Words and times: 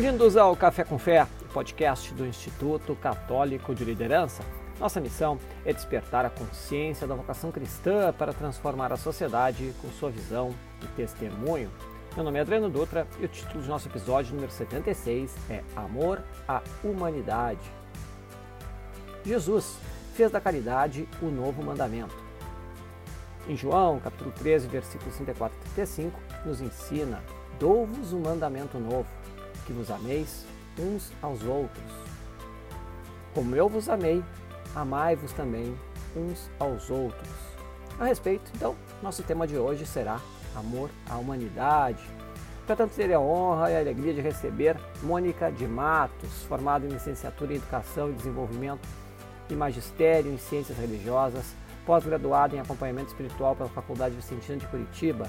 Bem-vindos 0.00 0.36
ao 0.36 0.54
Café 0.54 0.84
com 0.84 0.96
Fé, 0.96 1.26
podcast 1.52 2.14
do 2.14 2.24
Instituto 2.24 2.94
Católico 2.94 3.74
de 3.74 3.84
Liderança. 3.84 4.44
Nossa 4.78 5.00
missão 5.00 5.40
é 5.64 5.72
despertar 5.72 6.24
a 6.24 6.30
consciência 6.30 7.04
da 7.04 7.16
vocação 7.16 7.50
cristã 7.50 8.14
para 8.16 8.32
transformar 8.32 8.92
a 8.92 8.96
sociedade 8.96 9.74
com 9.82 9.88
sua 9.88 10.08
visão 10.08 10.54
e 10.80 10.86
testemunho. 10.94 11.68
Meu 12.14 12.24
nome 12.24 12.38
é 12.38 12.42
Adriano 12.42 12.70
Dutra 12.70 13.08
e 13.18 13.24
o 13.24 13.28
título 13.28 13.60
do 13.60 13.68
nosso 13.68 13.88
episódio 13.88 14.36
número 14.36 14.52
76 14.52 15.34
é 15.50 15.64
Amor 15.74 16.22
à 16.46 16.62
Humanidade. 16.84 17.68
Jesus 19.26 19.78
fez 20.14 20.30
da 20.30 20.40
caridade 20.40 21.08
o 21.20 21.26
novo 21.26 21.60
mandamento. 21.60 22.14
Em 23.48 23.56
João, 23.56 23.98
capítulo 23.98 24.30
13, 24.30 24.68
versículos 24.68 25.16
34 25.16 25.58
e 25.58 25.64
35, 25.70 26.20
nos 26.46 26.60
ensina: 26.60 27.20
Dou-vos 27.58 28.12
um 28.12 28.20
mandamento 28.20 28.78
novo, 28.78 29.08
que 29.68 29.72
vos 29.74 29.90
ameis 29.90 30.46
uns 30.78 31.12
aos 31.20 31.44
outros. 31.44 31.92
Como 33.34 33.54
eu 33.54 33.68
vos 33.68 33.86
amei, 33.90 34.24
amai-vos 34.74 35.30
também 35.32 35.76
uns 36.16 36.50
aos 36.58 36.90
outros. 36.90 37.28
A 38.00 38.06
respeito, 38.06 38.50
então, 38.54 38.74
nosso 39.02 39.22
tema 39.22 39.46
de 39.46 39.58
hoje 39.58 39.84
será 39.84 40.18
Amor 40.56 40.88
à 41.08 41.16
Humanidade. 41.16 42.02
Portanto, 42.66 42.92
terei 42.96 43.14
a 43.14 43.20
honra 43.20 43.70
e 43.70 43.76
a 43.76 43.80
alegria 43.80 44.14
de 44.14 44.22
receber 44.22 44.74
Mônica 45.02 45.52
de 45.52 45.66
Matos, 45.66 46.42
formada 46.48 46.86
em 46.86 46.90
licenciatura 46.90 47.52
em 47.52 47.56
Educação 47.56 48.08
e 48.08 48.14
Desenvolvimento 48.14 48.88
e 49.50 49.54
Magistério 49.54 50.32
em 50.32 50.38
Ciências 50.38 50.78
Religiosas, 50.78 51.54
pós-graduada 51.84 52.56
em 52.56 52.60
Acompanhamento 52.60 53.08
Espiritual 53.08 53.54
pela 53.54 53.68
Faculdade 53.68 54.14
Vicentina 54.14 54.56
de 54.56 54.66
Curitiba. 54.66 55.26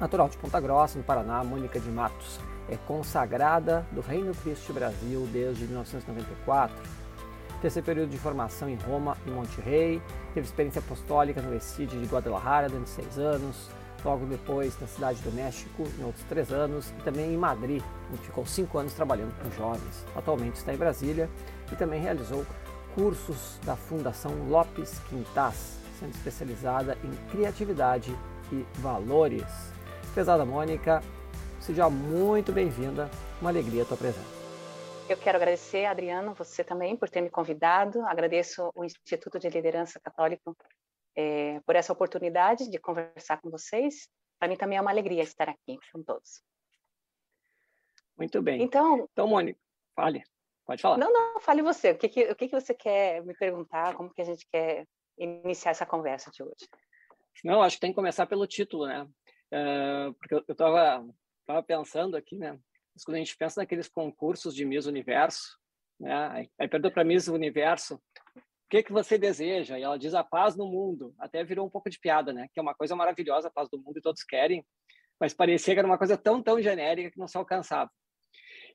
Natural 0.00 0.28
de 0.28 0.36
Ponta 0.36 0.60
Grossa, 0.60 0.96
no 0.96 1.04
Paraná, 1.04 1.42
Mônica 1.42 1.80
de 1.80 1.90
Matos 1.90 2.38
é 2.68 2.76
consagrada 2.86 3.86
do 3.92 4.00
Reino 4.00 4.34
Cristo 4.34 4.72
Brasil 4.72 5.28
desde 5.32 5.64
1994 5.64 6.98
terceiro 7.60 7.84
período 7.84 8.10
de 8.10 8.18
formação 8.18 8.68
em 8.68 8.76
Roma 8.76 9.16
e 9.26 9.30
Monterrey, 9.30 10.02
teve 10.34 10.46
experiência 10.46 10.78
apostólica 10.80 11.42
no 11.42 11.54
ECID 11.54 12.00
de 12.00 12.06
Guadalajara 12.06 12.68
durante 12.68 12.90
seis 12.90 13.18
anos, 13.18 13.68
logo 14.04 14.26
depois 14.26 14.78
na 14.80 14.86
Cidade 14.86 15.20
do 15.22 15.32
México 15.32 15.84
em 15.98 16.04
outros 16.04 16.24
três 16.28 16.52
anos 16.52 16.92
e 16.98 17.02
também 17.02 17.34
em 17.34 17.36
Madrid, 17.36 17.82
onde 18.10 18.22
ficou 18.22 18.46
cinco 18.46 18.78
anos 18.78 18.92
trabalhando 18.92 19.34
com 19.42 19.50
jovens. 19.50 20.06
Atualmente 20.14 20.56
está 20.56 20.72
em 20.72 20.76
Brasília 20.76 21.28
e 21.72 21.76
também 21.76 22.00
realizou 22.00 22.46
cursos 22.94 23.58
da 23.64 23.76
Fundação 23.76 24.32
Lopes 24.48 25.00
Quintas, 25.08 25.78
sendo 25.98 26.14
especializada 26.14 26.96
em 27.02 27.10
criatividade 27.30 28.14
e 28.52 28.64
valores. 28.78 29.44
Pesada 30.14 30.44
Mônica, 30.44 31.02
seja 31.60 31.88
muito 31.90 32.52
bem-vinda, 32.52 33.10
uma 33.40 33.50
alegria 33.50 33.82
a 33.82 33.86
tua 33.86 33.96
presença. 33.96 34.38
Eu 35.08 35.16
quero 35.16 35.36
agradecer, 35.36 35.86
Adriano, 35.86 36.34
você 36.34 36.62
também 36.62 36.96
por 36.96 37.08
ter 37.08 37.20
me 37.20 37.30
convidado. 37.30 38.02
Agradeço 38.02 38.70
o 38.74 38.84
Instituto 38.84 39.38
de 39.38 39.48
Liderança 39.48 39.98
Católico 39.98 40.56
é, 41.16 41.60
por 41.60 41.74
essa 41.74 41.92
oportunidade 41.92 42.70
de 42.70 42.78
conversar 42.78 43.40
com 43.40 43.50
vocês. 43.50 44.08
Para 44.38 44.48
mim 44.48 44.56
também 44.56 44.76
é 44.76 44.80
uma 44.80 44.90
alegria 44.90 45.22
estar 45.22 45.48
aqui 45.48 45.78
com 45.92 46.02
todos. 46.02 46.42
Muito 48.16 48.42
bem. 48.42 48.62
Então, 48.62 49.08
então 49.12 49.26
Mônica, 49.26 49.58
fale. 49.96 50.22
Pode 50.66 50.82
falar. 50.82 50.98
Não, 50.98 51.10
não, 51.10 51.40
fale 51.40 51.62
você. 51.62 51.92
O 51.92 51.96
que, 51.96 52.08
que, 52.08 52.24
o 52.30 52.36
que, 52.36 52.48
que 52.48 52.60
você 52.60 52.74
quer 52.74 53.24
me 53.24 53.34
perguntar? 53.34 53.94
Como 53.94 54.12
que 54.12 54.20
a 54.20 54.24
gente 54.24 54.46
quer 54.52 54.86
iniciar 55.16 55.70
essa 55.70 55.86
conversa 55.86 56.30
de 56.30 56.42
hoje? 56.42 56.68
Não, 57.42 57.62
acho 57.62 57.76
que 57.76 57.80
tem 57.80 57.90
que 57.90 57.96
começar 57.96 58.26
pelo 58.26 58.46
título, 58.46 58.86
né? 58.86 59.04
Uh, 59.50 60.12
porque 60.14 60.34
eu 60.34 60.44
estava 60.52 61.02
tava 61.48 61.62
pensando 61.62 62.14
aqui, 62.14 62.36
né? 62.36 62.58
Mas 62.94 63.04
quando 63.04 63.14
a 63.14 63.18
gente 63.18 63.36
pensa 63.36 63.60
naqueles 63.60 63.88
concursos 63.88 64.54
de 64.54 64.66
Miss 64.66 64.84
Universo, 64.84 65.58
né? 65.98 66.48
Aí, 66.58 66.68
pergunta 66.68 66.90
para 66.90 67.04
Miss 67.04 67.26
Universo, 67.26 67.94
o 68.36 68.68
que 68.68 68.82
que 68.82 68.92
você 68.92 69.16
deseja? 69.16 69.78
E 69.78 69.82
ela 69.82 69.98
diz 69.98 70.14
a 70.14 70.22
paz 70.22 70.54
no 70.54 70.66
mundo. 70.66 71.14
Até 71.18 71.42
virou 71.42 71.66
um 71.66 71.70
pouco 71.70 71.88
de 71.88 71.98
piada, 71.98 72.34
né? 72.34 72.48
Que 72.52 72.60
é 72.60 72.62
uma 72.62 72.74
coisa 72.74 72.94
maravilhosa, 72.94 73.48
a 73.48 73.50
paz 73.50 73.68
do 73.70 73.78
mundo 73.78 73.98
e 73.98 74.02
todos 74.02 74.22
querem, 74.22 74.64
mas 75.18 75.32
parecia 75.32 75.74
que 75.74 75.80
era 75.80 75.88
uma 75.88 75.96
coisa 75.96 76.18
tão, 76.18 76.42
tão 76.42 76.60
genérica 76.60 77.10
que 77.10 77.18
não 77.18 77.26
se 77.26 77.38
alcançava. 77.38 77.90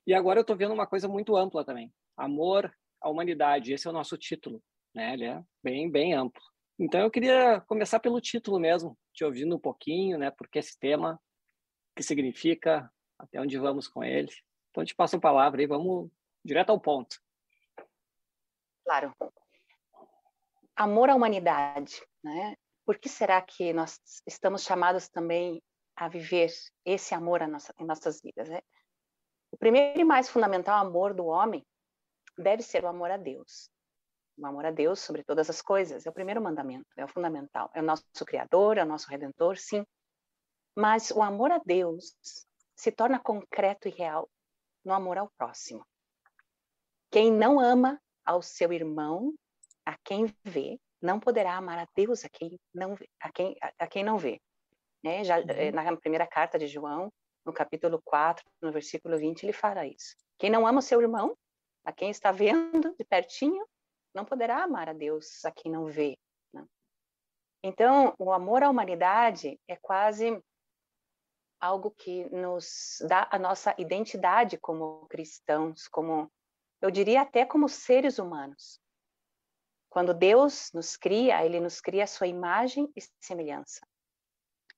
E 0.04 0.12
agora 0.12 0.40
eu 0.40 0.42
estou 0.42 0.56
vendo 0.56 0.74
uma 0.74 0.86
coisa 0.86 1.06
muito 1.06 1.36
ampla 1.36 1.64
também. 1.64 1.92
Amor 2.16 2.74
à 3.00 3.08
humanidade, 3.08 3.72
esse 3.72 3.86
é 3.86 3.90
o 3.90 3.94
nosso 3.94 4.18
título, 4.18 4.60
né? 4.92 5.14
Ele 5.14 5.26
é 5.26 5.40
bem, 5.62 5.88
bem 5.88 6.12
amplo. 6.12 6.42
Então 6.78 7.00
eu 7.00 7.10
queria 7.10 7.60
começar 7.68 8.00
pelo 8.00 8.20
título 8.20 8.58
mesmo, 8.58 8.98
te 9.12 9.24
ouvindo 9.24 9.54
um 9.54 9.60
pouquinho, 9.60 10.18
né? 10.18 10.32
Porque 10.32 10.58
esse 10.58 10.76
tema, 10.76 11.20
que 11.94 12.02
significa, 12.02 12.90
até 13.18 13.40
onde 13.40 13.58
vamos 13.58 13.88
com 13.88 14.02
ele. 14.02 14.32
Então, 14.70 14.82
a 14.82 14.84
gente 14.84 14.94
passa 14.94 15.16
a 15.16 15.20
palavra 15.20 15.62
e 15.62 15.66
vamos 15.66 16.10
direto 16.44 16.70
ao 16.70 16.80
ponto. 16.80 17.20
Claro. 18.84 19.14
Amor 20.76 21.08
à 21.08 21.14
humanidade, 21.14 22.02
né? 22.22 22.56
Por 22.84 22.98
que 22.98 23.08
será 23.08 23.40
que 23.40 23.72
nós 23.72 23.98
estamos 24.26 24.62
chamados 24.62 25.08
também 25.08 25.62
a 25.96 26.08
viver 26.08 26.50
esse 26.84 27.14
amor 27.14 27.46
nossa, 27.48 27.72
em 27.78 27.84
nossas 27.84 28.20
vidas? 28.20 28.48
Né? 28.48 28.60
O 29.50 29.56
primeiro 29.56 30.00
e 30.00 30.04
mais 30.04 30.28
fundamental 30.28 30.84
amor 30.84 31.14
do 31.14 31.26
homem 31.26 31.64
deve 32.36 32.62
ser 32.62 32.84
o 32.84 32.88
amor 32.88 33.10
a 33.10 33.16
Deus. 33.16 33.70
O 34.36 34.44
amor 34.44 34.66
a 34.66 34.70
Deus 34.70 35.00
sobre 35.00 35.22
todas 35.22 35.48
as 35.48 35.62
coisas 35.62 36.04
é 36.04 36.10
o 36.10 36.12
primeiro 36.12 36.42
mandamento, 36.42 36.86
é 36.96 37.04
o 37.04 37.08
fundamental. 37.08 37.70
É 37.72 37.80
o 37.80 37.84
nosso 37.84 38.24
Criador, 38.26 38.76
é 38.76 38.82
o 38.82 38.86
nosso 38.86 39.08
Redentor, 39.08 39.56
sim. 39.56 39.86
Mas 40.76 41.10
o 41.10 41.22
amor 41.22 41.52
a 41.52 41.58
Deus 41.58 42.16
se 42.74 42.90
torna 42.90 43.18
concreto 43.18 43.88
e 43.88 43.90
real 43.90 44.28
no 44.84 44.92
amor 44.92 45.18
ao 45.18 45.30
próximo. 45.38 45.86
Quem 47.10 47.30
não 47.30 47.60
ama 47.60 48.00
ao 48.24 48.42
seu 48.42 48.72
irmão, 48.72 49.32
a 49.86 49.96
quem 49.98 50.34
vê, 50.42 50.78
não 51.00 51.20
poderá 51.20 51.56
amar 51.56 51.78
a 51.78 51.88
Deus 51.94 52.24
a 52.24 52.28
quem 52.28 52.58
não 52.72 52.94
vê, 52.94 53.08
a 53.20 53.30
quem, 53.30 53.56
a, 53.78 53.86
quem 53.86 54.02
não 54.02 54.18
vê. 54.18 54.40
Né? 55.02 55.22
Já, 55.22 55.38
uhum. 55.38 55.44
Eh, 55.48 55.70
na 55.70 55.96
primeira 55.96 56.26
carta 56.26 56.58
de 56.58 56.66
João, 56.66 57.12
no 57.44 57.52
capítulo 57.52 58.00
4, 58.02 58.44
no 58.62 58.72
versículo 58.72 59.18
20, 59.18 59.42
ele 59.42 59.52
fala 59.52 59.86
isso. 59.86 60.16
Quem 60.38 60.50
não 60.50 60.66
ama 60.66 60.78
o 60.78 60.82
seu 60.82 61.00
irmão, 61.00 61.36
a 61.84 61.92
quem 61.92 62.10
está 62.10 62.32
vendo 62.32 62.94
de 62.98 63.04
pertinho, 63.04 63.66
não 64.14 64.24
poderá 64.24 64.64
amar 64.64 64.88
a 64.88 64.94
Deus 64.94 65.44
a 65.44 65.52
quem 65.52 65.70
não 65.70 65.86
vê. 65.86 66.16
Né? 66.52 66.64
Então, 67.62 68.14
o 68.18 68.32
amor 68.32 68.62
à 68.62 68.70
humanidade 68.70 69.60
é 69.68 69.76
quase 69.76 70.42
algo 71.64 71.90
que 71.90 72.28
nos 72.28 72.98
dá 73.08 73.26
a 73.30 73.38
nossa 73.38 73.74
identidade 73.78 74.58
como 74.58 75.06
cristãos, 75.08 75.88
como 75.88 76.30
eu 76.82 76.90
diria 76.90 77.22
até 77.22 77.46
como 77.46 77.68
seres 77.68 78.18
humanos. 78.18 78.78
Quando 79.88 80.12
Deus 80.12 80.70
nos 80.74 80.96
cria, 80.96 81.44
ele 81.44 81.60
nos 81.60 81.80
cria 81.80 82.04
a 82.04 82.06
sua 82.06 82.26
imagem 82.26 82.92
e 82.94 83.00
semelhança. 83.20 83.86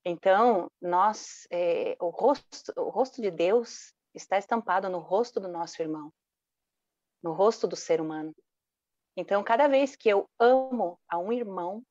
Então, 0.04 0.70
nós, 0.80 1.48
é, 1.50 1.96
o, 2.00 2.10
rosto, 2.10 2.72
o 2.76 2.91
rosto 2.91 3.20
de 3.20 3.30
Deus 3.32 3.92
está 4.14 4.38
estampado 4.38 4.88
no 4.88 5.00
rosto 5.00 5.41
do 5.41 5.48
nosso 5.48 5.82
irmão, 5.82 6.12
no 7.20 7.32
rosto 7.32 7.66
do 7.66 7.75
ser 7.75 8.00
humano. 8.00 8.32
Então, 9.16 9.42
cada 9.42 9.66
vez 9.66 9.96
que 9.96 10.08
eu 10.08 10.30
amo 10.38 11.00
a 11.08 11.19
um 11.19 11.32
irmão, 11.32 11.82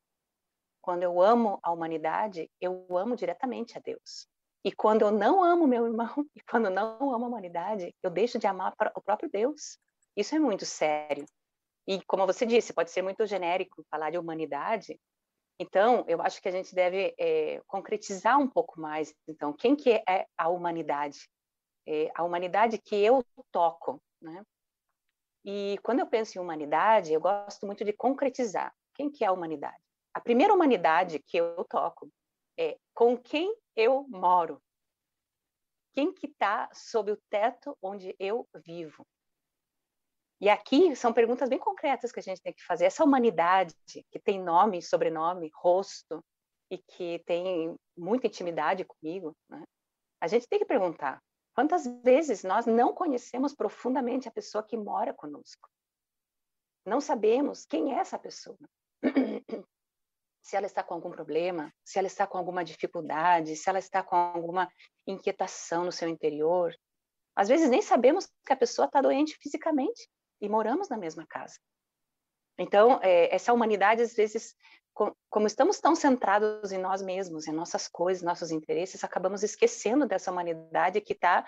quando 0.82 1.04
eu 1.04 1.22
amo 1.22 1.60
a 1.62 1.72
humanidade, 1.74 2.50
eu 2.62 2.86
amo 2.96 3.18
diretamente 3.18 3.78
a 3.78 3.82
Deus. 3.82 4.30
E 4.66 4.72
quando 4.72 5.04
eu 5.04 5.12
não 5.12 5.44
amo 5.44 5.68
meu 5.68 5.86
irmão, 5.86 6.08
e 6.36 6.42
quando 6.42 6.66
eu 6.66 6.72
não 6.72 7.14
amo 7.14 7.26
a 7.26 7.28
humanidade, 7.28 7.96
eu 8.02 8.10
deixo 8.10 8.40
de 8.40 8.48
amar 8.48 8.74
o 8.96 9.02
próprio 9.02 9.30
Deus. 9.30 9.78
Isso 10.18 10.34
é 10.34 10.40
muito 10.40 10.66
sério. 10.66 11.24
E 11.88 12.04
como 12.06 12.26
você 12.26 12.48
disse, 12.48 12.74
pode 12.74 12.90
ser 12.90 13.04
muito 13.04 13.28
genérico 13.28 13.86
falar 13.92 14.10
de 14.10 14.18
humanidade. 14.18 15.00
Então, 15.60 16.04
eu 16.08 16.20
acho 16.20 16.42
que 16.42 16.48
a 16.48 16.52
gente 16.52 16.74
deve 16.74 17.14
é, 17.20 17.62
concretizar 17.68 18.40
um 18.40 18.50
pouco 18.50 18.82
mais. 18.82 19.14
Então, 19.28 19.54
quem 19.54 19.76
que 19.76 20.02
é 20.10 20.26
a 20.36 20.50
humanidade? 20.50 21.30
É 21.88 22.10
a 22.16 22.24
humanidade 22.24 22.80
que 22.80 22.96
eu 22.96 23.24
toco, 23.52 24.02
né? 24.20 24.44
E 25.46 25.78
quando 25.84 26.00
eu 26.00 26.08
penso 26.08 26.40
em 26.40 26.42
humanidade, 26.42 27.14
eu 27.14 27.22
gosto 27.22 27.68
muito 27.68 27.86
de 27.86 27.94
concretizar. 27.94 28.74
Quem 28.96 29.12
que 29.12 29.24
é 29.24 29.28
a 29.28 29.32
humanidade? 29.32 29.78
A 30.12 30.20
primeira 30.20 30.52
humanidade 30.52 31.20
que 31.20 31.38
eu 31.38 31.64
toco 31.66 32.10
é 32.58 32.80
com 32.96 33.16
quem 33.16 33.56
eu 33.76 34.06
moro? 34.08 34.62
Quem 35.94 36.14
que 36.14 36.28
está 36.28 36.70
sob 36.74 37.12
o 37.12 37.22
teto 37.30 37.78
onde 37.82 38.16
eu 38.20 38.48
vivo? 38.66 39.06
E 40.42 40.50
aqui 40.50 40.96
são 40.96 41.14
perguntas 41.14 41.48
bem 41.48 41.58
concretas 41.58 42.12
que 42.12 42.20
a 42.20 42.24
gente 42.24 42.42
tem 42.42 42.54
que 42.54 42.64
fazer. 42.64 42.86
Essa 42.86 43.04
humanidade 43.04 43.74
que 44.12 44.20
tem 44.20 44.42
nome, 44.42 44.82
sobrenome, 44.82 45.50
rosto 45.56 46.24
e 46.70 46.78
que 46.78 47.24
tem 47.26 47.76
muita 47.98 48.28
intimidade 48.28 48.84
comigo, 48.84 49.34
né? 49.50 49.64
a 50.20 50.28
gente 50.28 50.48
tem 50.48 50.60
que 50.60 50.66
perguntar 50.66 51.22
quantas 51.54 51.86
vezes 52.04 52.44
nós 52.44 52.66
não 52.66 52.94
conhecemos 52.94 53.56
profundamente 53.56 54.28
a 54.28 54.32
pessoa 54.32 54.64
que 54.64 54.76
mora 54.76 55.14
conosco. 55.14 55.70
Não 56.86 57.00
sabemos 57.00 57.66
quem 57.66 57.94
é 57.94 58.00
essa 58.00 58.20
pessoa. 58.20 58.58
Se 60.46 60.56
ela 60.56 60.68
está 60.68 60.84
com 60.84 60.94
algum 60.94 61.10
problema, 61.10 61.74
se 61.84 61.98
ela 61.98 62.06
está 62.06 62.28
com 62.28 62.38
alguma 62.38 62.64
dificuldade, 62.64 63.56
se 63.56 63.68
ela 63.68 63.80
está 63.80 64.04
com 64.04 64.16
alguma 64.16 64.72
inquietação 65.08 65.84
no 65.84 65.92
seu 65.92 66.08
interior. 66.08 66.72
Às 67.36 67.48
vezes 67.48 67.68
nem 67.68 67.82
sabemos 67.82 68.30
que 68.46 68.54
a 68.54 68.56
pessoa 68.56 68.86
está 68.86 69.02
doente 69.02 69.36
fisicamente 69.42 70.08
e 70.40 70.48
moramos 70.48 70.88
na 70.88 70.98
mesma 70.98 71.26
casa. 71.26 71.56
Então, 72.60 73.00
é, 73.02 73.34
essa 73.34 73.52
humanidade, 73.54 74.04
às 74.04 74.14
vezes, 74.14 74.56
com, 74.94 75.12
como 75.32 75.48
estamos 75.48 75.80
tão 75.80 75.96
centrados 75.96 76.72
em 76.72 76.78
nós 76.78 77.02
mesmos, 77.02 77.48
em 77.48 77.52
nossas 77.52 77.88
coisas, 77.88 78.22
nossos 78.22 78.52
interesses, 78.52 79.04
acabamos 79.04 79.42
esquecendo 79.42 80.06
dessa 80.06 80.32
humanidade 80.32 81.02
que 81.02 81.14
está 81.14 81.44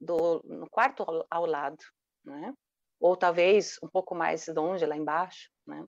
no 0.00 0.66
quarto 0.70 1.02
ao, 1.02 1.26
ao 1.30 1.44
lado, 1.44 1.84
né? 2.24 2.54
ou 2.98 3.14
talvez 3.14 3.76
um 3.82 3.88
pouco 3.88 4.14
mais 4.14 4.46
longe, 4.48 4.86
lá 4.86 4.96
embaixo. 4.96 5.50
Né? 5.66 5.84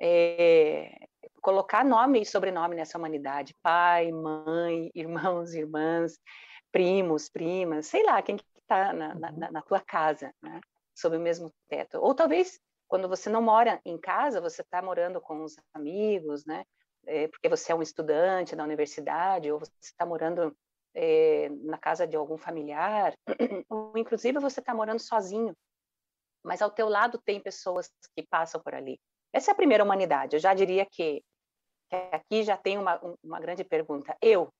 É, 0.00 1.11
colocar 1.42 1.84
nome 1.84 2.22
e 2.22 2.26
sobrenome 2.26 2.76
nessa 2.76 2.96
humanidade, 2.96 3.54
pai, 3.60 4.10
mãe, 4.12 4.90
irmãos, 4.94 5.52
irmãs, 5.52 6.18
primos, 6.70 7.28
primas, 7.28 7.86
sei 7.86 8.04
lá, 8.04 8.22
quem 8.22 8.36
está 8.36 8.92
na, 8.92 9.14
na, 9.14 9.30
uhum. 9.30 9.52
na, 9.52 9.62
tua 9.62 9.80
casa, 9.80 10.32
né? 10.40 10.60
sob 10.94 11.16
o 11.16 11.20
mesmo 11.20 11.52
teto. 11.68 11.98
Ou 11.98 12.14
talvez, 12.14 12.58
quando 12.88 13.08
você 13.08 13.28
não 13.28 13.42
mora 13.42 13.80
em 13.84 13.98
casa, 13.98 14.40
você 14.40 14.62
está 14.62 14.80
morando 14.80 15.20
com 15.20 15.42
os 15.42 15.56
amigos, 15.74 16.46
né? 16.46 16.64
É, 17.04 17.26
porque 17.26 17.48
você 17.48 17.72
é 17.72 17.74
um 17.74 17.82
estudante 17.82 18.54
da 18.54 18.62
universidade, 18.62 19.50
ou 19.50 19.58
você 19.58 19.72
está 19.82 20.06
morando 20.06 20.56
é, 20.94 21.48
na 21.48 21.76
casa 21.76 22.06
de 22.06 22.16
algum 22.16 22.38
familiar, 22.38 23.12
ou 23.68 23.92
inclusive 23.96 24.38
você 24.38 24.60
está 24.60 24.72
morando 24.72 25.00
sozinho, 25.00 25.56
mas 26.44 26.62
ao 26.62 26.70
teu 26.70 26.88
lado 26.88 27.18
tem 27.18 27.40
pessoas 27.40 27.90
que 28.14 28.24
passam 28.24 28.62
por 28.62 28.74
ali. 28.74 29.00
Essa 29.32 29.50
é 29.50 29.52
a 29.52 29.56
primeira 29.56 29.82
humanidade. 29.82 30.36
Eu 30.36 30.40
já 30.40 30.54
diria 30.54 30.86
que 30.86 31.24
aqui 32.10 32.42
já 32.42 32.56
tem 32.56 32.78
uma, 32.78 33.00
uma 33.22 33.40
grande 33.40 33.64
pergunta. 33.64 34.16
Eu, 34.20 34.52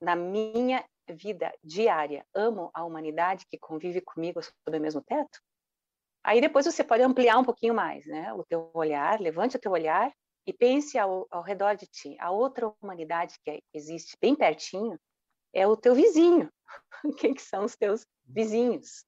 na 0.00 0.16
minha 0.16 0.84
vida 1.08 1.52
diária, 1.62 2.24
amo 2.34 2.70
a 2.74 2.84
humanidade 2.84 3.46
que 3.46 3.58
convive 3.58 4.00
comigo 4.00 4.42
sob 4.42 4.76
o 4.76 4.80
mesmo 4.80 5.02
teto? 5.02 5.38
Aí 6.24 6.40
depois 6.40 6.66
você 6.66 6.82
pode 6.82 7.02
ampliar 7.02 7.38
um 7.38 7.44
pouquinho 7.44 7.74
mais, 7.74 8.04
né? 8.06 8.32
O 8.32 8.44
teu 8.44 8.70
olhar, 8.74 9.20
levante 9.20 9.56
o 9.56 9.60
teu 9.60 9.70
olhar 9.70 10.12
e 10.46 10.52
pense 10.52 10.98
ao, 10.98 11.26
ao 11.30 11.42
redor 11.42 11.76
de 11.76 11.86
ti. 11.86 12.16
A 12.18 12.30
outra 12.30 12.72
humanidade 12.82 13.36
que 13.44 13.62
existe 13.72 14.16
bem 14.20 14.34
pertinho 14.34 14.98
é 15.52 15.66
o 15.66 15.76
teu 15.76 15.94
vizinho. 15.94 16.50
Quem 17.18 17.32
que 17.32 17.42
são 17.42 17.64
os 17.64 17.76
teus 17.76 18.04
vizinhos? 18.24 19.04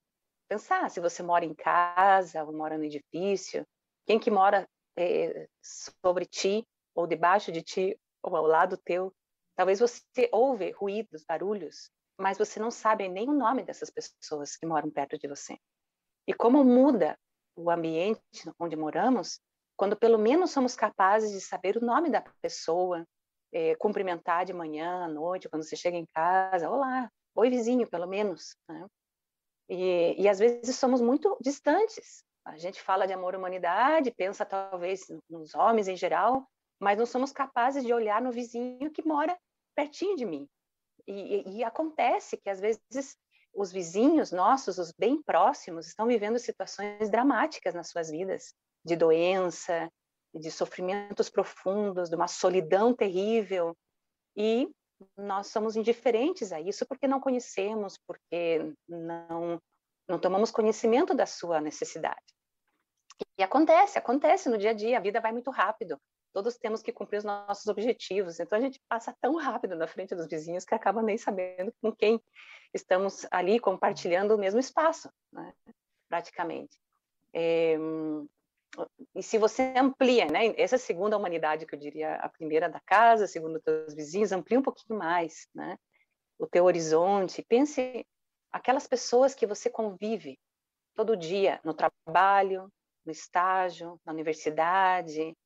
Pensar 0.49 0.89
se 0.91 1.01
você 1.01 1.23
mora 1.23 1.45
em 1.45 1.55
casa 1.55 2.43
ou 2.45 2.53
mora 2.53 2.79
no 2.79 2.85
edifício, 2.85 3.67
quem 4.07 4.19
que 4.19 4.31
mora 4.31 4.67
é, 4.97 5.47
sobre 5.63 6.25
ti 6.25 6.67
ou 6.99 7.07
debaixo 7.07 7.53
de 7.53 7.63
ti 7.63 7.97
ou 8.21 8.35
ao 8.35 8.45
lado 8.45 8.77
teu. 8.77 9.15
Talvez 9.55 9.79
você 9.79 10.29
ouve 10.33 10.73
ruídos, 10.73 11.25
barulhos, 11.25 11.93
mas 12.19 12.37
você 12.37 12.59
não 12.59 12.73
sabe 12.73 13.09
nem 13.09 13.29
o 13.29 13.33
nome 13.33 13.63
dessas 13.63 13.89
pessoas 13.89 14.57
que 14.57 14.67
moram 14.67 14.91
perto 14.91 15.17
de 15.17 15.29
você. 15.29 15.57
E 16.27 16.35
como 16.35 16.65
muda 16.65 17.17
o 17.55 17.71
ambiente 17.71 18.21
onde 18.59 18.75
moramos 18.75 19.41
quando 19.77 19.97
pelo 19.97 20.19
menos 20.19 20.51
somos 20.51 20.75
capazes 20.75 21.31
de 21.31 21.41
saber 21.41 21.77
o 21.77 21.85
nome 21.85 22.11
da 22.11 22.21
pessoa, 22.43 23.07
é, 23.53 23.77
cumprimentar 23.77 24.45
de 24.45 24.53
manhã, 24.53 25.05
à 25.05 25.09
noite, 25.09 25.49
quando 25.49 25.63
você 25.63 25.77
chega 25.77 25.97
em 25.97 26.07
casa, 26.07 26.69
olá, 26.69 27.09
oi 27.37 27.49
vizinho, 27.49 27.89
pelo 27.89 28.09
menos. 28.09 28.57
Né? 28.69 28.87
E, 29.69 30.21
e 30.21 30.29
às 30.29 30.41
vezes 30.41 30.75
somos 30.75 31.01
muito 31.01 31.39
distantes 31.41 32.25
a 32.49 32.57
gente 32.57 32.81
fala 32.81 33.07
de 33.07 33.13
amor 33.13 33.35
à 33.35 33.39
humanidade, 33.39 34.11
pensa 34.11 34.45
talvez 34.45 35.07
nos 35.29 35.55
homens 35.55 35.87
em 35.87 35.97
geral, 35.97 36.49
mas 36.81 36.99
não 36.99 37.07
somos 37.07 37.33
capazes 37.33 37.85
de 37.85 37.93
olhar 37.93 38.23
no 38.23 38.31
vizinho 38.31 38.91
que 38.91 39.07
mora 39.07 39.39
pertinho 39.75 40.17
de 40.17 40.25
mim. 40.25 40.49
E, 41.07 41.59
e, 41.59 41.65
acontece 41.65 42.37
que 42.37 42.51
às 42.51 42.61
vezes 42.61 43.17
os 43.55 43.73
vizinhos 43.73 44.31
nossos, 44.31 44.79
os 44.79 44.93
bem 44.93 45.23
próximos, 45.23 45.87
estão 45.87 46.07
vivendo 46.07 46.39
situações 46.39 47.11
dramáticas 47.11 47.75
nas 47.75 47.89
suas 47.89 48.11
vidas, 48.11 48.55
de 48.85 48.95
doença, 48.95 49.91
de 50.35 50.51
sofrimentos 50.51 51.31
profundos, 51.31 52.11
de 52.11 52.17
uma 52.17 52.29
solidão 52.29 52.95
terrível. 52.95 53.75
E 54.37 54.71
nós 55.17 55.49
somos 55.49 55.77
indiferentes 55.77 56.53
a 56.53 56.61
isso 56.61 56.87
porque 56.87 57.09
não 57.09 57.21
conhecemos, 57.21 57.99
porque 58.07 58.73
não, 58.87 59.59
não 60.07 60.19
tomamos 60.19 60.51
conhecimento 60.51 61.15
da 61.15 61.27
sua 61.27 61.61
necessidade. 61.61 62.23
E 63.39 63.43
acontece, 63.43 63.99
acontece 63.99 64.49
no 64.49 64.59
dia 64.59 64.71
a 64.71 64.75
dia, 64.75 64.99
a 64.99 65.01
vida 65.01 65.21
vai 65.21 65.33
muito 65.33 65.51
rápido. 65.51 65.99
Todos 66.33 66.57
temos 66.57 66.83
que 66.83 66.93
cumprir 66.93 67.19
os 67.19 67.25
nossos 67.25 67.67
objetivos. 67.67 68.39
Então 68.39 68.59
a 68.59 68.61
gente 68.61 68.81
passa 68.89 69.15
tão 69.21 69.37
rápido 69.37 69.75
na 69.75 69.87
frente 69.87 70.15
dos 70.15 70.27
vizinhos 70.27 70.65
que 70.65 70.75
acaba 70.75 71.03
nem 71.03 71.17
sabendo 71.17 71.73
com 71.81 71.93
quem 71.93 72.21
estamos 72.73 73.27
ali 73.31 73.59
compartilhando 73.59 74.35
o 74.35 74.39
mesmo 74.39 74.61
espaço, 74.61 75.11
né? 75.33 75.53
praticamente. 76.09 76.79
É, 77.33 77.77
e 79.15 79.23
se 79.23 79.39
você 79.39 79.75
amplia, 79.77 80.27
né, 80.27 80.55
essa 80.57 80.79
segunda 80.79 81.17
humanidade 81.17 81.67
que 81.67 81.75
eu 81.75 81.79
diria, 81.79 82.17
a 82.17 82.29
primeira 82.29 82.69
da 82.69 82.81
casa, 82.81 83.25
a 83.25 83.29
segunda 83.29 83.61
dos 83.65 83.95
vizinhos, 83.95 84.33
amplia 84.33 84.59
um 84.59 84.63
pouquinho 84.63 84.99
mais, 84.99 85.49
né, 85.55 85.79
o 86.39 86.47
teu 86.47 86.65
horizonte, 86.65 87.43
pense 87.43 88.07
aquelas 88.53 88.87
pessoas 88.87 89.35
que 89.35 89.47
você 89.47 89.69
convive 89.69 90.39
todo 90.95 91.17
dia 91.17 91.61
no 91.65 91.75
trabalho, 91.75 92.73
no 93.05 93.13
estágio, 93.13 94.01
na 94.05 94.13
universidade, 94.13 95.37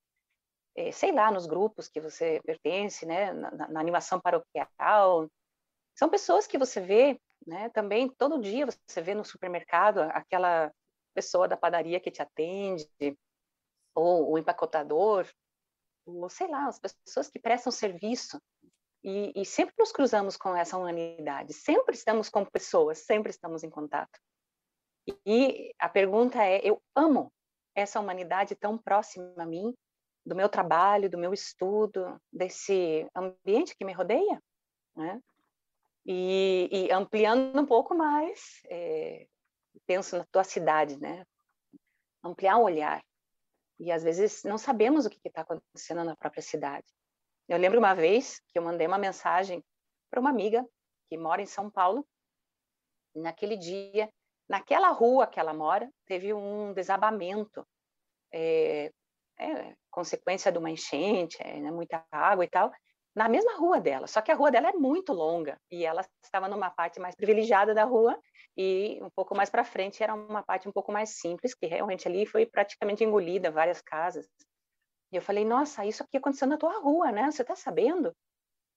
sei 0.92 1.12
lá, 1.12 1.30
nos 1.30 1.46
grupos 1.46 1.88
que 1.88 2.00
você 2.00 2.40
pertence, 2.44 3.04
né, 3.04 3.32
na, 3.32 3.68
na, 3.68 3.80
animação 3.80 4.20
paroquial. 4.20 5.28
São 5.94 6.08
pessoas 6.08 6.46
que 6.46 6.58
você 6.58 6.80
vê, 6.80 7.20
né, 7.46 7.68
também 7.70 8.08
todo 8.08 8.40
dia 8.40 8.66
você 8.66 9.02
vê 9.02 9.14
no 9.14 9.24
supermercado 9.24 9.98
aquela 10.12 10.72
pessoa 11.14 11.46
da 11.46 11.56
padaria 11.56 12.00
que 12.00 12.10
te 12.10 12.22
atende, 12.22 12.88
ou 13.94 14.32
o 14.32 14.38
empacotador, 14.38 15.28
ou 16.06 16.28
sei 16.28 16.48
lá, 16.48 16.66
as 16.66 16.78
pessoas 16.78 17.28
que 17.28 17.38
prestam 17.38 17.70
serviço. 17.70 18.40
E, 19.04 19.32
e 19.34 19.44
sempre 19.44 19.74
nos 19.78 19.90
cruzamos 19.90 20.36
com 20.36 20.54
essa 20.54 20.78
humanidade, 20.78 21.52
sempre 21.52 21.96
estamos 21.96 22.28
com 22.28 22.44
pessoas, 22.44 22.98
sempre 22.98 23.30
estamos 23.30 23.64
em 23.64 23.70
contato. 23.70 24.16
E 25.26 25.74
a 25.76 25.88
pergunta 25.88 26.42
é: 26.42 26.60
eu 26.62 26.80
amo 26.94 27.32
essa 27.74 27.98
humanidade 27.98 28.54
tão 28.54 28.78
próxima 28.78 29.34
a 29.36 29.46
mim, 29.46 29.74
do 30.24 30.34
meu 30.34 30.48
trabalho, 30.48 31.10
do 31.10 31.18
meu 31.18 31.32
estudo, 31.32 32.20
desse 32.32 33.08
ambiente 33.14 33.76
que 33.76 33.84
me 33.84 33.92
rodeia, 33.92 34.42
né? 34.96 35.20
E, 36.04 36.68
e 36.70 36.92
ampliando 36.92 37.60
um 37.60 37.66
pouco 37.66 37.94
mais, 37.94 38.60
é, 38.68 39.26
penso 39.86 40.18
na 40.18 40.24
tua 40.26 40.44
cidade, 40.44 40.98
né? 41.00 41.24
Ampliar 42.24 42.58
o 42.58 42.64
olhar. 42.64 43.02
E 43.78 43.90
às 43.90 44.02
vezes 44.02 44.42
não 44.44 44.58
sabemos 44.58 45.06
o 45.06 45.10
que 45.10 45.18
está 45.26 45.42
acontecendo 45.42 46.04
na 46.04 46.16
própria 46.16 46.42
cidade. 46.42 46.86
Eu 47.48 47.58
lembro 47.58 47.78
uma 47.78 47.94
vez 47.94 48.40
que 48.48 48.58
eu 48.58 48.62
mandei 48.62 48.86
uma 48.86 48.98
mensagem 48.98 49.64
para 50.10 50.20
uma 50.20 50.30
amiga 50.30 50.66
que 51.08 51.16
mora 51.16 51.42
em 51.42 51.46
São 51.46 51.70
Paulo. 51.70 52.06
Naquele 53.14 53.56
dia, 53.56 54.08
Naquela 54.52 54.90
rua 54.90 55.26
que 55.26 55.40
ela 55.40 55.54
mora, 55.54 55.90
teve 56.04 56.34
um 56.34 56.74
desabamento, 56.74 57.66
é, 58.30 58.92
é, 59.38 59.76
consequência 59.92 60.50
de 60.50 60.58
uma 60.58 60.70
enchente, 60.70 61.36
é, 61.40 61.60
né, 61.60 61.70
muita 61.70 62.04
água 62.10 62.44
e 62.44 62.48
tal, 62.48 62.72
na 63.14 63.28
mesma 63.28 63.56
rua 63.56 63.78
dela. 63.80 64.06
Só 64.06 64.20
que 64.20 64.32
a 64.32 64.34
rua 64.34 64.50
dela 64.50 64.70
é 64.70 64.72
muito 64.72 65.12
longa 65.12 65.56
e 65.70 65.84
ela 65.84 66.04
estava 66.24 66.48
numa 66.48 66.70
parte 66.70 66.98
mais 66.98 67.14
privilegiada 67.14 67.74
da 67.74 67.84
rua 67.84 68.18
e 68.56 68.98
um 69.02 69.10
pouco 69.10 69.36
mais 69.36 69.50
para 69.50 69.64
frente 69.64 70.02
era 70.02 70.14
uma 70.14 70.42
parte 70.42 70.68
um 70.68 70.72
pouco 70.72 70.90
mais 70.90 71.10
simples, 71.20 71.54
que 71.54 71.66
realmente 71.66 72.08
ali 72.08 72.26
foi 72.26 72.46
praticamente 72.46 73.04
engolida 73.04 73.50
várias 73.50 73.80
casas. 73.82 74.26
E 75.12 75.16
eu 75.16 75.22
falei, 75.22 75.44
nossa, 75.44 75.84
isso 75.84 76.02
aqui 76.02 76.16
aconteceu 76.16 76.48
na 76.48 76.56
tua 76.56 76.80
rua, 76.80 77.12
né? 77.12 77.30
Você 77.30 77.42
está 77.42 77.54
sabendo? 77.54 78.14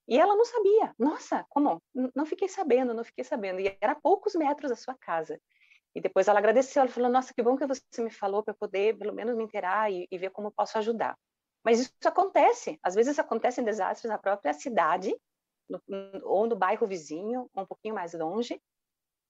E 0.07 0.19
ela 0.19 0.35
não 0.35 0.45
sabia. 0.45 0.93
Nossa, 0.99 1.45
como? 1.49 1.81
Não 2.13 2.25
fiquei 2.25 2.47
sabendo, 2.47 2.93
não 2.93 3.03
fiquei 3.03 3.23
sabendo. 3.23 3.59
E 3.59 3.75
era 3.81 3.95
poucos 3.95 4.35
metros 4.35 4.69
da 4.69 4.75
sua 4.75 4.95
casa. 4.95 5.39
E 5.95 6.01
depois 6.01 6.27
ela 6.27 6.39
agradeceu, 6.39 6.81
ela 6.81 6.91
falou: 6.91 7.09
Nossa, 7.09 7.33
que 7.33 7.41
bom 7.41 7.55
que 7.55 7.65
você 7.65 8.03
me 8.03 8.11
falou 8.11 8.43
para 8.43 8.53
poder, 8.53 8.97
pelo 8.97 9.13
menos, 9.13 9.35
me 9.35 9.43
inteirar 9.43 9.91
e, 9.91 10.07
e 10.11 10.17
ver 10.17 10.29
como 10.31 10.51
posso 10.51 10.77
ajudar. 10.77 11.17
Mas 11.63 11.79
isso 11.79 11.93
acontece, 12.05 12.77
às 12.83 12.93
vezes 12.93 13.17
acontecem 13.17 13.63
desastres 13.63 14.11
na 14.11 14.19
própria 14.19 14.53
cidade, 14.53 15.15
no, 15.67 15.81
ou 16.23 16.45
no 16.45 16.55
bairro 16.55 16.85
vizinho, 16.85 17.49
um 17.55 17.65
pouquinho 17.65 17.95
mais 17.95 18.13
longe, 18.13 18.61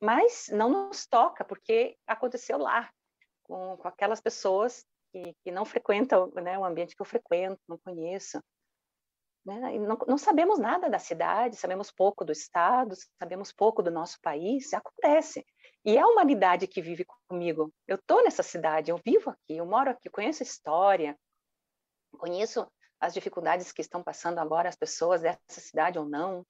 mas 0.01 0.49
não 0.51 0.69
nos 0.69 1.05
toca, 1.05 1.45
porque 1.45 1.97
aconteceu 2.05 2.57
lá, 2.57 2.91
com, 3.43 3.77
com 3.77 3.87
aquelas 3.87 4.19
pessoas 4.19 4.85
que, 5.13 5.33
que 5.43 5.51
não 5.51 5.63
frequentam 5.63 6.29
né, 6.35 6.57
o 6.59 6.65
ambiente 6.65 6.95
que 6.95 7.01
eu 7.01 7.05
frequento, 7.05 7.61
não 7.67 7.77
conheço. 7.77 8.43
Né? 9.45 9.77
Não, 9.77 9.97
não, 10.07 10.17
sabemos 10.17 10.57
nada 10.57 10.89
da 10.89 10.97
cidade, 10.97 11.55
sabemos 11.55 11.91
pouco 11.91 12.25
do 12.25 12.31
Estado, 12.31 12.95
sabemos 13.19 13.51
pouco 13.51 13.83
do 13.83 13.91
nosso 13.91 14.19
país, 14.21 14.73
acontece. 14.73 15.45
E 15.83 15.95
é 15.95 16.01
a 16.01 16.07
humanidade 16.07 16.67
que 16.67 16.81
vive 16.81 17.05
comigo. 17.27 17.71
Eu 17.87 17.95
estou 17.95 18.23
nessa 18.23 18.41
cidade, 18.41 18.89
eu 18.89 18.99
vivo 19.05 19.29
aqui, 19.29 19.57
eu 19.57 19.65
moro 19.65 19.91
aqui, 19.91 20.09
conheço 20.09 20.41
a 20.41 20.45
história, 20.45 21.15
conheço 22.17 22.67
as 22.99 23.13
dificuldades 23.13 23.71
que 23.71 23.81
estão 23.81 24.03
passando 24.03 24.39
agora 24.39 24.67
as 24.67 24.75
pessoas 24.75 25.21
dessa 25.21 25.61
cidade 25.61 25.99
ou 25.99 26.05
não. 26.05 26.43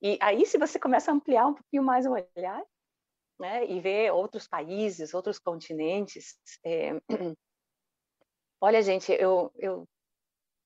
E 0.00 0.18
aí, 0.20 0.46
se 0.46 0.56
você 0.56 0.78
começa 0.78 1.10
a 1.10 1.14
ampliar 1.14 1.46
um 1.46 1.54
pouquinho 1.54 1.82
mais 1.82 2.06
o 2.06 2.12
olhar, 2.12 2.64
né, 3.38 3.66
e 3.66 3.80
ver 3.80 4.12
outros 4.12 4.46
países, 4.46 5.12
outros 5.12 5.38
continentes. 5.38 6.38
É... 6.64 6.92
Olha, 8.60 8.80
gente, 8.80 9.12
eu, 9.12 9.52
eu 9.56 9.86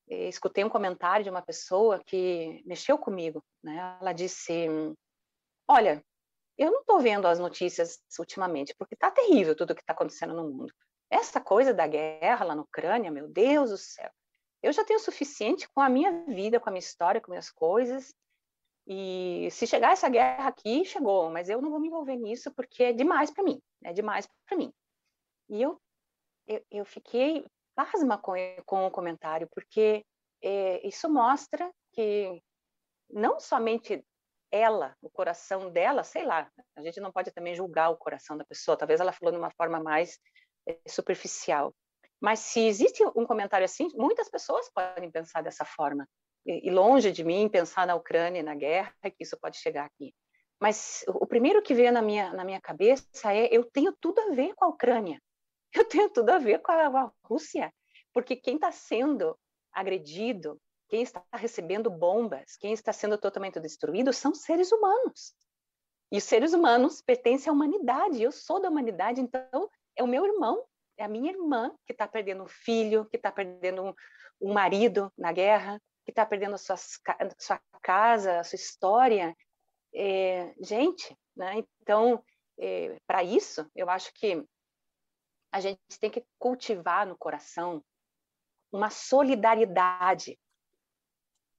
escutei 0.09 0.65
um 0.65 0.69
comentário 0.69 1.25
de 1.25 1.31
uma 1.31 1.43
pessoa 1.43 2.03
que 2.05 2.63
mexeu 2.67 2.99
comigo. 2.99 3.45
Né? 3.63 3.99
Ela 4.01 4.13
disse: 4.13 4.67
Olha, 5.69 6.03
eu 6.57 6.71
não 6.71 6.81
estou 6.81 7.01
vendo 7.01 7.27
as 7.27 7.39
notícias 7.39 8.01
ultimamente, 8.19 8.75
porque 8.77 8.95
está 8.95 9.11
terrível 9.11 9.55
tudo 9.55 9.71
o 9.73 9.75
que 9.75 9.83
está 9.83 9.93
acontecendo 9.93 10.35
no 10.35 10.51
mundo. 10.51 10.73
Essa 11.11 11.41
coisa 11.41 11.73
da 11.73 11.87
guerra 11.87 12.45
lá 12.45 12.55
na 12.55 12.63
Ucrânia, 12.63 13.11
meu 13.11 13.29
Deus 13.29 13.71
do 13.71 13.79
céu. 13.79 14.11
Eu 14.63 14.73
já 14.73 14.85
tenho 14.85 14.99
o 14.99 15.03
suficiente 15.03 15.69
com 15.71 15.81
a 15.81 15.89
minha 15.89 16.25
vida, 16.27 16.59
com 16.59 16.69
a 16.69 16.73
minha 16.73 16.81
história, 16.81 17.21
com 17.21 17.31
minhas 17.31 17.51
coisas. 17.51 18.13
E 18.87 19.49
se 19.51 19.67
chegar 19.67 19.93
essa 19.93 20.09
guerra 20.09 20.49
aqui, 20.49 20.85
chegou, 20.85 21.31
mas 21.31 21.49
eu 21.49 21.61
não 21.61 21.71
vou 21.71 21.79
me 21.79 21.89
envolver 21.89 22.17
nisso 22.17 22.51
porque 22.55 22.85
é 22.85 22.93
demais 22.93 23.31
para 23.31 23.45
mim, 23.45 23.61
é 23.85 23.93
demais 23.93 24.27
para 24.47 24.57
mim. 24.57 24.73
E 25.51 25.63
eu, 25.63 25.81
eu, 26.47 26.65
eu, 26.71 26.85
fiquei 26.85 27.45
pasma 27.79 28.19
com, 28.19 28.35
com 28.67 28.87
o 28.87 28.91
comentário, 28.91 29.49
porque 29.55 30.05
é, 30.43 30.85
isso 30.85 31.09
mostra 31.09 31.71
que 31.93 32.43
não 33.09 33.39
somente 33.39 34.05
ela, 34.51 34.97
o 35.01 35.09
coração 35.09 35.71
dela, 35.71 36.03
sei 36.03 36.25
lá, 36.25 36.51
a 36.77 36.83
gente 36.83 36.99
não 36.99 37.13
pode 37.13 37.31
também 37.31 37.55
julgar 37.55 37.91
o 37.91 37.97
coração 37.97 38.37
da 38.37 38.45
pessoa, 38.45 38.77
talvez 38.77 38.99
ela 38.99 39.13
falou 39.13 39.31
de 39.31 39.39
uma 39.39 39.53
forma 39.53 39.79
mais 39.79 40.19
é, 40.69 40.77
superficial. 40.89 41.73
Mas 42.21 42.41
se 42.41 42.67
existe 42.67 43.05
um 43.15 43.25
comentário 43.25 43.65
assim, 43.65 43.89
muitas 43.95 44.29
pessoas 44.29 44.69
podem 44.75 45.09
pensar 45.09 45.41
dessa 45.41 45.65
forma. 45.65 46.05
E, 46.45 46.67
e 46.67 46.71
longe 46.73 47.13
de 47.13 47.23
mim 47.23 47.49
pensar 47.49 47.87
na 47.87 47.95
Ucrânia, 47.95 48.43
na 48.43 48.57
guerra, 48.57 48.93
que 49.05 49.23
isso 49.23 49.39
pode 49.41 49.57
chegar 49.57 49.85
aqui. 49.85 50.13
Mas 50.61 51.05
o 51.07 51.25
primeiro 51.29 51.63
que 51.63 51.75
veio 51.75 51.93
na 51.93 52.03
minha, 52.03 52.33
na 52.33 52.45
minha 52.45 52.61
cabeça 52.61 53.33
é: 53.33 53.47
eu 53.53 53.65
tenho 53.71 53.95
tudo 54.01 54.21
a 54.21 54.35
ver 54.35 54.53
com 54.57 54.65
a 54.65 54.69
Ucrânia. 54.69 55.21
Eu 55.75 55.85
tenho 55.85 56.11
tudo 56.11 56.31
a 56.31 56.39
ver 56.39 56.61
com 56.61 56.73
a, 56.73 56.87
a 56.87 57.13
Rússia. 57.23 57.73
Porque 58.13 58.37
quem 58.37 58.57
está 58.57 58.73
sendo 58.73 59.39
agredido, 59.73 60.61
quem 60.89 61.03
está 61.03 61.23
recebendo 61.33 61.91
bombas, 61.91 62.57
quem 62.57 62.73
está 62.73 62.93
sendo 62.93 63.19
totalmente 63.19 63.61
destruído 63.61 64.13
são 64.13 64.35
seres 64.35 64.73
humanos. 64.73 65.35
E 66.11 66.17
os 66.17 66.25
seres 66.25 66.55
humanos 66.55 67.03
pertencem 67.03 67.51
à 67.51 67.53
humanidade, 67.53 68.23
eu 68.23 68.33
sou 68.33 68.61
da 68.61 68.71
humanidade, 68.71 69.21
então 69.21 69.69
é 69.95 70.03
o 70.03 70.07
meu 70.07 70.25
irmão, 70.25 70.65
é 70.97 71.05
a 71.05 71.09
minha 71.09 71.31
irmã 71.31 71.75
que 71.87 71.93
está 71.93 72.09
perdendo 72.09 72.45
um 72.45 72.49
filho, 72.49 73.05
que 73.07 73.17
está 73.17 73.31
perdendo 73.31 73.83
um, 73.83 73.95
um, 74.41 74.53
marido 74.53 75.13
na 75.19 75.33
guerra, 75.33 75.81
que 76.05 76.11
está 76.11 76.25
perdendo 76.25 76.55
a 76.55 76.59
sua, 76.59 76.77
a 76.77 77.31
sua, 77.39 77.61
casa, 77.83 78.41
a 78.41 78.45
sua 78.45 78.57
história. 78.57 79.37
É, 79.95 80.55
gente, 80.61 81.15
né? 81.37 81.63
então, 81.83 82.25
é, 82.59 82.97
para 83.07 83.23
isso, 83.23 83.71
eu 83.77 83.91
acho 83.91 84.13
que 84.15 84.43
a 85.53 85.61
gente 85.61 85.81
tem 86.01 86.11
que 86.11 86.25
cultivar 86.39 87.07
no 87.07 87.17
coração 87.17 87.83
uma 88.73 88.91
solidariedade 88.91 90.39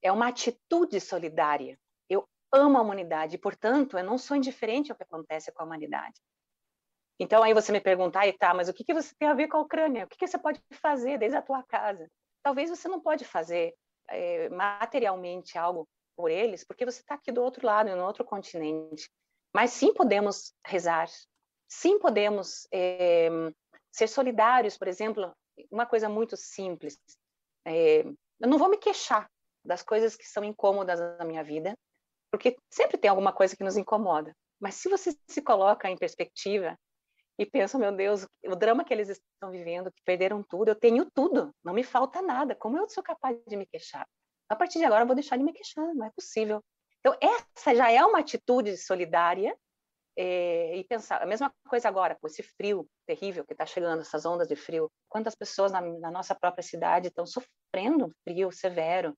é 0.02 0.10
uma 0.10 0.28
atitude 0.28 1.00
solidária. 1.00 1.78
Eu 2.08 2.26
amo 2.52 2.78
a 2.78 2.82
humanidade, 2.82 3.36
portanto, 3.36 3.98
eu 3.98 4.04
não 4.04 4.16
sou 4.16 4.36
indiferente 4.36 4.90
ao 4.90 4.96
que 4.96 5.02
acontece 5.02 5.52
com 5.52 5.62
a 5.62 5.66
humanidade. 5.66 6.20
Então, 7.18 7.42
aí 7.42 7.52
você 7.52 7.70
me 7.70 7.80
perguntar, 7.80 8.26
e 8.26 8.32
tá, 8.32 8.54
mas 8.54 8.68
o 8.68 8.72
que, 8.72 8.82
que 8.82 8.94
você 8.94 9.14
tem 9.18 9.28
a 9.28 9.34
ver 9.34 9.48
com 9.48 9.58
a 9.58 9.60
Ucrânia? 9.60 10.04
O 10.04 10.08
que, 10.08 10.16
que 10.16 10.26
você 10.26 10.38
pode 10.38 10.60
fazer 10.72 11.18
desde 11.18 11.36
a 11.36 11.42
tua 11.42 11.62
casa? 11.64 12.10
Talvez 12.42 12.70
você 12.70 12.88
não 12.88 12.98
pode 12.98 13.26
fazer 13.26 13.74
é, 14.08 14.48
materialmente 14.48 15.58
algo 15.58 15.86
por 16.16 16.30
eles, 16.30 16.64
porque 16.64 16.84
você 16.84 17.00
está 17.00 17.16
aqui 17.16 17.30
do 17.30 17.42
outro 17.42 17.66
lado, 17.66 17.94
no 17.94 18.04
outro 18.04 18.24
continente. 18.24 19.10
Mas 19.54 19.72
sim 19.72 19.92
podemos 19.92 20.54
rezar, 20.66 21.08
sim 21.68 21.98
podemos 21.98 22.66
é, 22.72 23.28
ser 23.92 24.08
solidários, 24.08 24.76
por 24.76 24.88
exemplo, 24.88 25.32
uma 25.70 25.86
coisa 25.86 26.08
muito 26.08 26.36
simples. 26.36 26.98
É, 27.64 28.00
eu 28.00 28.48
não 28.48 28.58
vou 28.58 28.68
me 28.68 28.78
queixar 28.78 29.28
das 29.64 29.82
coisas 29.82 30.16
que 30.16 30.26
são 30.26 30.42
incômodas 30.44 31.00
na 31.18 31.24
minha 31.24 31.44
vida, 31.44 31.76
porque 32.30 32.56
sempre 32.70 32.96
tem 32.96 33.10
alguma 33.10 33.32
coisa 33.32 33.56
que 33.56 33.64
nos 33.64 33.76
incomoda. 33.76 34.34
Mas 34.60 34.76
se 34.76 34.88
você 34.88 35.16
se 35.28 35.42
coloca 35.42 35.90
em 35.90 35.96
perspectiva 35.96 36.78
e 37.38 37.46
pensa, 37.46 37.78
meu 37.78 37.92
Deus, 37.92 38.26
o 38.44 38.54
drama 38.54 38.84
que 38.84 38.92
eles 38.92 39.08
estão 39.08 39.50
vivendo, 39.50 39.90
que 39.90 40.02
perderam 40.04 40.42
tudo, 40.42 40.68
eu 40.68 40.74
tenho 40.74 41.10
tudo, 41.10 41.54
não 41.64 41.72
me 41.72 41.82
falta 41.82 42.22
nada. 42.22 42.54
Como 42.54 42.78
eu 42.78 42.88
sou 42.88 43.02
capaz 43.02 43.38
de 43.46 43.56
me 43.56 43.66
queixar? 43.66 44.06
A 44.48 44.56
partir 44.56 44.78
de 44.78 44.84
agora 44.84 45.02
eu 45.02 45.06
vou 45.06 45.14
deixar 45.14 45.36
de 45.36 45.44
me 45.44 45.52
queixar, 45.52 45.94
não 45.94 46.06
é 46.06 46.10
possível. 46.10 46.62
Então 47.00 47.16
essa 47.20 47.74
já 47.74 47.90
é 47.90 48.04
uma 48.04 48.18
atitude 48.18 48.76
solidária 48.76 49.56
é, 50.22 50.76
e 50.76 50.84
pensar 50.84 51.22
a 51.22 51.26
mesma 51.26 51.50
coisa 51.68 51.88
agora 51.88 52.14
com 52.20 52.26
esse 52.26 52.42
frio 52.42 52.86
terrível 53.06 53.44
que 53.44 53.52
está 53.52 53.64
chegando, 53.64 54.00
essas 54.00 54.26
ondas 54.26 54.48
de 54.48 54.56
frio. 54.56 54.90
Quantas 55.08 55.34
pessoas 55.34 55.72
na, 55.72 55.80
na 55.80 56.10
nossa 56.10 56.34
própria 56.34 56.62
cidade 56.62 57.08
estão 57.08 57.24
sofrendo 57.24 58.12
frio 58.24 58.50
severo? 58.52 59.14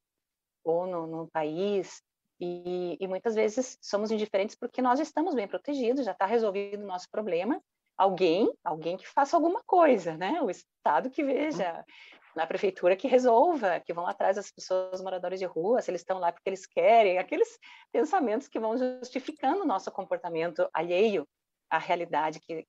ou 0.64 0.87
no, 0.87 1.06
no 1.06 1.28
país, 1.28 2.02
e, 2.40 2.97
e, 3.00 3.06
muitas 3.06 3.35
vezes 3.35 3.78
somos 3.80 4.11
indiferentes 4.11 4.56
porque 4.56 4.82
nós 4.82 4.99
estamos 4.99 5.35
bem 5.35 5.47
protegidos, 5.47 6.04
já 6.04 6.12
está 6.12 6.26
resolvido 6.26 6.82
o 6.82 6.87
nosso 6.87 7.09
problema. 7.11 7.61
Alguém, 7.97 8.52
alguém 8.64 8.97
que 8.97 9.06
faça 9.06 9.37
alguma 9.37 9.62
coisa, 9.64 10.16
né? 10.16 10.40
O 10.42 10.50
Estado 10.50 11.11
que 11.11 11.23
veja, 11.23 11.85
na 12.34 12.46
prefeitura 12.46 12.96
que 12.96 13.08
resolva, 13.08 13.80
que 13.80 13.92
vão 13.92 14.06
atrás 14.06 14.36
das 14.36 14.50
pessoas 14.50 15.02
moradores 15.02 15.38
de 15.38 15.46
rua, 15.46 15.82
se 15.82 15.90
eles 15.90 16.00
estão 16.00 16.18
lá 16.18 16.32
porque 16.32 16.48
eles 16.48 16.66
querem, 16.66 17.18
aqueles 17.18 17.58
pensamentos 17.92 18.48
que 18.48 18.58
vão 18.58 18.76
justificando 18.76 19.62
o 19.62 19.66
nosso 19.66 19.90
comportamento 19.90 20.68
alheio 20.72 21.28
à 21.70 21.78
realidade 21.78 22.40
que 22.40 22.66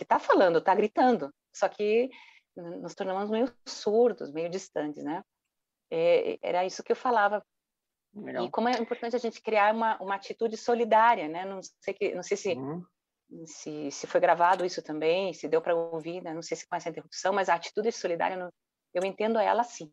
está 0.00 0.18
falando, 0.18 0.58
está 0.58 0.74
gritando. 0.74 1.32
Só 1.54 1.68
que 1.68 2.10
nos 2.56 2.94
tornamos 2.94 3.30
meio 3.30 3.52
surdos, 3.66 4.30
meio 4.32 4.48
distantes, 4.48 5.02
né? 5.02 5.22
É, 5.90 6.38
era 6.42 6.64
isso 6.64 6.82
que 6.82 6.92
eu 6.92 6.96
falava. 6.96 7.42
Legal. 8.14 8.46
E 8.46 8.50
como 8.50 8.68
é 8.68 8.72
importante 8.72 9.14
a 9.14 9.18
gente 9.18 9.42
criar 9.42 9.74
uma, 9.74 10.00
uma 10.02 10.14
atitude 10.14 10.56
solidária, 10.56 11.28
né? 11.28 11.44
Não 11.44 11.60
sei, 11.62 11.94
que, 11.94 12.14
não 12.14 12.22
sei 12.22 12.36
se, 12.36 12.54
uhum. 12.54 12.84
se, 13.44 13.90
se 13.90 14.06
foi 14.06 14.20
gravado 14.20 14.64
isso 14.64 14.82
também, 14.82 15.34
se 15.34 15.46
deu 15.48 15.60
para 15.60 15.74
ouvir, 15.74 16.22
né? 16.22 16.32
não 16.32 16.42
sei 16.42 16.56
se 16.56 16.66
com 16.66 16.76
essa 16.76 16.88
interrupção, 16.88 17.32
mas 17.32 17.48
a 17.48 17.54
atitude 17.54 17.92
solidária, 17.92 18.50
eu 18.94 19.04
entendo 19.04 19.38
ela 19.38 19.62
assim. 19.62 19.92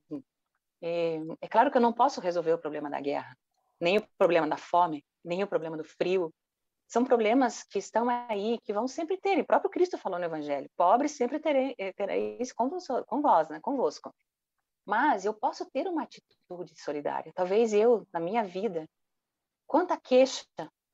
É, 0.81 1.17
é 1.41 1.47
claro 1.47 1.71
que 1.71 1.77
eu 1.77 1.81
não 1.81 1.93
posso 1.93 2.21
resolver 2.21 2.53
o 2.53 2.57
problema 2.57 2.89
da 2.89 2.99
guerra, 2.99 3.37
nem 3.79 3.97
o 3.97 4.07
problema 4.17 4.47
da 4.47 4.57
fome, 4.57 5.03
nem 5.23 5.43
o 5.43 5.47
problema 5.47 5.77
do 5.77 5.83
frio, 5.83 6.33
são 6.87 7.03
problemas 7.03 7.63
que 7.63 7.79
estão 7.79 8.07
aí, 8.29 8.59
que 8.63 8.71
vão 8.71 8.87
sempre 8.87 9.17
ter. 9.17 9.39
O 9.39 9.45
próprio 9.45 9.71
Cristo 9.71 9.97
falou 9.97 10.19
no 10.19 10.25
Evangelho: 10.25 10.69
pobres 10.77 11.13
sempre 11.13 11.41
eh, 11.77 11.93
tereis 11.93 12.53
com 12.53 12.69
vós, 13.21 13.49
né, 13.49 13.59
convosco. 13.61 14.13
Mas 14.85 15.25
eu 15.25 15.33
posso 15.33 15.65
ter 15.71 15.87
uma 15.87 16.03
atitude 16.03 16.79
solidária. 16.79 17.31
Talvez 17.33 17.73
eu, 17.73 18.05
na 18.13 18.19
minha 18.19 18.43
vida, 18.43 18.87
quanta 19.65 19.99
queixa 19.99 20.45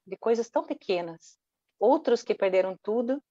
de 0.05 0.15
coisas 0.17 0.49
tão 0.49 0.63
pequenas, 0.63 1.37
outros 1.79 2.23
que 2.23 2.35
perderam 2.35 2.77
tudo 2.81 3.21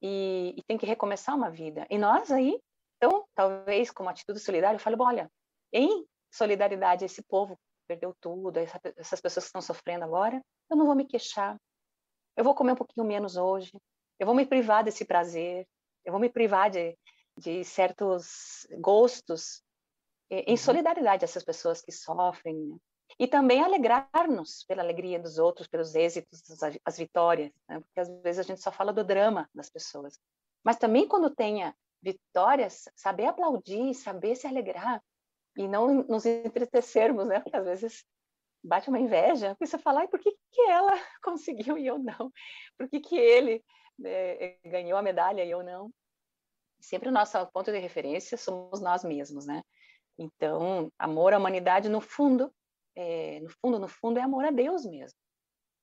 e, 0.00 0.54
e 0.56 0.62
tem 0.62 0.78
que 0.78 0.86
recomeçar 0.86 1.34
uma 1.34 1.50
vida. 1.50 1.86
E 1.90 1.98
nós 1.98 2.30
aí, 2.30 2.58
então, 3.04 3.26
talvez 3.34 3.90
como 3.90 4.08
atitude 4.08 4.40
solidária, 4.40 4.76
eu 4.76 4.80
falo, 4.80 4.96
bom, 4.96 5.04
olha, 5.04 5.30
em 5.72 6.06
solidariedade 6.32 7.04
esse 7.04 7.22
povo 7.22 7.58
perdeu 7.86 8.14
tudo, 8.18 8.56
essa, 8.56 8.80
essas 8.96 9.20
pessoas 9.20 9.44
que 9.44 9.48
estão 9.48 9.60
sofrendo 9.60 10.04
agora, 10.04 10.42
eu 10.70 10.76
não 10.76 10.86
vou 10.86 10.94
me 10.94 11.06
queixar. 11.06 11.60
Eu 12.34 12.42
vou 12.42 12.54
comer 12.54 12.72
um 12.72 12.76
pouquinho 12.76 13.06
menos 13.06 13.36
hoje. 13.36 13.72
Eu 14.18 14.26
vou 14.26 14.34
me 14.34 14.46
privar 14.46 14.82
desse 14.82 15.04
prazer. 15.04 15.66
Eu 16.02 16.12
vou 16.12 16.20
me 16.20 16.30
privar 16.30 16.70
de, 16.70 16.96
de 17.36 17.62
certos 17.62 18.66
gostos 18.80 19.62
em 20.30 20.52
uhum. 20.52 20.56
solidariedade 20.56 21.24
a 21.24 21.26
essas 21.26 21.44
pessoas 21.44 21.82
que 21.82 21.92
sofrem, 21.92 22.56
né? 22.56 22.76
e 23.18 23.28
também 23.28 23.62
alegrar-nos 23.62 24.64
pela 24.64 24.82
alegria 24.82 25.20
dos 25.20 25.36
outros, 25.38 25.68
pelos 25.68 25.94
êxitos, 25.94 26.42
as 26.84 26.96
vitórias, 26.96 27.52
né? 27.68 27.80
porque 27.80 28.00
às 28.00 28.08
vezes 28.22 28.38
a 28.38 28.42
gente 28.42 28.62
só 28.62 28.72
fala 28.72 28.92
do 28.92 29.04
drama 29.04 29.48
das 29.54 29.68
pessoas, 29.68 30.18
mas 30.64 30.78
também 30.78 31.06
quando 31.06 31.28
tenha 31.28 31.76
vitórias, 32.04 32.84
saber 32.94 33.26
aplaudir, 33.26 33.94
saber 33.94 34.36
se 34.36 34.46
alegrar 34.46 35.02
e 35.56 35.66
não 35.66 36.04
nos 36.04 36.26
entristecermos, 36.26 37.26
né? 37.26 37.40
Porque 37.40 37.56
às 37.56 37.64
vezes 37.64 38.04
bate 38.62 38.88
uma 38.88 38.98
inveja, 38.98 39.50
porque 39.50 39.66
você 39.66 39.78
fala, 39.78 40.06
por 40.08 40.20
que, 40.20 40.30
que 40.50 40.60
ela 40.62 40.92
conseguiu 41.22 41.78
e 41.78 41.86
eu 41.86 41.98
não? 41.98 42.30
Por 42.76 42.88
que, 42.88 43.00
que 43.00 43.16
ele 43.16 43.64
é, 44.04 44.58
ganhou 44.64 44.98
a 44.98 45.02
medalha 45.02 45.44
e 45.44 45.50
eu 45.50 45.62
não? 45.62 45.90
Sempre 46.80 47.08
o 47.08 47.12
nosso 47.12 47.38
ponto 47.46 47.72
de 47.72 47.78
referência 47.78 48.36
somos 48.36 48.80
nós 48.80 49.02
mesmos, 49.04 49.46
né? 49.46 49.62
Então, 50.18 50.92
amor 50.98 51.32
à 51.32 51.38
humanidade, 51.38 51.88
no 51.88 52.00
fundo, 52.00 52.52
é, 52.94 53.40
no 53.40 53.48
fundo, 53.60 53.78
no 53.78 53.88
fundo, 53.88 54.18
é 54.18 54.22
amor 54.22 54.44
a 54.44 54.50
Deus 54.50 54.84
mesmo. 54.84 55.18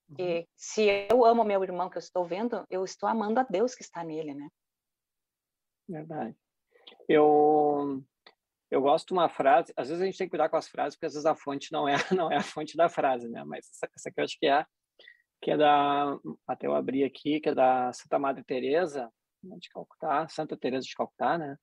Uhum. 0.09 0.45
se 0.57 1.07
eu 1.09 1.23
amo 1.23 1.41
meu 1.45 1.63
irmão 1.63 1.89
que 1.89 1.95
eu 1.97 2.01
estou 2.01 2.25
vendo, 2.25 2.65
eu 2.69 2.83
estou 2.83 3.07
amando 3.07 3.39
a 3.39 3.43
Deus 3.43 3.73
que 3.73 3.81
está 3.81 4.03
nele, 4.03 4.33
né? 4.33 4.49
Verdade. 5.91 6.35
Eu 7.07 8.03
eu 8.69 8.81
gosto 8.81 9.07
de 9.07 9.13
uma 9.13 9.27
frase. 9.27 9.73
Às 9.75 9.89
vezes 9.89 10.01
a 10.01 10.05
gente 10.05 10.17
tem 10.17 10.27
que 10.27 10.31
cuidar 10.31 10.47
com 10.47 10.55
as 10.55 10.69
frases, 10.69 10.95
porque 10.95 11.07
às 11.07 11.13
vezes 11.13 11.25
a 11.25 11.35
fonte 11.35 11.71
não 11.71 11.87
é 11.87 11.95
não 12.25 12.31
é 12.31 12.37
a 12.37 12.43
fonte 12.43 12.77
da 12.77 12.87
frase, 12.87 13.27
né? 13.29 13.43
Mas 13.43 13.67
essa, 13.69 13.91
essa 13.95 14.09
aqui 14.09 14.19
eu 14.19 14.23
acho 14.23 14.39
que 14.39 14.47
é 14.47 14.65
que 15.43 15.51
é 15.51 15.57
da, 15.57 16.17
até 16.47 16.67
eu 16.67 16.75
abri 16.75 17.03
aqui, 17.03 17.39
que 17.39 17.49
é 17.49 17.55
da 17.55 17.91
Santa 17.93 18.19
Madre 18.19 18.43
Teresa 18.43 19.11
de 19.43 19.69
Calcutá, 19.69 20.27
Santa 20.27 20.55
Teresa 20.55 20.85
de 20.85 20.93
Calcutá, 20.95 21.37
né? 21.37 21.57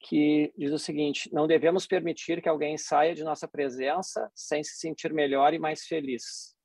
Que 0.00 0.52
diz 0.56 0.72
o 0.72 0.78
seguinte: 0.78 1.28
não 1.32 1.46
devemos 1.46 1.86
permitir 1.86 2.40
que 2.40 2.48
alguém 2.48 2.78
saia 2.78 3.14
de 3.14 3.24
nossa 3.24 3.46
presença 3.46 4.30
sem 4.34 4.62
se 4.64 4.76
sentir 4.78 5.12
melhor 5.12 5.52
e 5.52 5.58
mais 5.58 5.84
feliz. 5.84 6.56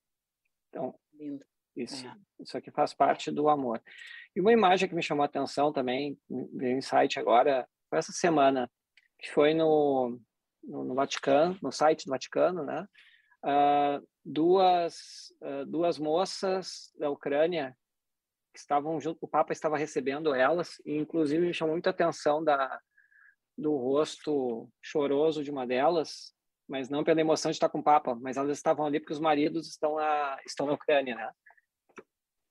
Então, 0.70 0.98
Lindo. 1.14 1.46
Isso, 1.76 2.08
é. 2.08 2.16
isso 2.40 2.58
aqui 2.58 2.72
faz 2.72 2.94
parte 2.94 3.30
do 3.30 3.50
amor. 3.50 3.82
E 4.36 4.42
uma 4.42 4.52
imagem 4.52 4.90
que 4.90 4.96
me 4.96 5.02
chamou 5.02 5.24
a 5.24 5.28
atenção 5.28 5.72
também, 5.72 6.20
veio 6.30 6.76
um 6.76 6.78
insight 6.78 7.18
agora, 7.20 7.68
foi 7.90 8.00
essa 8.00 8.12
semana, 8.12 8.70
que 9.18 9.32
foi 9.32 9.54
no, 9.54 10.20
no, 10.64 10.84
no 10.84 10.94
Vaticano, 10.94 11.58
no 11.62 11.72
site 11.72 12.06
do 12.06 12.10
Vaticano, 12.10 12.64
né? 12.64 12.86
Uh, 13.44 14.06
duas, 14.26 15.32
uh, 15.42 15.66
duas 15.66 15.98
moças 15.98 16.92
da 17.00 17.10
Ucrânia 17.10 17.78
que 18.52 18.60
estavam 18.60 19.00
junto, 19.00 19.20
o 19.22 19.28
Papa 19.28 19.54
estava 19.54 19.78
recebendo 19.78 20.34
elas, 20.34 20.82
e 20.86 20.96
inclusive 20.96 21.46
me 21.46 21.54
chamou 21.54 21.76
muita 21.76 21.90
atenção 21.90 22.44
da, 22.44 22.80
do 23.58 23.76
rosto 23.76 24.70
choroso 24.82 25.44
de 25.44 25.52
uma 25.52 25.68
delas, 25.68 26.34
mas 26.68 26.90
não 26.90 27.04
pela 27.04 27.22
emoção 27.22 27.52
de 27.52 27.56
estar 27.56 27.70
com 27.70 27.80
o 27.80 27.84
Papa, 27.84 28.16
mas 28.16 28.38
elas 28.38 28.58
estavam 28.58 28.86
ali 28.86 29.00
porque 29.00 29.14
os 29.14 29.20
maridos 29.20 29.68
estão 29.68 29.96
na, 29.96 30.40
estão 30.46 30.66
na 30.66 30.74
Ucrânia, 30.74 31.16
né? 31.16 31.32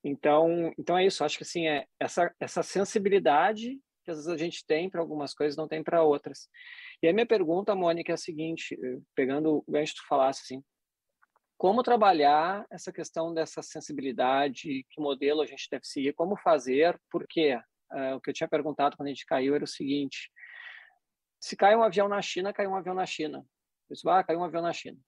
Então, 0.05 0.71
então 0.77 0.95
é 0.95 1.05
isso. 1.05 1.23
Acho 1.23 1.37
que 1.37 1.43
assim 1.43 1.67
é 1.67 1.85
essa 1.99 2.33
essa 2.39 2.61
sensibilidade 2.61 3.79
que 4.03 4.11
às 4.11 4.17
vezes 4.17 4.31
a 4.31 4.37
gente 4.37 4.63
tem 4.67 4.87
para 4.87 5.01
algumas 5.01 5.33
coisas, 5.33 5.57
não 5.57 5.67
tem 5.67 5.83
para 5.83 6.03
outras. 6.03 6.47
E 7.01 7.07
a 7.07 7.13
minha 7.13 7.25
pergunta, 7.25 7.73
Mônica, 7.73 8.11
é 8.11 8.13
a 8.13 8.17
seguinte, 8.17 8.77
eh, 8.79 8.99
pegando 9.15 9.63
o 9.65 9.71
que 9.71 9.95
tu 9.95 10.07
falasse 10.07 10.41
assim, 10.43 10.63
como 11.57 11.81
trabalhar 11.81 12.65
essa 12.69 12.93
questão 12.93 13.33
dessa 13.33 13.63
sensibilidade, 13.63 14.85
que 14.91 15.01
modelo 15.01 15.41
a 15.41 15.45
gente 15.47 15.67
deve 15.71 15.85
seguir, 15.85 16.13
como 16.13 16.37
fazer, 16.37 16.99
por 17.09 17.25
quê? 17.27 17.59
Uh, 17.91 18.15
o 18.15 18.21
que 18.21 18.29
eu 18.29 18.33
tinha 18.33 18.47
perguntado 18.47 18.95
quando 18.95 19.07
a 19.07 19.11
gente 19.11 19.25
caiu 19.25 19.55
era 19.55 19.63
o 19.63 19.67
seguinte, 19.67 20.29
se 21.39 21.55
cai 21.55 21.75
um 21.75 21.81
avião 21.81 22.07
na 22.07 22.21
China, 22.21 22.53
cai 22.53 22.67
um 22.67 22.75
avião 22.75 22.93
na 22.93 23.05
China. 23.05 23.39
Eu 23.89 23.93
disse, 23.93 24.07
ah, 24.07 24.23
caiu 24.23 24.39
um 24.39 24.43
avião 24.43 24.61
na 24.61 24.73
China. 24.73 24.99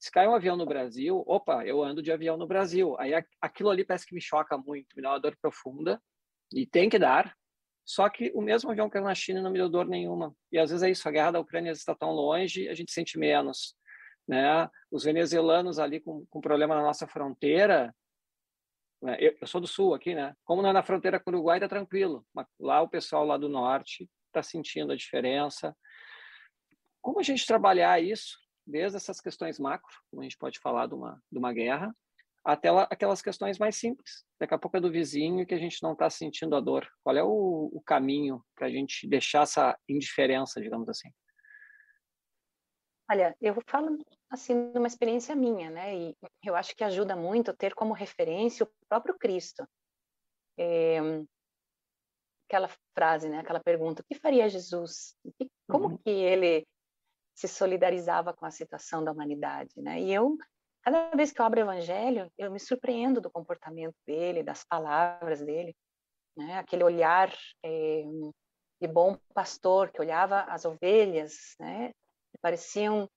Se 0.00 0.10
cai 0.10 0.26
um 0.26 0.34
avião 0.34 0.56
no 0.56 0.64
Brasil, 0.64 1.22
opa, 1.26 1.64
eu 1.66 1.82
ando 1.82 2.02
de 2.02 2.10
avião 2.10 2.38
no 2.38 2.46
Brasil. 2.46 2.96
Aí 2.98 3.12
aquilo 3.38 3.68
ali 3.68 3.84
parece 3.84 4.06
que 4.06 4.14
me 4.14 4.20
choca 4.20 4.56
muito, 4.56 4.96
me 4.96 5.02
dá 5.02 5.10
uma 5.10 5.20
dor 5.20 5.36
profunda, 5.36 6.02
e 6.50 6.66
tem 6.66 6.88
que 6.88 6.98
dar. 6.98 7.36
Só 7.84 8.08
que 8.08 8.32
o 8.34 8.40
mesmo 8.40 8.70
avião 8.70 8.88
caiu 8.88 9.04
na 9.04 9.14
China 9.14 9.42
não 9.42 9.50
me 9.50 9.58
deu 9.58 9.68
dor 9.68 9.86
nenhuma. 9.86 10.34
E 10.50 10.58
às 10.58 10.70
vezes 10.70 10.82
é 10.82 10.90
isso, 10.90 11.06
a 11.06 11.12
guerra 11.12 11.32
da 11.32 11.40
Ucrânia 11.40 11.70
está 11.70 11.94
tão 11.94 12.12
longe, 12.12 12.66
a 12.68 12.74
gente 12.74 12.92
sente 12.92 13.18
menos. 13.18 13.76
Né? 14.26 14.68
Os 14.90 15.04
venezuelanos 15.04 15.78
ali 15.78 16.00
com, 16.00 16.24
com 16.30 16.40
problema 16.40 16.74
na 16.74 16.82
nossa 16.82 17.06
fronteira, 17.06 17.94
né? 19.02 19.18
eu, 19.20 19.36
eu, 19.38 19.46
sou 19.46 19.60
do 19.60 19.66
sul 19.66 19.92
aqui, 19.92 20.14
né? 20.14 20.34
Como 20.44 20.62
não 20.62 20.70
é 20.70 20.72
na 20.72 20.82
fronteira 20.82 21.20
com 21.20 21.30
o 21.30 21.34
Uruguai, 21.34 21.60
tá 21.60 21.68
tranquilo. 21.68 22.24
Mas 22.32 22.46
lá 22.58 22.80
o 22.80 22.88
pessoal 22.88 23.26
lá 23.26 23.36
do 23.36 23.50
norte 23.50 24.08
está 24.28 24.42
sentindo 24.42 24.92
a 24.92 24.96
diferença. 24.96 25.76
Como 27.02 27.20
a 27.20 27.22
gente 27.22 27.46
trabalhar 27.46 28.02
isso 28.02 28.38
desde 28.70 28.96
essas 28.96 29.20
questões 29.20 29.58
macro, 29.58 29.92
como 30.10 30.22
a 30.22 30.24
gente 30.24 30.38
pode 30.38 30.58
falar 30.58 30.86
de 30.86 30.94
uma, 30.94 31.22
de 31.30 31.38
uma 31.38 31.52
guerra, 31.52 31.94
até 32.44 32.68
aquelas 32.90 33.20
questões 33.20 33.58
mais 33.58 33.76
simples. 33.76 34.24
Daqui 34.38 34.54
a 34.54 34.58
pouco 34.58 34.76
é 34.76 34.80
do 34.80 34.90
vizinho 34.90 35.46
que 35.46 35.54
a 35.54 35.58
gente 35.58 35.82
não 35.82 35.92
está 35.92 36.08
sentindo 36.08 36.56
a 36.56 36.60
dor. 36.60 36.88
Qual 37.02 37.16
é 37.16 37.22
o, 37.22 37.70
o 37.72 37.82
caminho 37.84 38.42
para 38.54 38.66
a 38.66 38.70
gente 38.70 39.06
deixar 39.06 39.42
essa 39.42 39.78
indiferença, 39.88 40.60
digamos 40.60 40.88
assim? 40.88 41.10
Olha, 43.10 43.36
eu 43.40 43.56
falo 43.66 43.98
assim 44.30 44.70
de 44.70 44.78
uma 44.78 44.86
experiência 44.86 45.34
minha, 45.34 45.68
né? 45.68 45.96
E 45.96 46.16
eu 46.44 46.54
acho 46.54 46.74
que 46.76 46.84
ajuda 46.84 47.16
muito 47.16 47.52
ter 47.52 47.74
como 47.74 47.92
referência 47.92 48.64
o 48.64 48.70
próprio 48.88 49.18
Cristo. 49.18 49.66
É, 50.56 50.98
aquela 52.48 52.68
frase, 52.94 53.28
né? 53.28 53.38
Aquela 53.40 53.60
pergunta: 53.60 54.02
o 54.02 54.04
que 54.04 54.14
faria 54.14 54.48
Jesus? 54.48 55.16
Como 55.68 55.88
uhum. 55.88 55.98
que 55.98 56.10
ele 56.10 56.64
se 57.40 57.48
solidarizava 57.48 58.34
com 58.34 58.44
a 58.44 58.50
situação 58.50 59.02
da 59.02 59.12
humanidade, 59.12 59.80
né? 59.80 59.98
E 59.98 60.12
eu, 60.12 60.36
cada 60.82 61.10
vez 61.16 61.32
que 61.32 61.40
eu 61.40 61.44
abro 61.46 61.60
o 61.60 61.62
Evangelho, 61.62 62.30
eu 62.36 62.50
me 62.50 62.60
surpreendo 62.60 63.18
do 63.18 63.30
comportamento 63.30 63.96
dele, 64.06 64.42
das 64.42 64.62
palavras 64.62 65.40
dele, 65.40 65.74
né? 66.36 66.58
Aquele 66.58 66.84
olhar 66.84 67.34
é, 67.64 68.02
de 68.78 68.86
bom 68.86 69.16
pastor 69.32 69.90
que 69.90 70.02
olhava 70.02 70.42
as 70.42 70.66
ovelhas, 70.66 71.54
né? 71.58 71.88
Que 72.30 72.38
pareciam 72.42 73.08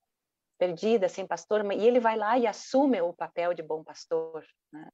perdidas, 0.58 1.12
sem 1.12 1.28
pastor, 1.28 1.70
e 1.74 1.86
ele 1.86 2.00
vai 2.00 2.16
lá 2.16 2.38
e 2.38 2.48
assume 2.48 3.02
o 3.02 3.12
papel 3.12 3.54
de 3.54 3.62
bom 3.62 3.84
pastor. 3.84 4.46
Né? 4.72 4.90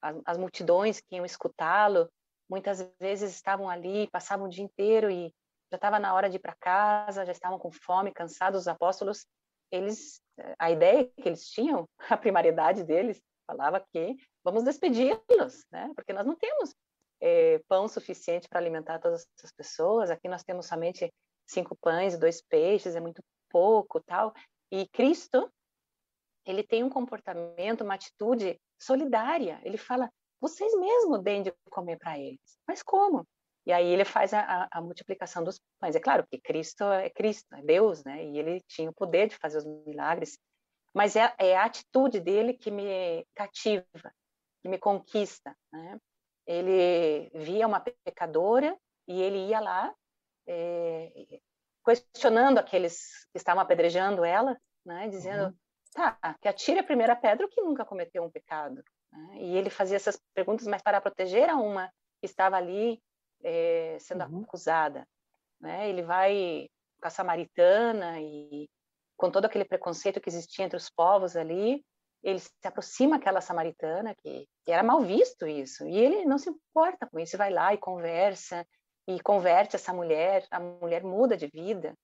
As, 0.00 0.16
as 0.24 0.38
multidões 0.38 1.02
que 1.02 1.16
iam 1.16 1.26
escutá-lo, 1.26 2.10
muitas 2.48 2.80
vezes 2.98 3.34
estavam 3.34 3.68
ali, 3.68 4.08
passavam 4.10 4.46
o 4.46 4.48
dia 4.48 4.64
inteiro 4.64 5.10
e 5.10 5.30
já 5.70 5.76
estava 5.76 5.98
na 5.98 6.12
hora 6.14 6.28
de 6.28 6.36
ir 6.36 6.40
para 6.40 6.56
casa, 6.56 7.24
já 7.24 7.32
estavam 7.32 7.58
com 7.58 7.70
fome, 7.70 8.12
cansados. 8.12 8.62
Os 8.62 8.68
apóstolos, 8.68 9.26
eles, 9.70 10.20
a 10.58 10.70
ideia 10.70 11.06
que 11.06 11.28
eles 11.28 11.48
tinham, 11.48 11.88
a 12.10 12.16
primariedade 12.16 12.82
deles, 12.82 13.20
falava 13.46 13.84
que 13.92 14.16
vamos 14.44 14.64
despedi-los, 14.64 15.64
né? 15.70 15.92
Porque 15.94 16.12
nós 16.12 16.26
não 16.26 16.36
temos 16.36 16.74
é, 17.20 17.60
pão 17.68 17.88
suficiente 17.88 18.48
para 18.48 18.58
alimentar 18.58 18.98
todas 18.98 19.26
essas 19.36 19.52
pessoas. 19.52 20.10
Aqui 20.10 20.28
nós 20.28 20.42
temos 20.42 20.66
somente 20.66 21.12
cinco 21.46 21.76
pães 21.76 22.14
e 22.14 22.18
dois 22.18 22.42
peixes, 22.42 22.96
é 22.96 23.00
muito 23.00 23.22
pouco, 23.48 24.00
tal. 24.00 24.32
E 24.72 24.88
Cristo, 24.88 25.52
ele 26.46 26.62
tem 26.62 26.82
um 26.82 26.90
comportamento, 26.90 27.82
uma 27.82 27.94
atitude 27.94 28.60
solidária. 28.78 29.60
Ele 29.62 29.76
fala: 29.76 30.10
vocês 30.40 30.72
mesmos 30.74 31.22
deem 31.22 31.42
de 31.42 31.52
comer 31.70 31.98
para 31.98 32.18
eles. 32.18 32.58
Mas 32.66 32.82
como? 32.82 33.26
E 33.66 33.72
aí 33.72 33.86
ele 33.86 34.04
faz 34.04 34.32
a, 34.32 34.68
a, 34.70 34.80
multiplicação 34.80 35.44
dos 35.44 35.60
pães. 35.78 35.94
É 35.94 36.00
claro 36.00 36.26
que 36.26 36.40
Cristo 36.40 36.84
é 36.84 37.10
Cristo, 37.10 37.54
é 37.54 37.62
Deus, 37.62 38.02
né? 38.04 38.24
E 38.24 38.38
ele 38.38 38.60
tinha 38.66 38.90
o 38.90 38.94
poder 38.94 39.28
de 39.28 39.36
fazer 39.36 39.58
os 39.58 39.66
milagres. 39.86 40.38
Mas 40.94 41.14
é, 41.14 41.32
é 41.38 41.56
a 41.56 41.64
atitude 41.64 42.20
dele 42.20 42.54
que 42.54 42.70
me 42.70 43.26
cativa, 43.34 43.84
que 44.62 44.68
me 44.68 44.78
conquista, 44.78 45.54
né? 45.72 45.98
Ele 46.46 47.30
via 47.34 47.66
uma 47.66 47.80
pecadora 47.80 48.76
e 49.06 49.20
ele 49.20 49.48
ia 49.48 49.60
lá 49.60 49.94
é, 50.48 51.40
questionando 51.84 52.58
aqueles 52.58 53.26
que 53.30 53.38
estavam 53.38 53.62
apedrejando 53.62 54.24
ela, 54.24 54.58
né? 54.84 55.06
Dizendo, 55.08 55.44
uhum. 55.44 55.54
tá, 55.92 56.36
que 56.40 56.48
atire 56.48 56.80
a 56.80 56.84
primeira 56.84 57.14
pedra 57.14 57.46
que 57.48 57.60
nunca 57.60 57.84
cometeu 57.84 58.24
um 58.24 58.30
pecado. 58.30 58.82
Né? 59.12 59.42
E 59.42 59.56
ele 59.56 59.70
fazia 59.70 59.96
essas 59.96 60.20
perguntas, 60.34 60.66
mas 60.66 60.82
para 60.82 61.00
proteger 61.00 61.48
a 61.48 61.56
uma 61.56 61.88
que 62.20 62.26
estava 62.26 62.56
ali 62.56 63.00
é, 63.42 63.96
sendo 64.00 64.24
uhum. 64.24 64.42
acusada. 64.42 65.06
Né? 65.60 65.88
Ele 65.88 66.02
vai 66.02 66.68
com 67.00 67.08
a 67.08 67.10
samaritana 67.10 68.20
e 68.20 68.68
com 69.16 69.30
todo 69.30 69.44
aquele 69.44 69.64
preconceito 69.64 70.20
que 70.20 70.28
existia 70.28 70.64
entre 70.64 70.76
os 70.76 70.88
povos 70.88 71.36
ali, 71.36 71.84
ele 72.22 72.38
se 72.38 72.50
aproxima 72.64 73.16
aquela 73.16 73.40
samaritana 73.40 74.14
que, 74.14 74.46
que, 74.64 74.72
era 74.72 74.82
mal 74.82 75.00
visto 75.00 75.46
isso 75.46 75.86
e 75.86 75.96
ele 75.96 76.24
não 76.24 76.38
se 76.38 76.50
importa 76.50 77.06
com 77.06 77.18
isso, 77.18 77.36
vai 77.36 77.50
lá 77.50 77.72
e 77.72 77.78
conversa 77.78 78.66
e 79.06 79.20
converte 79.20 79.76
essa 79.76 79.92
mulher, 79.92 80.46
a 80.50 80.60
mulher 80.60 81.02
muda 81.02 81.36
de 81.36 81.46
vida. 81.48 81.94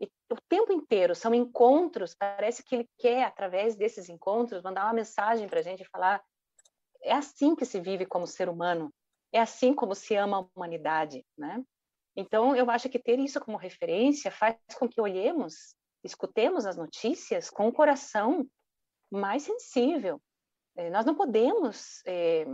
E 0.00 0.06
o 0.30 0.36
tempo 0.48 0.72
inteiro 0.72 1.14
são 1.14 1.34
encontros, 1.34 2.14
parece 2.14 2.62
que 2.62 2.76
ele 2.76 2.88
quer 2.98 3.24
através 3.24 3.76
desses 3.76 4.08
encontros 4.08 4.62
mandar 4.62 4.84
uma 4.84 4.94
mensagem 4.94 5.48
para 5.48 5.60
a 5.60 5.62
gente 5.62 5.82
e 5.82 5.88
falar 5.88 6.22
é 7.02 7.12
assim 7.12 7.54
que 7.54 7.64
se 7.64 7.80
vive 7.80 8.04
como 8.04 8.26
ser 8.26 8.48
humano, 8.48 8.92
é 9.32 9.40
assim 9.40 9.74
como 9.74 9.94
se 9.94 10.14
ama 10.14 10.38
a 10.38 10.58
humanidade, 10.58 11.24
né? 11.36 11.62
Então, 12.16 12.56
eu 12.56 12.68
acho 12.70 12.88
que 12.88 12.98
ter 12.98 13.18
isso 13.18 13.40
como 13.40 13.56
referência 13.56 14.30
faz 14.30 14.56
com 14.76 14.88
que 14.88 15.00
olhemos, 15.00 15.76
escutemos 16.02 16.66
as 16.66 16.76
notícias 16.76 17.48
com 17.48 17.68
o 17.68 17.72
coração 17.72 18.44
mais 19.10 19.44
sensível. 19.44 20.20
É, 20.76 20.90
nós 20.90 21.04
não 21.04 21.14
podemos 21.14 22.02
é, 22.06 22.44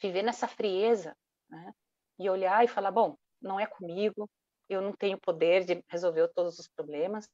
viver 0.00 0.22
nessa 0.22 0.46
frieza 0.46 1.16
né? 1.48 1.72
e 2.18 2.30
olhar 2.30 2.64
e 2.64 2.68
falar: 2.68 2.90
bom, 2.90 3.16
não 3.40 3.58
é 3.58 3.66
comigo, 3.66 4.28
eu 4.68 4.80
não 4.80 4.92
tenho 4.92 5.18
poder 5.20 5.64
de 5.64 5.82
resolver 5.88 6.28
todos 6.28 6.58
os 6.58 6.68
problemas. 6.68 7.28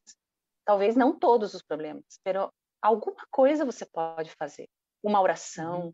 Talvez 0.64 0.96
não 0.96 1.18
todos 1.18 1.54
os 1.54 1.62
problemas, 1.62 2.04
mas 2.24 2.50
alguma 2.80 3.26
coisa 3.30 3.64
você 3.64 3.84
pode 3.86 4.30
fazer. 4.32 4.68
Uma 5.02 5.20
oração, 5.20 5.86
uhum. 5.86 5.92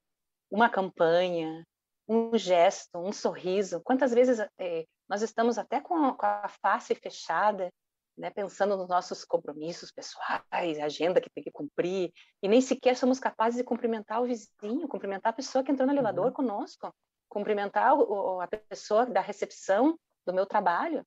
uma 0.51 0.69
campanha, 0.69 1.65
um 2.09 2.37
gesto, 2.37 2.99
um 2.99 3.13
sorriso. 3.13 3.81
Quantas 3.83 4.13
vezes 4.13 4.39
é, 4.59 4.87
nós 5.09 5.23
estamos 5.23 5.59
até 5.59 5.81
com 5.81 5.95
a, 5.97 6.15
com 6.15 6.27
a 6.27 6.49
face 6.49 6.95
fechada, 6.95 7.71
né, 8.17 8.31
pensando 8.31 8.77
nos 8.77 8.89
nossos 8.89 9.25
compromissos 9.25 9.93
pessoais, 9.93 10.79
agenda 10.81 11.21
que 11.21 11.29
tem 11.29 11.45
que 11.45 11.51
cumprir, 11.51 12.13
e 12.43 12.49
nem 12.49 12.61
sequer 12.61 12.97
somos 12.97 13.21
capazes 13.21 13.59
de 13.59 13.65
cumprimentar 13.65 14.23
o 14.23 14.27
vizinho, 14.27 14.89
cumprimentar 14.89 15.33
a 15.33 15.37
pessoa 15.37 15.63
que 15.63 15.71
entrou 15.71 15.87
no 15.87 15.93
elevador 15.93 16.27
uhum. 16.27 16.33
conosco, 16.33 16.95
cumprimentar 17.29 17.95
o, 17.95 18.41
a 18.41 18.47
pessoa 18.47 19.05
da 19.05 19.21
recepção 19.21 19.99
do 20.25 20.33
meu 20.33 20.47
trabalho. 20.47 21.05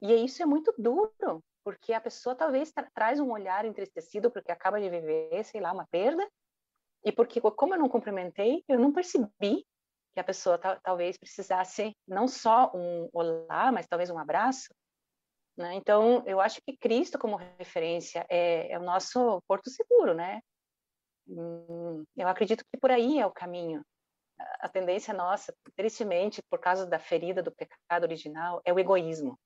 E 0.00 0.14
isso 0.24 0.42
é 0.42 0.46
muito 0.46 0.72
duro, 0.78 1.42
porque 1.62 1.92
a 1.92 2.00
pessoa 2.00 2.34
talvez 2.34 2.72
tra 2.72 2.88
traz 2.94 3.20
um 3.20 3.30
olhar 3.30 3.64
entristecido 3.64 4.30
porque 4.30 4.52
acaba 4.52 4.80
de 4.80 4.88
viver, 4.88 5.44
sei 5.44 5.60
lá, 5.60 5.72
uma 5.72 5.86
perda, 5.90 6.26
E 7.04 7.12
porque, 7.12 7.40
como 7.40 7.74
eu 7.74 7.78
não 7.78 7.88
cumprimentei, 7.88 8.64
eu 8.68 8.78
não 8.78 8.92
percebi 8.92 9.64
que 10.16 10.20
a 10.20 10.24
pessoa 10.24 10.58
talvez 10.82 11.18
precisasse 11.18 11.94
não 12.08 12.26
só 12.26 12.72
um 12.74 13.06
olá, 13.12 13.70
mas 13.70 13.86
talvez 13.86 14.08
um 14.08 14.18
abraço. 14.18 14.74
Né? 15.58 15.74
Então, 15.74 16.24
eu 16.26 16.40
acho 16.40 16.58
que 16.62 16.74
Cristo, 16.74 17.18
como 17.18 17.36
referência, 17.36 18.24
é, 18.30 18.72
é 18.72 18.78
o 18.78 18.82
nosso 18.82 19.42
porto 19.46 19.68
seguro, 19.68 20.14
né? 20.14 20.40
Eu 21.28 22.28
acredito 22.28 22.64
que 22.64 22.80
por 22.80 22.90
aí 22.90 23.18
é 23.18 23.26
o 23.26 23.30
caminho. 23.30 23.84
A 24.60 24.70
tendência 24.70 25.12
nossa, 25.12 25.54
tristemente, 25.74 26.42
por 26.48 26.60
causa 26.60 26.86
da 26.86 26.98
ferida 26.98 27.42
do 27.42 27.54
pecado 27.54 28.04
original, 28.04 28.62
é 28.64 28.72
o 28.72 28.78
egoísmo. 28.78 29.38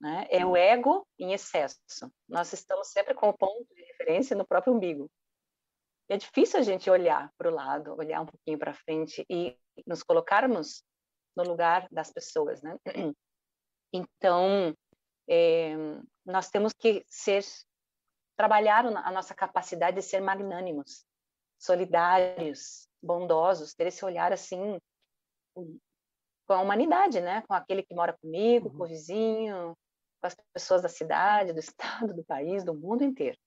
Né? 0.00 0.28
É 0.30 0.46
o 0.46 0.56
ego 0.56 1.04
em 1.18 1.32
excesso. 1.32 1.80
Nós 2.28 2.52
estamos 2.52 2.92
sempre 2.92 3.12
com 3.12 3.28
o 3.28 3.36
ponto 3.36 3.66
de 3.74 3.82
referência 3.82 4.36
no 4.36 4.46
próprio 4.46 4.72
umbigo. 4.72 5.10
É 6.08 6.16
difícil 6.16 6.60
a 6.60 6.62
gente 6.62 6.88
olhar 6.88 7.32
para 7.36 7.50
o 7.50 7.54
lado, 7.54 7.96
olhar 7.96 8.20
um 8.20 8.26
pouquinho 8.26 8.58
para 8.58 8.72
frente 8.72 9.24
e 9.28 9.58
nos 9.86 10.02
colocarmos 10.02 10.84
no 11.36 11.42
lugar 11.42 11.88
das 11.90 12.12
pessoas, 12.12 12.62
né? 12.62 12.76
Então, 13.92 14.76
é, 15.28 15.74
nós 16.24 16.50
temos 16.50 16.72
que 16.72 17.04
ser 17.08 17.42
trabalhar 18.36 18.84
a 18.84 19.10
nossa 19.12 19.32
capacidade 19.34 19.96
de 19.96 20.02
ser 20.02 20.20
magnânimos, 20.20 21.06
solidários, 21.58 22.88
bondosos, 23.02 23.74
ter 23.74 23.86
esse 23.86 24.04
olhar 24.04 24.32
assim 24.32 24.78
com 25.54 26.52
a 26.52 26.60
humanidade, 26.60 27.20
né? 27.20 27.42
Com 27.42 27.54
aquele 27.54 27.82
que 27.82 27.94
mora 27.94 28.16
comigo, 28.18 28.68
uhum. 28.68 28.76
com 28.76 28.84
o 28.84 28.88
vizinho, 28.88 29.76
com 30.20 30.26
as 30.26 30.36
pessoas 30.52 30.82
da 30.82 30.88
cidade, 30.88 31.52
do 31.52 31.60
estado, 31.60 32.12
do 32.12 32.24
país, 32.24 32.64
do 32.64 32.74
mundo 32.74 33.02
inteiro. 33.02 33.38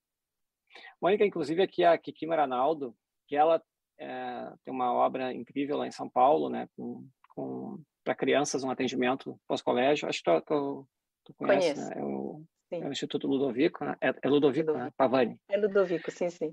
Mônica, 1.01 1.25
inclusive 1.25 1.61
aqui 1.61 1.83
a 1.83 1.97
Kiki 1.97 2.25
Maranaldo, 2.25 2.95
que 3.27 3.35
ela 3.35 3.61
é, 3.99 4.53
tem 4.63 4.73
uma 4.73 4.93
obra 4.93 5.33
incrível 5.33 5.77
lá 5.77 5.87
em 5.87 5.91
São 5.91 6.09
Paulo, 6.09 6.49
né? 6.49 6.67
Com, 6.75 7.07
com 7.29 7.81
para 8.03 8.15
crianças 8.15 8.63
um 8.63 8.71
atendimento 8.71 9.39
pós-colégio. 9.47 10.07
Acho 10.07 10.23
que 10.23 10.31
tu, 10.31 10.41
tu, 10.41 10.87
tu 11.25 11.33
conhece, 11.35 11.73
Conheço. 11.73 11.89
né? 11.89 11.95
É 11.97 12.03
o, 12.03 12.43
é 12.71 12.87
o, 12.87 12.91
Instituto 12.91 13.27
Ludovico, 13.27 13.83
né? 13.83 13.95
É, 14.01 14.07
é 14.07 14.29
Ludovico, 14.29 14.71
Ludovico. 14.71 14.85
Né? 14.85 14.91
Pavani. 14.97 15.37
É 15.49 15.57
Ludovico, 15.57 16.09
sim, 16.11 16.29
sim. 16.29 16.51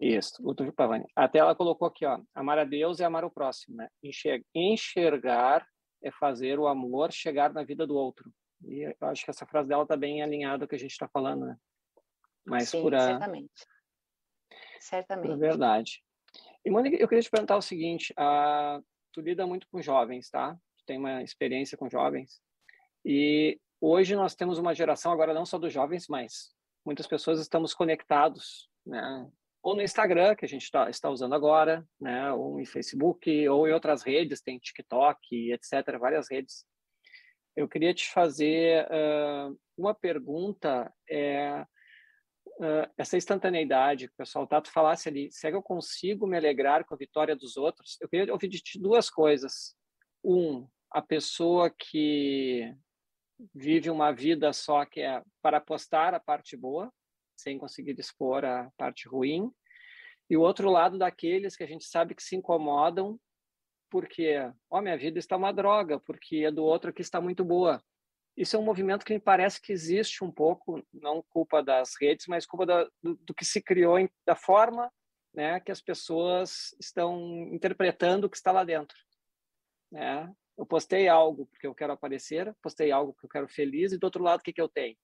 Isso, 0.00 0.42
Ludovico 0.42 0.76
Pavani. 0.76 1.04
Até 1.14 1.38
ela 1.38 1.54
colocou 1.54 1.88
aqui, 1.88 2.04
ó, 2.04 2.20
amar 2.34 2.58
a 2.58 2.64
Deus 2.64 2.98
e 2.98 3.04
amar 3.04 3.24
o 3.24 3.30
próximo, 3.30 3.76
né? 3.76 3.88
Enxergar 4.54 5.66
é 6.02 6.10
fazer 6.10 6.58
o 6.58 6.66
amor 6.66 7.12
chegar 7.12 7.52
na 7.52 7.62
vida 7.62 7.86
do 7.86 7.94
outro. 7.94 8.30
E 8.64 8.82
eu 8.82 9.08
acho 9.08 9.24
que 9.24 9.30
essa 9.30 9.46
frase 9.46 9.68
dela 9.68 9.84
está 9.84 9.96
bem 9.96 10.22
alinhada 10.22 10.60
com 10.60 10.64
o 10.66 10.68
que 10.68 10.74
a 10.74 10.78
gente 10.78 10.92
está 10.92 11.08
falando, 11.08 11.46
né? 11.46 11.56
Mas 12.44 12.68
Sim, 12.68 12.82
por 12.82 12.94
a... 12.94 13.00
certamente. 13.00 13.66
Certamente. 14.80 15.28
Por 15.28 15.38
verdade. 15.38 16.02
E, 16.64 16.70
Mônica, 16.70 16.96
eu 16.96 17.08
queria 17.08 17.22
te 17.22 17.30
perguntar 17.30 17.56
o 17.56 17.62
seguinte, 17.62 18.12
a... 18.16 18.80
tu 19.12 19.20
lida 19.20 19.46
muito 19.46 19.66
com 19.68 19.80
jovens, 19.80 20.28
tá? 20.30 20.56
Tu 20.78 20.84
tem 20.86 20.98
uma 20.98 21.22
experiência 21.22 21.76
com 21.76 21.88
jovens. 21.88 22.40
E 23.04 23.60
hoje 23.80 24.14
nós 24.14 24.34
temos 24.34 24.58
uma 24.58 24.74
geração, 24.74 25.12
agora 25.12 25.34
não 25.34 25.44
só 25.44 25.58
dos 25.58 25.72
jovens, 25.72 26.06
mas 26.08 26.54
muitas 26.84 27.06
pessoas 27.06 27.40
estamos 27.40 27.74
conectados, 27.74 28.68
né? 28.86 29.28
Ou 29.62 29.76
no 29.76 29.82
Instagram, 29.82 30.34
que 30.34 30.44
a 30.44 30.48
gente 30.48 30.68
tá, 30.70 30.90
está 30.90 31.08
usando 31.08 31.34
agora, 31.34 31.86
né? 32.00 32.32
Ou 32.32 32.60
em 32.60 32.64
Facebook, 32.64 33.48
ou 33.48 33.68
em 33.68 33.72
outras 33.72 34.02
redes, 34.02 34.40
tem 34.40 34.58
TikTok, 34.58 35.52
etc., 35.52 35.98
várias 36.00 36.28
redes. 36.28 36.64
Eu 37.54 37.68
queria 37.68 37.94
te 37.94 38.10
fazer 38.10 38.86
uh, 38.86 39.56
uma 39.76 39.94
pergunta, 39.94 40.92
é, 41.08 41.64
uh, 42.58 42.90
essa 42.96 43.16
instantaneidade 43.16 44.08
que 44.08 44.14
o 44.14 44.16
pessoal 44.16 44.46
Tato 44.46 44.70
falasse 44.70 45.08
ali, 45.08 45.30
se 45.30 45.46
é 45.46 45.50
que 45.50 45.56
eu 45.56 45.62
consigo 45.62 46.26
me 46.26 46.36
alegrar 46.36 46.84
com 46.84 46.94
a 46.94 46.98
vitória 46.98 47.36
dos 47.36 47.56
outros, 47.56 47.98
eu 48.00 48.08
queria 48.08 48.32
ouvir 48.32 48.48
de 48.48 48.60
ti 48.60 48.78
duas 48.78 49.10
coisas. 49.10 49.76
Um, 50.24 50.68
a 50.90 51.00
pessoa 51.00 51.70
que 51.70 52.74
vive 53.54 53.90
uma 53.90 54.12
vida 54.12 54.52
só 54.52 54.84
que 54.84 55.00
é 55.00 55.22
para 55.40 55.60
postar 55.60 56.14
a 56.14 56.20
parte 56.20 56.56
boa, 56.56 56.92
sem 57.36 57.58
conseguir 57.58 57.98
expor 57.98 58.44
a 58.44 58.70
parte 58.76 59.08
ruim, 59.08 59.50
e 60.30 60.36
o 60.36 60.40
outro 60.40 60.70
lado 60.70 60.96
daqueles 60.96 61.56
que 61.56 61.64
a 61.64 61.66
gente 61.66 61.84
sabe 61.84 62.14
que 62.14 62.22
se 62.22 62.36
incomodam 62.36 63.18
porque, 63.90 64.36
ó, 64.70 64.80
minha 64.80 64.96
vida 64.96 65.18
está 65.18 65.36
uma 65.36 65.52
droga, 65.52 66.00
porque 66.00 66.46
a 66.46 66.50
do 66.50 66.64
outro 66.64 66.94
que 66.94 67.02
está 67.02 67.20
muito 67.20 67.44
boa 67.44 67.82
isso 68.36 68.56
é 68.56 68.58
um 68.58 68.64
movimento 68.64 69.04
que 69.04 69.12
me 69.12 69.20
parece 69.20 69.60
que 69.60 69.72
existe 69.72 70.24
um 70.24 70.30
pouco, 70.30 70.82
não 70.92 71.22
culpa 71.22 71.62
das 71.62 71.94
redes, 72.00 72.26
mas 72.26 72.46
culpa 72.46 72.64
da, 72.64 72.84
do, 73.02 73.14
do, 73.16 73.34
que 73.34 73.44
se 73.44 73.60
criou, 73.60 73.98
em, 73.98 74.08
da 74.24 74.34
forma 74.34 74.90
né, 75.34 75.60
que 75.60 75.70
as 75.70 75.80
pessoas 75.80 76.74
estão 76.80 77.18
interpretando 77.52 78.24
o 78.24 78.30
que 78.30 78.36
está 78.36 78.50
lá 78.50 78.64
dentro. 78.64 78.96
Né? 79.90 80.32
Eu 80.56 80.64
postei 80.64 81.08
algo 81.08 81.46
porque 81.46 81.66
eu 81.66 81.74
quero 81.74 81.92
aparecer, 81.92 82.54
postei 82.62 82.90
algo 82.90 83.12
porque 83.12 83.26
eu 83.26 83.30
quero 83.30 83.48
feliz, 83.48 83.92
e 83.92 83.98
do 83.98 84.04
outro 84.04 84.22
lado, 84.22 84.40
o 84.40 84.42
que, 84.42 84.52
que 84.52 84.60
eu 84.60 84.68
tenho? 84.68 84.96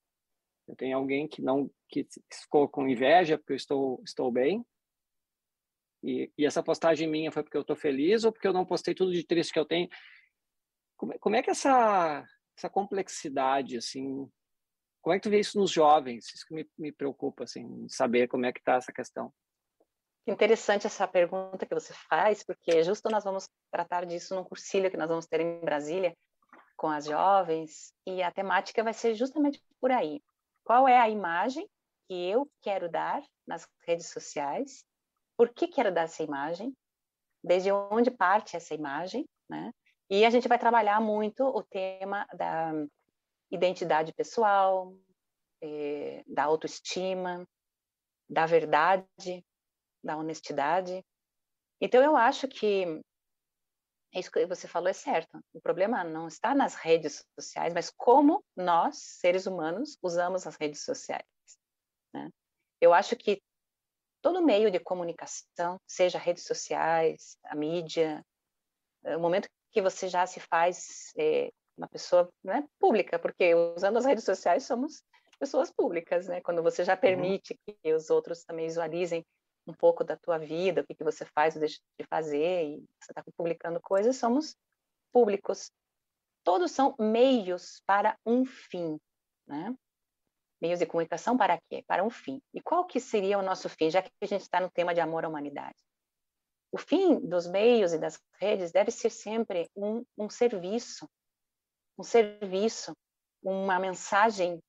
Eu 0.66 0.76
tenho 0.76 0.96
alguém 0.96 1.26
que 1.26 1.40
não 1.42 1.70
que 1.88 2.06
ficou 2.32 2.68
com 2.68 2.88
inveja 2.88 3.38
porque 3.38 3.52
eu 3.52 3.56
estou, 3.56 4.02
estou 4.04 4.30
bem, 4.30 4.64
e, 6.02 6.30
e 6.38 6.46
essa 6.46 6.62
postagem 6.62 7.08
minha 7.08 7.32
foi 7.32 7.42
porque 7.42 7.56
eu 7.56 7.62
estou 7.62 7.76
feliz 7.76 8.24
ou 8.24 8.32
porque 8.32 8.46
eu 8.46 8.52
não 8.52 8.64
postei 8.64 8.94
tudo 8.94 9.12
de 9.12 9.24
triste 9.24 9.52
que 9.52 9.58
eu 9.58 9.64
tenho. 9.64 9.88
Como, 10.96 11.18
como 11.18 11.36
é 11.36 11.42
que 11.42 11.50
essa 11.50 12.24
essa 12.58 12.68
complexidade, 12.68 13.76
assim, 13.76 14.28
como 15.00 15.14
é 15.14 15.18
que 15.18 15.22
tu 15.22 15.30
vê 15.30 15.38
isso 15.38 15.58
nos 15.58 15.70
jovens? 15.70 16.26
Isso 16.34 16.44
que 16.46 16.54
me, 16.54 16.68
me 16.76 16.92
preocupa, 16.92 17.44
assim, 17.44 17.88
saber 17.88 18.28
como 18.28 18.44
é 18.44 18.52
que 18.52 18.58
está 18.58 18.74
essa 18.74 18.92
questão. 18.92 19.32
Interessante 20.26 20.86
essa 20.86 21.08
pergunta 21.08 21.64
que 21.64 21.74
você 21.74 21.94
faz, 22.10 22.42
porque 22.44 22.82
justo 22.82 23.08
nós 23.08 23.24
vamos 23.24 23.48
tratar 23.70 24.04
disso 24.04 24.34
num 24.34 24.44
cursilho 24.44 24.90
que 24.90 24.96
nós 24.96 25.08
vamos 25.08 25.26
ter 25.26 25.40
em 25.40 25.60
Brasília 25.60 26.14
com 26.76 26.88
as 26.88 27.06
jovens, 27.06 27.92
e 28.06 28.22
a 28.22 28.30
temática 28.30 28.84
vai 28.84 28.92
ser 28.92 29.14
justamente 29.14 29.60
por 29.80 29.90
aí. 29.90 30.20
Qual 30.62 30.86
é 30.86 30.98
a 30.98 31.08
imagem 31.08 31.68
que 32.06 32.28
eu 32.28 32.48
quero 32.60 32.90
dar 32.90 33.22
nas 33.46 33.66
redes 33.86 34.10
sociais? 34.10 34.84
Por 35.36 35.48
que 35.48 35.66
quero 35.66 35.92
dar 35.92 36.02
essa 36.02 36.22
imagem? 36.22 36.76
Desde 37.42 37.72
onde 37.72 38.10
parte 38.10 38.56
essa 38.56 38.74
imagem, 38.74 39.26
né? 39.48 39.72
E 40.10 40.24
a 40.24 40.30
gente 40.30 40.48
vai 40.48 40.58
trabalhar 40.58 41.00
muito 41.00 41.44
o 41.44 41.62
tema 41.62 42.26
da 42.34 42.72
identidade 43.50 44.12
pessoal, 44.12 44.94
eh, 45.62 46.24
da 46.26 46.44
autoestima, 46.44 47.46
da 48.28 48.46
verdade, 48.46 49.44
da 50.02 50.16
honestidade. 50.16 51.04
Então, 51.80 52.02
eu 52.02 52.16
acho 52.16 52.48
que 52.48 53.02
isso 54.14 54.30
que 54.30 54.46
você 54.46 54.66
falou 54.66 54.88
é 54.88 54.94
certo. 54.94 55.38
O 55.52 55.60
problema 55.60 56.02
não 56.02 56.26
está 56.26 56.54
nas 56.54 56.74
redes 56.74 57.24
sociais, 57.38 57.74
mas 57.74 57.90
como 57.90 58.42
nós, 58.56 58.96
seres 58.96 59.46
humanos, 59.46 59.98
usamos 60.02 60.46
as 60.46 60.56
redes 60.56 60.82
sociais. 60.82 61.26
Né? 62.14 62.30
Eu 62.80 62.94
acho 62.94 63.14
que 63.16 63.42
todo 64.22 64.44
meio 64.44 64.70
de 64.70 64.80
comunicação, 64.80 65.78
seja 65.86 66.18
redes 66.18 66.44
sociais, 66.44 67.36
a 67.44 67.54
mídia, 67.54 68.24
o 69.04 69.18
momento 69.18 69.48
que 69.70 69.82
você 69.82 70.08
já 70.08 70.26
se 70.26 70.40
faz 70.40 71.12
é, 71.18 71.50
uma 71.76 71.88
pessoa 71.88 72.28
né, 72.42 72.66
pública, 72.78 73.18
porque 73.18 73.54
usando 73.54 73.98
as 73.98 74.04
redes 74.04 74.24
sociais 74.24 74.64
somos 74.64 75.02
pessoas 75.38 75.70
públicas, 75.70 76.26
né? 76.26 76.40
Quando 76.40 76.62
você 76.62 76.84
já 76.84 76.94
uhum. 76.94 77.00
permite 77.00 77.52
uhum. 77.68 77.74
que 77.82 77.94
os 77.94 78.10
outros 78.10 78.44
também 78.44 78.66
visualizem 78.66 79.24
um 79.66 79.72
pouco 79.72 80.02
da 80.02 80.16
tua 80.16 80.38
vida, 80.38 80.80
o 80.80 80.86
que, 80.86 80.94
que 80.94 81.04
você 81.04 81.24
faz 81.24 81.54
ou 81.54 81.60
deixa 81.60 81.78
de 81.98 82.06
fazer, 82.06 82.64
e 82.64 82.76
você 83.00 83.12
está 83.12 83.22
publicando 83.36 83.80
coisas, 83.80 84.16
somos 84.16 84.56
públicos. 85.12 85.70
Todos 86.42 86.72
são 86.72 86.94
meios 86.98 87.82
para 87.86 88.16
um 88.26 88.44
fim, 88.44 88.98
né? 89.46 89.74
Meios 90.60 90.80
de 90.80 90.86
comunicação 90.86 91.36
para 91.36 91.60
quê? 91.68 91.84
Para 91.86 92.02
um 92.02 92.10
fim. 92.10 92.40
E 92.52 92.60
qual 92.60 92.84
que 92.84 92.98
seria 92.98 93.38
o 93.38 93.42
nosso 93.42 93.68
fim, 93.68 93.90
já 93.90 94.02
que 94.02 94.10
a 94.20 94.26
gente 94.26 94.40
está 94.40 94.60
no 94.60 94.70
tema 94.70 94.92
de 94.92 95.00
amor 95.00 95.24
à 95.24 95.28
humanidade? 95.28 95.76
O 96.70 96.78
fim 96.78 97.18
dos 97.20 97.46
meios 97.46 97.92
e 97.92 97.98
das 97.98 98.20
redes 98.34 98.70
deve 98.70 98.90
ser 98.90 99.10
sempre 99.10 99.70
um, 99.74 100.04
um 100.16 100.28
serviço, 100.28 101.08
um 101.98 102.02
serviço, 102.02 102.96
uma 103.42 103.78
mensagem 103.78 104.62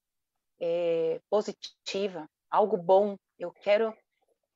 é, 0.60 1.20
positiva, 1.30 2.28
algo 2.50 2.78
bom. 2.78 3.18
Eu 3.38 3.52
quero, 3.52 3.96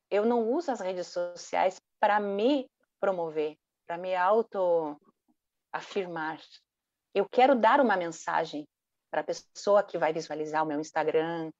eu 0.09 0.25
não 0.25 0.49
uso 0.51 0.71
as 0.71 0.79
redes 0.79 1.07
sociais 1.07 1.81
para 1.99 2.19
me 2.19 2.69
promover, 2.99 3.57
para 3.85 3.97
me 3.97 4.15
auto 4.15 4.99
afirmar. 5.71 6.39
Eu 7.13 7.27
quero 7.27 7.55
dar 7.55 7.81
uma 7.81 7.97
mensagem 7.97 8.67
para 9.11 9.21
a 9.21 9.23
pessoa 9.23 9.83
que 9.83 9.97
vai 9.97 10.13
visualizar 10.13 10.63
o 10.63 10.65
meu 10.65 10.79
Instagram, 10.79 11.51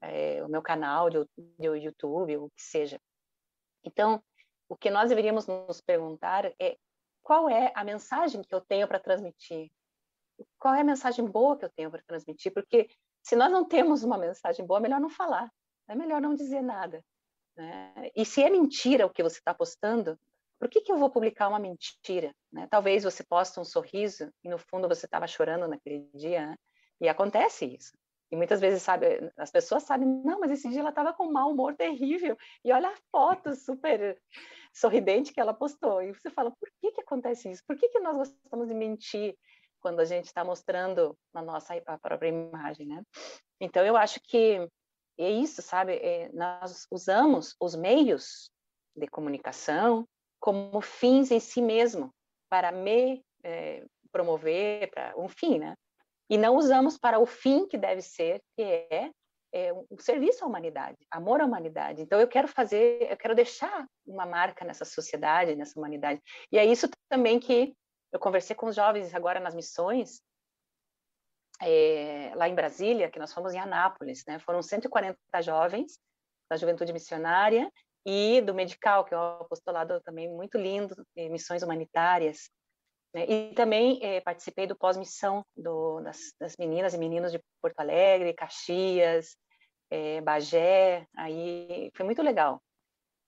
é, 0.00 0.42
o 0.42 0.48
meu 0.48 0.62
canal 0.62 1.08
de, 1.10 1.24
de 1.36 1.66
YouTube, 1.66 2.36
o 2.38 2.50
que 2.50 2.62
seja. 2.62 2.98
Então, 3.84 4.22
o 4.68 4.76
que 4.76 4.90
nós 4.90 5.08
deveríamos 5.08 5.46
nos 5.46 5.80
perguntar 5.80 6.52
é 6.60 6.76
qual 7.22 7.48
é 7.48 7.72
a 7.74 7.84
mensagem 7.84 8.42
que 8.42 8.54
eu 8.54 8.60
tenho 8.60 8.86
para 8.86 9.00
transmitir? 9.00 9.70
Qual 10.58 10.74
é 10.74 10.80
a 10.80 10.84
mensagem 10.84 11.24
boa 11.24 11.56
que 11.56 11.64
eu 11.64 11.70
tenho 11.70 11.90
para 11.90 12.02
transmitir? 12.06 12.52
Porque 12.52 12.88
se 13.22 13.34
nós 13.34 13.50
não 13.50 13.64
temos 13.64 14.04
uma 14.04 14.18
mensagem 14.18 14.64
boa, 14.64 14.78
é 14.78 14.82
melhor 14.82 15.00
não 15.00 15.10
falar, 15.10 15.50
é 15.88 15.94
melhor 15.94 16.20
não 16.20 16.34
dizer 16.34 16.62
nada. 16.62 17.02
Né? 17.56 18.10
E 18.14 18.24
se 18.24 18.42
é 18.42 18.50
mentira 18.50 19.06
o 19.06 19.10
que 19.10 19.22
você 19.22 19.38
está 19.38 19.54
postando, 19.54 20.18
por 20.58 20.68
que, 20.68 20.80
que 20.80 20.92
eu 20.92 20.98
vou 20.98 21.10
publicar 21.10 21.48
uma 21.48 21.58
mentira? 21.58 22.34
Né? 22.52 22.66
Talvez 22.70 23.04
você 23.04 23.24
poste 23.24 23.58
um 23.58 23.64
sorriso 23.64 24.30
e 24.44 24.48
no 24.48 24.58
fundo 24.58 24.88
você 24.88 25.06
estava 25.06 25.26
chorando 25.26 25.66
naquele 25.66 26.08
dia, 26.14 26.46
né? 26.46 26.56
e 27.00 27.08
acontece 27.08 27.64
isso. 27.64 27.92
E 28.30 28.36
muitas 28.36 28.60
vezes 28.60 28.82
sabe, 28.82 29.32
as 29.36 29.50
pessoas 29.50 29.84
sabem, 29.84 30.08
não, 30.24 30.40
mas 30.40 30.50
esse 30.50 30.68
dia 30.68 30.80
ela 30.80 30.90
estava 30.90 31.12
com 31.12 31.26
um 31.26 31.32
mau 31.32 31.50
humor 31.50 31.74
terrível. 31.76 32.36
E 32.64 32.72
olha 32.72 32.88
a 32.88 32.96
foto 33.10 33.54
super 33.54 34.20
sorridente 34.74 35.32
que 35.32 35.40
ela 35.40 35.54
postou. 35.54 36.02
E 36.02 36.12
você 36.12 36.30
fala, 36.30 36.50
por 36.50 36.68
que 36.80 36.92
que 36.92 37.00
acontece 37.00 37.50
isso? 37.50 37.62
Por 37.66 37.76
que 37.76 37.88
que 37.88 38.00
nós 38.00 38.16
gostamos 38.16 38.68
de 38.68 38.74
mentir 38.74 39.36
quando 39.80 40.00
a 40.00 40.04
gente 40.04 40.26
está 40.26 40.44
mostrando 40.44 41.16
na 41.32 41.40
nossa 41.40 41.74
a 41.86 41.98
própria 41.98 42.28
imagem, 42.28 42.88
né? 42.88 43.02
Então 43.60 43.84
eu 43.84 43.96
acho 43.96 44.20
que 44.20 44.68
é 45.18 45.30
isso, 45.30 45.62
sabe? 45.62 45.94
É, 45.94 46.30
nós 46.32 46.86
usamos 46.90 47.54
os 47.60 47.76
meios 47.76 48.50
de 48.96 49.06
comunicação 49.06 50.06
como 50.40 50.80
fins 50.80 51.30
em 51.30 51.40
si 51.40 51.62
mesmo 51.62 52.12
para 52.48 52.72
me 52.72 53.24
é, 53.44 53.84
promover, 54.10 54.90
para 54.90 55.14
um 55.16 55.28
fim, 55.28 55.58
né? 55.58 55.74
E 56.28 56.36
não 56.36 56.56
usamos 56.56 56.98
para 56.98 57.18
o 57.18 57.26
fim 57.26 57.66
que 57.66 57.78
deve 57.78 58.02
ser, 58.02 58.42
que 58.56 58.62
é, 58.62 59.10
é 59.52 59.72
um 59.72 59.98
serviço 59.98 60.44
à 60.44 60.48
humanidade, 60.48 60.98
amor 61.10 61.40
à 61.40 61.44
humanidade. 61.44 62.02
Então 62.02 62.20
eu 62.20 62.28
quero 62.28 62.48
fazer, 62.48 63.10
eu 63.10 63.16
quero 63.16 63.34
deixar 63.34 63.86
uma 64.06 64.26
marca 64.26 64.64
nessa 64.64 64.84
sociedade, 64.84 65.54
nessa 65.54 65.78
humanidade. 65.78 66.20
E 66.50 66.58
é 66.58 66.64
isso 66.64 66.88
também 67.08 67.38
que 67.38 67.74
eu 68.12 68.18
conversei 68.18 68.56
com 68.56 68.66
os 68.66 68.76
jovens 68.76 69.14
agora 69.14 69.40
nas 69.40 69.54
missões, 69.54 70.20
é, 71.62 72.32
lá 72.34 72.48
em 72.48 72.54
Brasília, 72.54 73.10
que 73.10 73.18
nós 73.18 73.32
fomos 73.32 73.54
em 73.54 73.58
Anápolis, 73.58 74.24
né? 74.26 74.38
Foram 74.38 74.62
140 74.62 75.18
jovens 75.42 75.98
da 76.50 76.56
Juventude 76.56 76.92
Missionária 76.92 77.70
e 78.04 78.40
do 78.42 78.54
Medical, 78.54 79.04
que 79.04 79.14
é 79.14 79.18
um 79.18 79.40
apostolado 79.40 80.00
também 80.02 80.28
muito 80.28 80.58
lindo, 80.58 80.94
missões 81.16 81.62
humanitárias. 81.62 82.50
Né? 83.16 83.24
E 83.24 83.54
também 83.54 83.98
eh, 84.02 84.20
participei 84.20 84.66
do 84.66 84.76
pós-missão 84.76 85.42
das, 86.04 86.34
das, 86.38 86.54
meninas 86.58 86.92
e 86.92 86.98
meninos 86.98 87.32
de 87.32 87.40
Porto 87.62 87.80
Alegre, 87.80 88.34
Caxias, 88.34 89.34
eh, 89.90 90.20
Bagé, 90.20 91.08
aí 91.16 91.90
foi 91.94 92.04
muito 92.04 92.20
legal. 92.20 92.62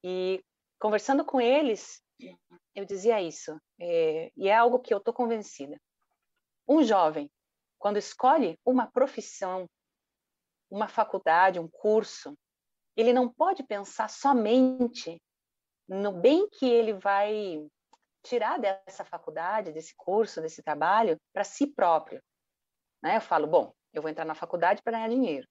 E 0.04 0.44
conversando 0.78 1.24
com 1.24 1.40
eles, 1.40 2.02
eu 2.74 2.84
dizia 2.84 3.22
isso, 3.22 3.58
eh, 3.80 4.30
e 4.36 4.48
é 4.50 4.54
algo 4.54 4.78
que 4.78 4.92
eu 4.92 4.98
estou 4.98 5.14
convencida. 5.14 5.80
Um 6.68 6.82
jovem, 6.82 7.30
quando 7.78 7.96
escolhe 7.96 8.58
uma 8.66 8.90
profissão, 8.90 9.66
uma 10.70 10.86
faculdade, 10.86 11.58
um 11.58 11.66
curso, 11.66 12.36
ele 12.94 13.14
não 13.14 13.26
pode 13.26 13.62
pensar 13.62 14.10
somente 14.10 15.18
no 15.88 16.12
bem 16.12 16.46
que 16.50 16.66
ele 16.66 16.92
vai 16.92 17.66
tirar 18.28 18.58
dessa 18.58 19.04
faculdade, 19.04 19.72
desse 19.72 19.94
curso, 19.96 20.40
desse 20.40 20.62
trabalho 20.62 21.16
para 21.32 21.44
si 21.44 21.66
próprio. 21.66 22.22
Né? 23.02 23.16
Eu 23.16 23.20
falo, 23.20 23.46
bom, 23.46 23.72
eu 23.92 24.02
vou 24.02 24.10
entrar 24.10 24.24
na 24.24 24.34
faculdade 24.34 24.82
para 24.82 24.92
ganhar 24.92 25.08
dinheiro. 25.08 25.48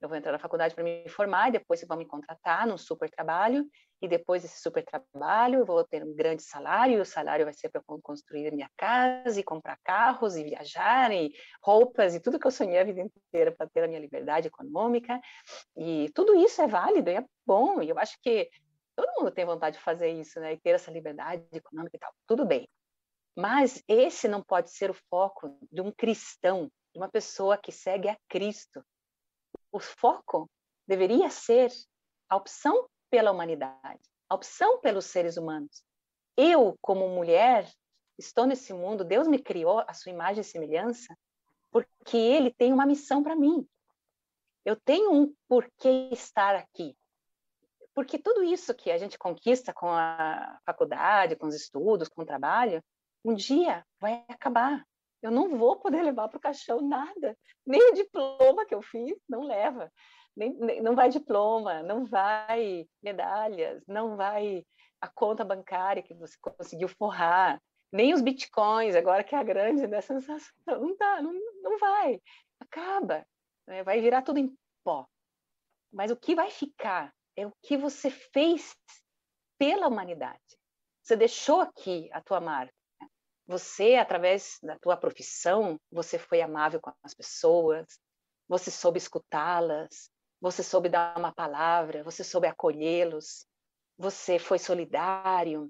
Eu 0.00 0.08
vou 0.08 0.18
entrar 0.18 0.32
na 0.32 0.38
faculdade 0.38 0.74
para 0.74 0.84
me 0.84 1.08
formar 1.08 1.48
e 1.48 1.52
depois 1.52 1.82
vão 1.88 1.96
me 1.96 2.04
contratar 2.04 2.66
num 2.66 2.76
super 2.76 3.08
trabalho 3.08 3.66
e 4.02 4.06
depois 4.06 4.42
desse 4.42 4.60
super 4.60 4.84
trabalho 4.84 5.60
eu 5.60 5.64
vou 5.64 5.82
ter 5.84 6.04
um 6.04 6.14
grande 6.14 6.42
salário 6.42 6.98
e 6.98 7.00
o 7.00 7.04
salário 7.04 7.46
vai 7.46 7.54
ser 7.54 7.70
para 7.70 7.80
construir 8.02 8.52
minha 8.52 8.70
casa 8.76 9.40
e 9.40 9.42
comprar 9.42 9.78
carros 9.82 10.36
e 10.36 10.44
viajar 10.44 11.10
e 11.12 11.32
roupas 11.62 12.14
e 12.14 12.20
tudo 12.20 12.38
que 12.38 12.46
eu 12.46 12.50
sonhei 12.50 12.78
a 12.78 12.84
vida 12.84 13.00
inteira 13.00 13.50
para 13.50 13.66
ter 13.68 13.84
a 13.84 13.88
minha 13.88 14.00
liberdade 14.00 14.48
econômica 14.48 15.18
e 15.74 16.10
tudo 16.14 16.34
isso 16.34 16.60
é 16.60 16.66
válido 16.66 17.08
e 17.08 17.14
é 17.14 17.24
bom 17.46 17.80
e 17.80 17.88
eu 17.88 17.98
acho 17.98 18.18
que 18.20 18.50
Todo 18.96 19.12
mundo 19.18 19.30
tem 19.30 19.44
vontade 19.44 19.76
de 19.76 19.82
fazer 19.82 20.10
isso, 20.10 20.40
né? 20.40 20.54
E 20.54 20.58
ter 20.58 20.70
essa 20.70 20.90
liberdade 20.90 21.46
econômica 21.52 21.96
e 21.96 22.00
tal. 22.00 22.12
Tudo 22.26 22.46
bem. 22.46 22.66
Mas 23.36 23.82
esse 23.86 24.26
não 24.26 24.42
pode 24.42 24.70
ser 24.70 24.90
o 24.90 24.98
foco 25.10 25.58
de 25.70 25.82
um 25.82 25.92
cristão, 25.92 26.70
de 26.92 26.98
uma 26.98 27.08
pessoa 27.08 27.58
que 27.58 27.70
segue 27.70 28.08
a 28.08 28.16
Cristo. 28.28 28.82
O 29.70 29.78
foco 29.78 30.50
deveria 30.88 31.28
ser 31.28 31.70
a 32.30 32.36
opção 32.36 32.88
pela 33.10 33.30
humanidade, 33.30 34.00
a 34.28 34.34
opção 34.34 34.80
pelos 34.80 35.04
seres 35.04 35.36
humanos. 35.36 35.84
Eu, 36.34 36.76
como 36.80 37.08
mulher, 37.08 37.70
estou 38.18 38.46
nesse 38.46 38.72
mundo, 38.72 39.04
Deus 39.04 39.28
me 39.28 39.38
criou 39.38 39.84
a 39.86 39.92
sua 39.92 40.12
imagem 40.12 40.40
e 40.40 40.44
semelhança, 40.44 41.14
porque 41.70 42.16
Ele 42.16 42.52
tem 42.54 42.72
uma 42.72 42.86
missão 42.86 43.22
para 43.22 43.36
mim. 43.36 43.68
Eu 44.64 44.76
tenho 44.76 45.12
um 45.12 45.34
porquê 45.46 46.08
estar 46.10 46.54
aqui. 46.54 46.96
Porque 47.96 48.18
tudo 48.18 48.44
isso 48.44 48.74
que 48.74 48.90
a 48.90 48.98
gente 48.98 49.18
conquista 49.18 49.72
com 49.72 49.88
a 49.88 50.60
faculdade, 50.66 51.34
com 51.34 51.46
os 51.46 51.54
estudos, 51.54 52.10
com 52.10 52.20
o 52.20 52.26
trabalho, 52.26 52.84
um 53.24 53.32
dia 53.34 53.82
vai 53.98 54.22
acabar. 54.28 54.84
Eu 55.22 55.30
não 55.30 55.56
vou 55.56 55.80
poder 55.80 56.02
levar 56.02 56.28
para 56.28 56.36
o 56.36 56.40
caixão 56.40 56.82
nada. 56.82 57.34
Nem 57.66 57.80
o 57.90 57.94
diploma 57.94 58.66
que 58.66 58.74
eu 58.74 58.82
fiz 58.82 59.16
não 59.26 59.44
leva. 59.44 59.90
Nem, 60.36 60.52
nem, 60.58 60.82
não 60.82 60.94
vai 60.94 61.08
diploma, 61.08 61.82
não 61.82 62.04
vai 62.04 62.86
medalhas, 63.02 63.82
não 63.88 64.14
vai 64.14 64.62
a 65.00 65.08
conta 65.08 65.42
bancária 65.42 66.02
que 66.02 66.12
você 66.12 66.36
conseguiu 66.38 66.88
forrar, 66.88 67.58
nem 67.90 68.12
os 68.12 68.20
bitcoins, 68.20 68.94
agora 68.94 69.24
que 69.24 69.34
é 69.34 69.38
a 69.38 69.42
grande 69.42 69.86
né, 69.86 70.02
sensação. 70.02 70.52
Não 70.68 70.94
dá, 70.98 71.22
não, 71.22 71.32
não 71.62 71.78
vai. 71.78 72.20
Acaba. 72.60 73.26
Né? 73.66 73.82
Vai 73.82 74.02
virar 74.02 74.20
tudo 74.20 74.38
em 74.38 74.54
pó. 74.84 75.06
Mas 75.90 76.10
o 76.10 76.16
que 76.16 76.34
vai 76.34 76.50
ficar 76.50 77.14
é 77.36 77.46
o 77.46 77.52
que 77.62 77.76
você 77.76 78.10
fez 78.10 78.74
pela 79.58 79.86
humanidade. 79.86 80.58
Você 81.02 81.16
deixou 81.16 81.60
aqui 81.60 82.08
a 82.12 82.20
tua 82.20 82.40
marca. 82.40 82.74
Você, 83.46 83.94
através 83.94 84.58
da 84.62 84.76
tua 84.78 84.96
profissão, 84.96 85.78
você 85.90 86.18
foi 86.18 86.40
amável 86.42 86.80
com 86.80 86.92
as 87.02 87.14
pessoas, 87.14 87.86
você 88.48 88.70
soube 88.70 88.98
escutá-las, 88.98 90.10
você 90.40 90.62
soube 90.62 90.88
dar 90.88 91.16
uma 91.16 91.32
palavra, 91.32 92.02
você 92.02 92.24
soube 92.24 92.48
acolhê-los, 92.48 93.46
você 93.96 94.38
foi 94.38 94.58
solidário. 94.58 95.68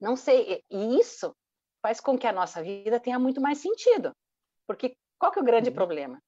Não 0.00 0.16
sei, 0.16 0.62
e 0.70 0.98
isso 0.98 1.34
faz 1.82 2.00
com 2.00 2.18
que 2.18 2.26
a 2.26 2.32
nossa 2.32 2.62
vida 2.62 2.98
tenha 2.98 3.18
muito 3.18 3.40
mais 3.40 3.58
sentido. 3.58 4.14
Porque 4.66 4.96
qual 5.18 5.30
que 5.30 5.38
é 5.38 5.42
o 5.42 5.44
grande 5.44 5.68
uhum. 5.68 5.74
problema? 5.74 6.22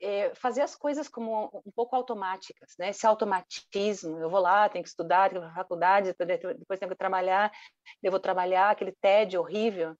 É, 0.00 0.34
fazer 0.34 0.62
as 0.62 0.74
coisas 0.74 1.08
como 1.08 1.50
um 1.64 1.70
pouco 1.72 1.96
automáticas, 1.96 2.74
né? 2.78 2.90
Esse 2.90 3.06
automatismo, 3.06 4.18
eu 4.18 4.28
vou 4.28 4.40
lá, 4.40 4.68
tenho 4.68 4.82
que 4.82 4.88
estudar, 4.88 5.30
tenho 5.30 5.40
que 5.40 5.46
ir 5.46 5.50
para 5.50 5.62
faculdade, 5.62 6.14
depois 6.18 6.78
tenho 6.78 6.90
que 6.90 6.98
trabalhar, 6.98 7.50
eu 8.02 8.10
vou 8.10 8.20
trabalhar, 8.20 8.70
aquele 8.70 8.92
tédio 8.92 9.40
horrível. 9.40 9.96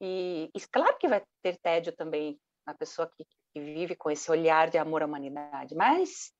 E, 0.00 0.50
e 0.54 0.60
claro 0.70 0.96
que 0.98 1.08
vai 1.08 1.22
ter 1.42 1.56
tédio 1.58 1.94
também 1.94 2.38
na 2.66 2.74
pessoa 2.74 3.08
que, 3.16 3.24
que, 3.24 3.60
vive 3.60 3.96
com 3.96 4.10
esse 4.10 4.30
olhar 4.30 4.68
de 4.68 4.76
amor 4.76 5.02
à 5.02 5.06
humanidade, 5.06 5.74
mas 5.74 6.32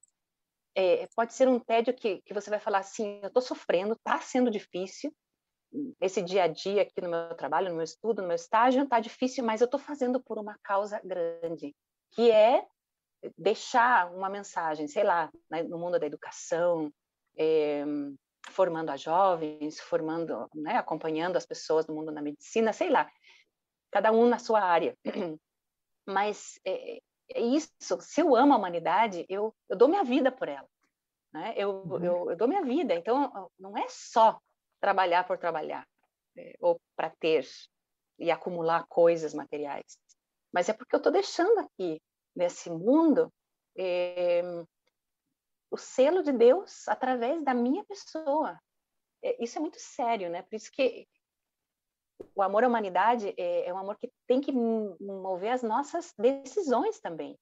é, 0.77 1.07
pode 1.15 1.33
ser 1.33 1.49
um 1.49 1.59
tédio 1.59 1.95
que, 1.95 2.21
que 2.23 2.35
você 2.35 2.51
vai 2.51 2.59
falar 2.59 2.79
assim, 2.79 3.21
eu 3.23 3.29
estou 3.29 3.41
sofrendo, 3.41 3.95
está 3.95 4.21
sendo 4.21 4.51
difícil, 4.51 5.15
esse 6.01 6.23
dia 6.23 6.45
a 6.45 6.49
dia 6.49 6.83
aqui 6.83 7.01
no 7.01 7.09
meu 7.09 7.35
trabalho, 7.35 7.71
no 7.71 7.77
meu 7.77 7.85
estudo, 7.85 8.23
no 8.23 8.29
meu 8.29 8.37
estágio, 8.37 8.83
está 8.83 9.01
difícil, 9.01 9.45
mas 9.45 9.61
eu 9.61 9.67
estou 9.67 9.81
fazendo 9.81 10.23
por 10.23 10.39
uma 10.39 10.59
causa 10.63 11.01
grande, 11.03 11.75
que 12.13 12.31
é 12.31 12.67
deixar 13.37 14.13
uma 14.13 14.29
mensagem, 14.29 14.87
sei 14.89 15.05
lá, 15.05 15.31
né, 15.51 15.63
no 15.63 15.79
mundo 15.79 15.99
da 15.99 16.07
educação, 16.07 16.93
é, 17.37 17.85
formando 18.51 18.91
as 18.91 19.01
jovens, 19.01 19.81
formando, 19.81 20.49
né, 20.55 20.77
acompanhando 20.77 21.37
as 21.37 21.47
pessoas 21.47 21.87
no 21.87 21.95
mundo 21.95 22.13
da 22.13 22.23
medicina, 22.23 22.73
sei 22.73 22.91
lá, 22.91 23.11
cada 23.91 24.13
um 24.13 24.29
na 24.29 24.39
sua 24.39 24.61
área. 24.61 24.97
Mas 26.07 26.61
é, 26.65 26.99
é 27.31 27.41
isso, 27.41 27.69
se 27.81 28.21
eu 28.21 28.37
amo 28.37 28.55
a 28.55 28.57
humanidade, 28.57 29.27
eu, 29.29 29.55
eu 29.69 29.77
dou 29.77 29.89
minha 29.89 30.05
vida 30.05 30.31
por 30.31 30.49
ela. 30.49 30.69
Né? 31.33 31.55
Eu, 31.57 31.83
uhum. 31.85 32.05
eu, 32.05 32.31
eu, 32.31 32.37
dou 32.37 32.49
minha 32.49 32.63
vida. 32.63 32.95
Então, 32.95 33.51
não 33.59 33.77
é 33.77 33.87
só 33.89 34.39
trabalhar 34.81 35.27
por 35.27 35.37
trabalhar, 35.39 35.87
é, 36.37 36.55
ou 36.61 36.81
para 36.95 37.11
ter 37.11 37.47
e 38.19 38.31
acumular 38.31 38.87
coisas 38.89 39.35
materiais, 39.35 39.99
mas 40.53 40.69
é 40.69 40.73
porque 40.73 40.95
eu 40.95 40.99
estou 40.99 41.13
deixando 41.13 41.59
aqui 41.59 42.01
nesse 42.37 42.71
mundo 42.71 43.33
é, 43.77 44.43
o 45.71 45.77
selo 45.77 46.23
de 46.23 46.33
Deus 46.33 46.87
através 46.87 47.43
da 47.43 47.55
minha 47.55 47.85
pessoa. 47.85 48.61
É, 49.23 49.43
isso 49.43 49.59
é 49.59 49.61
muito 49.61 49.79
sério, 49.81 50.31
né? 50.31 50.43
Por 50.43 50.55
isso 50.55 50.71
que 50.71 51.09
o 52.35 52.43
amor 52.43 52.65
à 52.65 52.69
humanidade 52.69 53.35
é, 53.37 53.69
é 53.69 53.75
um 53.75 53.79
amor 53.79 53.97
que 53.99 54.11
tem 54.27 54.41
que 54.41 54.53
mover 54.53 55.53
as 55.53 55.63
nossas 55.63 56.15
decisões 56.19 57.01
também. 57.01 57.39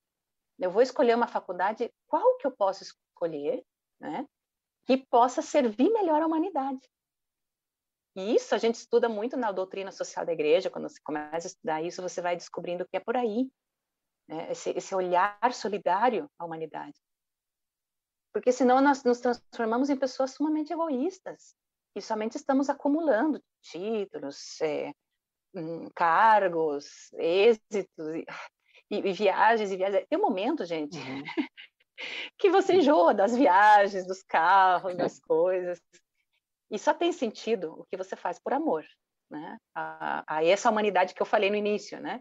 Eu 0.58 0.70
vou 0.70 0.82
escolher 0.82 1.14
uma 1.14 1.26
faculdade, 1.26 1.92
qual 2.06 2.36
que 2.38 2.46
eu 2.46 2.52
posso 2.52 2.84
escolher, 2.84 3.64
né? 4.00 4.26
Que 4.86 4.96
possa 4.96 5.42
servir 5.42 5.90
melhor 5.90 6.22
à 6.22 6.26
humanidade. 6.26 6.80
E 8.16 8.34
isso 8.36 8.54
a 8.54 8.58
gente 8.58 8.76
estuda 8.76 9.08
muito 9.08 9.36
na 9.36 9.50
doutrina 9.50 9.90
social 9.90 10.24
da 10.24 10.32
igreja, 10.32 10.70
quando 10.70 10.88
você 10.88 11.00
começa 11.02 11.48
a 11.48 11.50
estudar 11.50 11.82
isso, 11.82 12.00
você 12.00 12.22
vai 12.22 12.36
descobrindo 12.36 12.86
que 12.86 12.96
é 12.96 13.00
por 13.00 13.16
aí, 13.16 13.50
né? 14.28 14.50
esse, 14.50 14.70
esse 14.70 14.94
olhar 14.94 15.38
solidário 15.52 16.30
à 16.38 16.44
humanidade. 16.44 16.98
Porque 18.32 18.50
senão 18.50 18.80
nós 18.80 19.04
nos 19.04 19.20
transformamos 19.20 19.90
em 19.90 19.96
pessoas 19.96 20.32
sumamente 20.32 20.72
egoístas 20.72 21.54
e 21.94 22.02
somente 22.02 22.36
estamos 22.36 22.68
acumulando 22.68 23.40
títulos, 23.62 24.60
é, 24.60 24.92
cargos, 25.94 27.12
êxitos 27.14 28.08
e, 28.14 28.26
e, 28.90 29.12
viagens 29.12 29.70
e 29.70 29.76
viagens. 29.76 30.06
Tem 30.08 30.18
um 30.18 30.22
momento, 30.22 30.64
gente, 30.64 30.98
uhum. 30.98 31.22
que 32.36 32.50
você 32.50 32.74
enjoa 32.74 33.14
das 33.14 33.36
viagens, 33.36 34.06
dos 34.06 34.22
carros, 34.22 34.96
das 34.96 35.20
coisas. 35.22 35.80
E 36.70 36.78
só 36.78 36.92
tem 36.92 37.12
sentido 37.12 37.72
o 37.78 37.84
que 37.84 37.96
você 37.96 38.16
faz 38.16 38.40
por 38.40 38.52
amor, 38.52 38.84
né? 39.30 39.56
A, 39.74 40.24
a 40.26 40.44
essa 40.44 40.68
humanidade 40.70 41.14
que 41.14 41.22
eu 41.22 41.26
falei 41.26 41.50
no 41.50 41.56
início, 41.56 42.00
né? 42.00 42.20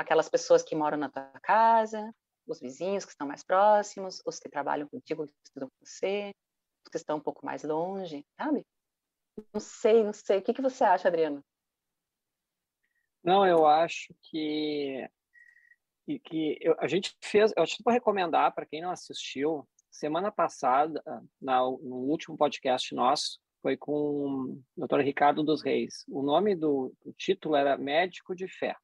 Aquelas 0.00 0.30
pessoas 0.30 0.62
que 0.62 0.74
moram 0.74 0.96
na 0.96 1.10
tua 1.10 1.30
casa, 1.42 2.10
os 2.46 2.58
vizinhos 2.58 3.04
que 3.04 3.10
estão 3.10 3.28
mais 3.28 3.44
próximos, 3.44 4.22
os 4.24 4.38
que 4.38 4.48
trabalham 4.48 4.88
contigo, 4.88 5.26
que 5.26 5.34
estudam 5.44 5.68
com 5.68 5.84
você, 5.84 6.34
os 6.82 6.90
que 6.90 6.96
estão 6.96 7.18
um 7.18 7.20
pouco 7.20 7.44
mais 7.44 7.62
longe, 7.64 8.24
sabe? 8.34 8.64
Não 9.52 9.60
sei, 9.60 10.02
não 10.02 10.14
sei. 10.14 10.38
O 10.38 10.42
que, 10.42 10.54
que 10.54 10.62
você 10.62 10.84
acha, 10.84 11.08
Adriano? 11.08 11.44
Não, 13.22 13.46
eu 13.46 13.66
acho 13.66 14.14
que 14.22 15.06
que, 16.24 16.58
eu, 16.62 16.74
a 16.78 16.88
gente 16.88 17.14
fez, 17.20 17.52
eu 17.54 17.62
acho 17.62 17.76
que 17.76 17.84
vou 17.84 17.92
recomendar 17.92 18.52
para 18.54 18.66
quem 18.66 18.80
não 18.80 18.90
assistiu, 18.90 19.68
semana 19.90 20.32
passada, 20.32 21.02
na, 21.38 21.60
no 21.60 21.96
último 21.96 22.38
podcast 22.38 22.94
nosso, 22.94 23.38
foi 23.60 23.76
com 23.76 23.92
o 23.94 24.86
Dr. 24.86 25.00
Ricardo 25.00 25.44
dos 25.44 25.62
Reis. 25.62 26.04
O 26.08 26.22
nome 26.22 26.56
do, 26.56 26.92
do 27.04 27.12
título 27.12 27.54
era 27.54 27.76
Médico 27.76 28.34
de 28.34 28.48
Fé. 28.48 28.74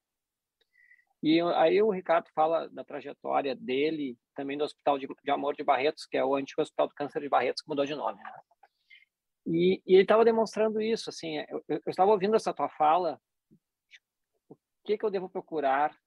E 1.28 1.40
aí 1.56 1.82
o 1.82 1.90
Ricardo 1.90 2.28
fala 2.32 2.68
da 2.68 2.84
trajetória 2.84 3.52
dele, 3.52 4.16
também 4.32 4.56
do 4.56 4.62
Hospital 4.62 4.96
de, 4.96 5.08
de 5.24 5.30
Amor 5.32 5.56
de 5.56 5.64
Barretos, 5.64 6.06
que 6.06 6.16
é 6.16 6.24
o 6.24 6.36
antigo 6.36 6.62
Hospital 6.62 6.86
do 6.86 6.94
Câncer 6.94 7.20
de 7.20 7.28
Barretos, 7.28 7.62
que 7.62 7.68
mudou 7.68 7.84
de 7.84 7.96
nome. 7.96 8.22
Né? 8.22 8.30
E, 9.44 9.82
e, 9.84 9.94
ele 9.94 10.02
estava 10.02 10.24
demonstrando 10.24 10.80
isso, 10.80 11.10
assim, 11.10 11.38
eu, 11.48 11.64
eu, 11.68 11.80
estava 11.88 12.12
ouvindo 12.12 12.36
essa 12.36 12.54
tua 12.54 12.68
fala, 12.68 13.20
o 14.48 14.56
que 14.84 14.96
que 14.96 15.04
eu 15.04 15.10
devo 15.10 15.28
procurar 15.28 15.98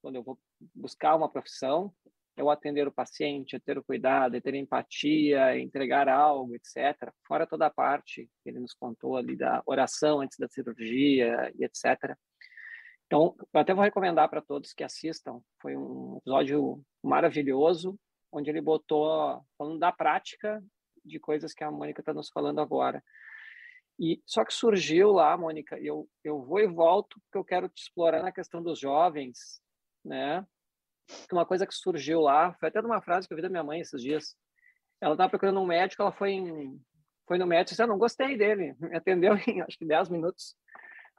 quando 0.00 0.16
eu 0.16 0.22
vou 0.22 0.38
buscar 0.74 1.16
uma 1.16 1.28
profissão? 1.28 1.92
É 2.34 2.42
o 2.42 2.48
atender 2.48 2.88
o 2.88 2.92
paciente, 2.92 3.56
é 3.56 3.58
ter 3.58 3.76
o 3.76 3.84
cuidado, 3.84 4.38
é 4.38 4.40
ter 4.40 4.54
empatia, 4.54 5.54
é 5.54 5.60
entregar 5.60 6.08
algo, 6.08 6.54
etc. 6.54 7.12
Fora 7.28 7.46
toda 7.46 7.66
a 7.66 7.70
parte 7.70 8.26
que 8.42 8.48
ele 8.48 8.58
nos 8.58 8.72
contou 8.72 9.18
ali 9.18 9.36
da 9.36 9.62
oração 9.66 10.22
antes 10.22 10.38
da 10.38 10.48
cirurgia 10.48 11.52
e 11.58 11.62
etc. 11.62 12.16
Então, 13.12 13.36
eu 13.52 13.60
até 13.60 13.74
vou 13.74 13.84
recomendar 13.84 14.26
para 14.30 14.40
todos 14.40 14.72
que 14.72 14.82
assistam. 14.82 15.42
Foi 15.60 15.76
um 15.76 16.16
episódio 16.16 16.82
maravilhoso, 17.02 18.00
onde 18.32 18.48
ele 18.48 18.62
botou, 18.62 19.44
falando 19.58 19.78
da 19.78 19.92
prática 19.92 20.64
de 21.04 21.20
coisas 21.20 21.52
que 21.52 21.62
a 21.62 21.70
Mônica 21.70 22.00
está 22.00 22.14
nos 22.14 22.30
falando 22.30 22.62
agora. 22.62 23.04
E 24.00 24.22
só 24.24 24.46
que 24.46 24.54
surgiu 24.54 25.12
lá, 25.12 25.36
Mônica, 25.36 25.78
eu 25.78 26.08
eu 26.24 26.40
vou 26.42 26.58
e 26.58 26.66
volto 26.66 27.20
porque 27.20 27.36
eu 27.36 27.44
quero 27.44 27.68
te 27.68 27.82
explorar 27.82 28.22
na 28.22 28.32
questão 28.32 28.62
dos 28.62 28.78
jovens, 28.78 29.60
né? 30.02 30.46
Uma 31.30 31.44
coisa 31.44 31.66
que 31.66 31.74
surgiu 31.74 32.18
lá, 32.22 32.54
foi 32.54 32.70
até 32.70 32.80
uma 32.80 33.02
frase 33.02 33.28
que 33.28 33.34
eu 33.34 33.36
vi 33.36 33.42
da 33.42 33.50
minha 33.50 33.62
mãe 33.62 33.80
esses 33.80 34.00
dias. 34.00 34.34
Ela 35.02 35.12
estava 35.12 35.28
procurando 35.28 35.60
um 35.60 35.66
médico, 35.66 36.00
ela 36.00 36.12
foi 36.12 36.30
em, 36.30 36.80
foi 37.28 37.36
no 37.36 37.46
médico 37.46 37.68
e 37.68 37.72
disse: 37.72 37.82
"Eu 37.82 37.88
não 37.88 37.98
gostei 37.98 38.38
dele". 38.38 38.74
Me 38.80 38.96
atendeu 38.96 39.34
em 39.36 39.60
acho 39.60 39.76
que 39.76 39.84
10 39.84 40.08
minutos, 40.08 40.56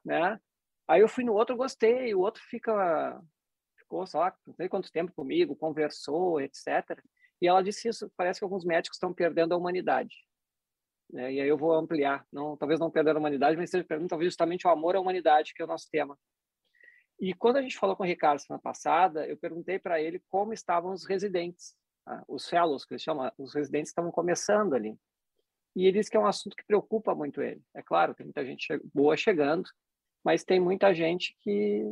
né? 0.04 0.40
Aí 0.88 1.02
eu 1.02 1.08
fui 1.08 1.24
no 1.24 1.34
outro, 1.34 1.56
gostei, 1.56 2.14
o 2.14 2.20
outro 2.20 2.42
fica 2.44 3.22
ficou 3.78 4.06
só 4.08 4.32
não 4.46 4.54
sei 4.56 4.68
quanto 4.68 4.92
tempo 4.92 5.14
comigo, 5.14 5.56
conversou, 5.56 6.42
etc. 6.42 7.00
E 7.42 7.48
ela 7.48 7.62
disse 7.62 7.88
isso, 7.88 8.12
parece 8.18 8.40
que 8.40 8.44
alguns 8.44 8.66
médicos 8.66 8.96
estão 8.96 9.14
perdendo 9.14 9.54
a 9.54 9.58
humanidade. 9.58 10.16
Né? 11.12 11.34
E 11.34 11.42
aí 11.42 11.48
eu 11.48 11.58
vou 11.58 11.74
ampliar, 11.74 12.26
não, 12.32 12.58
talvez 12.58 12.80
não 12.80 12.90
perder 12.90 13.16
a 13.16 13.20
humanidade, 13.20 13.56
mas 13.56 13.70
seja 13.70 13.84
perdendo 13.84 14.10
talvez 14.10 14.32
justamente 14.32 14.66
o 14.66 14.70
amor 14.70 14.96
à 14.96 15.00
humanidade, 15.00 15.54
que 15.54 15.62
é 15.62 15.66
o 15.66 15.68
nosso 15.68 15.88
tema. 15.92 16.18
E 17.20 17.34
quando 17.34 17.58
a 17.58 17.62
gente 17.62 17.78
falou 17.78 17.96
com 17.96 18.04
o 18.04 18.06
Ricardo 18.06 18.40
semana 18.40 18.62
passada, 18.62 19.28
eu 19.28 19.38
perguntei 19.38 19.78
para 19.78 20.02
ele 20.02 20.22
como 20.28 20.54
estavam 20.54 20.92
os 20.92 21.06
residentes, 21.06 21.76
tá? 22.04 22.24
os 22.28 22.50
fellows, 22.50 22.84
que 22.84 22.94
eles 22.94 23.04
chamam, 23.04 23.32
os 23.38 23.54
residentes 23.54 23.92
estavam 23.92 24.12
começando 24.12 24.74
ali. 24.74 24.98
E 25.76 25.86
ele 25.86 26.00
disse 26.00 26.10
que 26.10 26.18
é 26.18 26.20
um 26.20 26.28
assunto 26.28 26.56
que 26.56 26.66
preocupa 26.66 27.14
muito 27.14 27.42
ele. 27.42 27.62
É 27.74 27.82
claro, 27.82 28.14
tem 28.14 28.26
muita 28.26 28.46
gente 28.46 28.68
boa 28.94 29.16
chegando, 29.16 29.70
mas 30.24 30.44
tem 30.44 30.60
muita 30.60 30.94
gente 30.94 31.36
que 31.42 31.84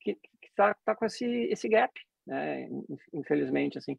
que 0.00 0.18
está 0.42 0.74
tá 0.84 0.94
com 0.96 1.04
esse 1.04 1.24
esse 1.24 1.68
gap, 1.68 1.92
né? 2.26 2.68
Infelizmente, 3.12 3.78
assim. 3.78 3.98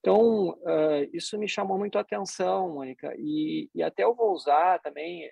Então, 0.00 0.50
uh, 0.50 1.08
isso 1.12 1.36
me 1.38 1.48
chamou 1.48 1.76
muito 1.76 1.98
a 1.98 2.00
atenção, 2.00 2.72
Mônica, 2.74 3.12
e, 3.18 3.68
e 3.74 3.82
até 3.82 4.04
eu 4.04 4.14
vou 4.14 4.32
usar 4.32 4.78
também. 4.80 5.28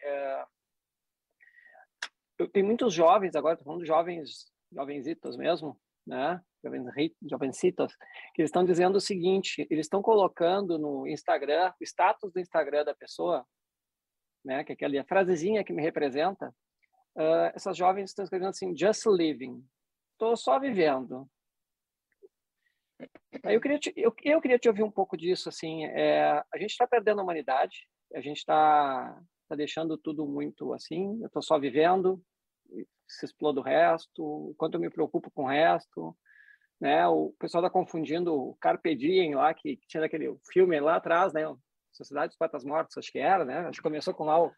Uh, 2.38 2.48
tenho 2.52 2.66
muitos 2.66 2.92
jovens 2.92 3.36
agora, 3.36 3.54
estou 3.54 3.64
falando 3.64 3.82
de 3.82 3.86
jovens, 3.86 4.50
jovenzitos 4.72 5.36
mesmo, 5.36 5.80
né? 6.04 6.42
Jovens, 6.64 7.12
jovencitos, 7.22 7.94
que 8.34 8.42
eles 8.42 8.48
estão 8.48 8.64
dizendo 8.64 8.96
o 8.96 9.00
seguinte: 9.00 9.64
eles 9.70 9.86
estão 9.86 10.02
colocando 10.02 10.76
no 10.78 11.06
Instagram, 11.06 11.72
o 11.80 11.84
status 11.84 12.32
do 12.32 12.40
Instagram 12.40 12.84
da 12.84 12.94
pessoa, 12.94 13.46
né? 14.44 14.64
Que 14.64 14.72
é 14.72 14.74
aquela 14.74 15.04
frasezinha 15.04 15.62
que 15.62 15.72
me 15.72 15.82
representa. 15.82 16.52
Uh, 17.16 17.50
essas 17.54 17.76
jovens 17.76 18.10
estão 18.10 18.24
escrevendo 18.24 18.48
assim: 18.48 18.76
just 18.76 19.06
living, 19.06 19.64
estou 20.12 20.36
só 20.36 20.58
vivendo. 20.58 21.28
Eu 23.42 23.60
queria, 23.60 23.78
te, 23.78 23.92
eu, 23.96 24.14
eu 24.22 24.40
queria 24.40 24.58
te 24.58 24.68
ouvir 24.68 24.82
um 24.82 24.90
pouco 24.90 25.16
disso, 25.16 25.48
assim, 25.48 25.84
é, 25.84 26.42
a 26.52 26.58
gente 26.58 26.70
está 26.70 26.86
perdendo 26.86 27.20
a 27.20 27.24
humanidade, 27.24 27.88
a 28.14 28.20
gente 28.20 28.38
está 28.38 29.20
tá 29.48 29.56
deixando 29.56 29.98
tudo 29.98 30.26
muito 30.26 30.72
assim, 30.72 31.20
eu 31.20 31.26
estou 31.26 31.42
só 31.42 31.58
vivendo, 31.58 32.22
se 33.06 33.26
exploda 33.26 33.60
o 33.60 33.62
resto, 33.62 34.22
o 34.22 34.54
quanto 34.56 34.74
eu 34.74 34.80
me 34.80 34.90
preocupo 34.90 35.30
com 35.30 35.44
o 35.44 35.48
resto, 35.48 36.16
né? 36.80 37.06
O 37.06 37.34
pessoal 37.38 37.62
está 37.64 37.70
confundindo 37.70 38.34
o 38.34 38.56
Carpe 38.56 38.94
Diem 38.94 39.34
lá, 39.34 39.52
que, 39.52 39.78
tinha 39.88 40.04
aquele 40.04 40.34
filme 40.50 40.78
lá 40.80 40.96
atrás, 40.96 41.32
né? 41.32 41.42
Sociedade 41.92 42.28
dos 42.28 42.36
Patas 42.36 42.64
Mortos, 42.64 42.96
acho 42.96 43.12
que 43.12 43.18
era, 43.18 43.44
né? 43.44 43.60
Acho 43.60 43.78
que 43.78 43.82
começou 43.82 44.14
com 44.14 44.24
lá 44.24 44.42
o... 44.42 44.52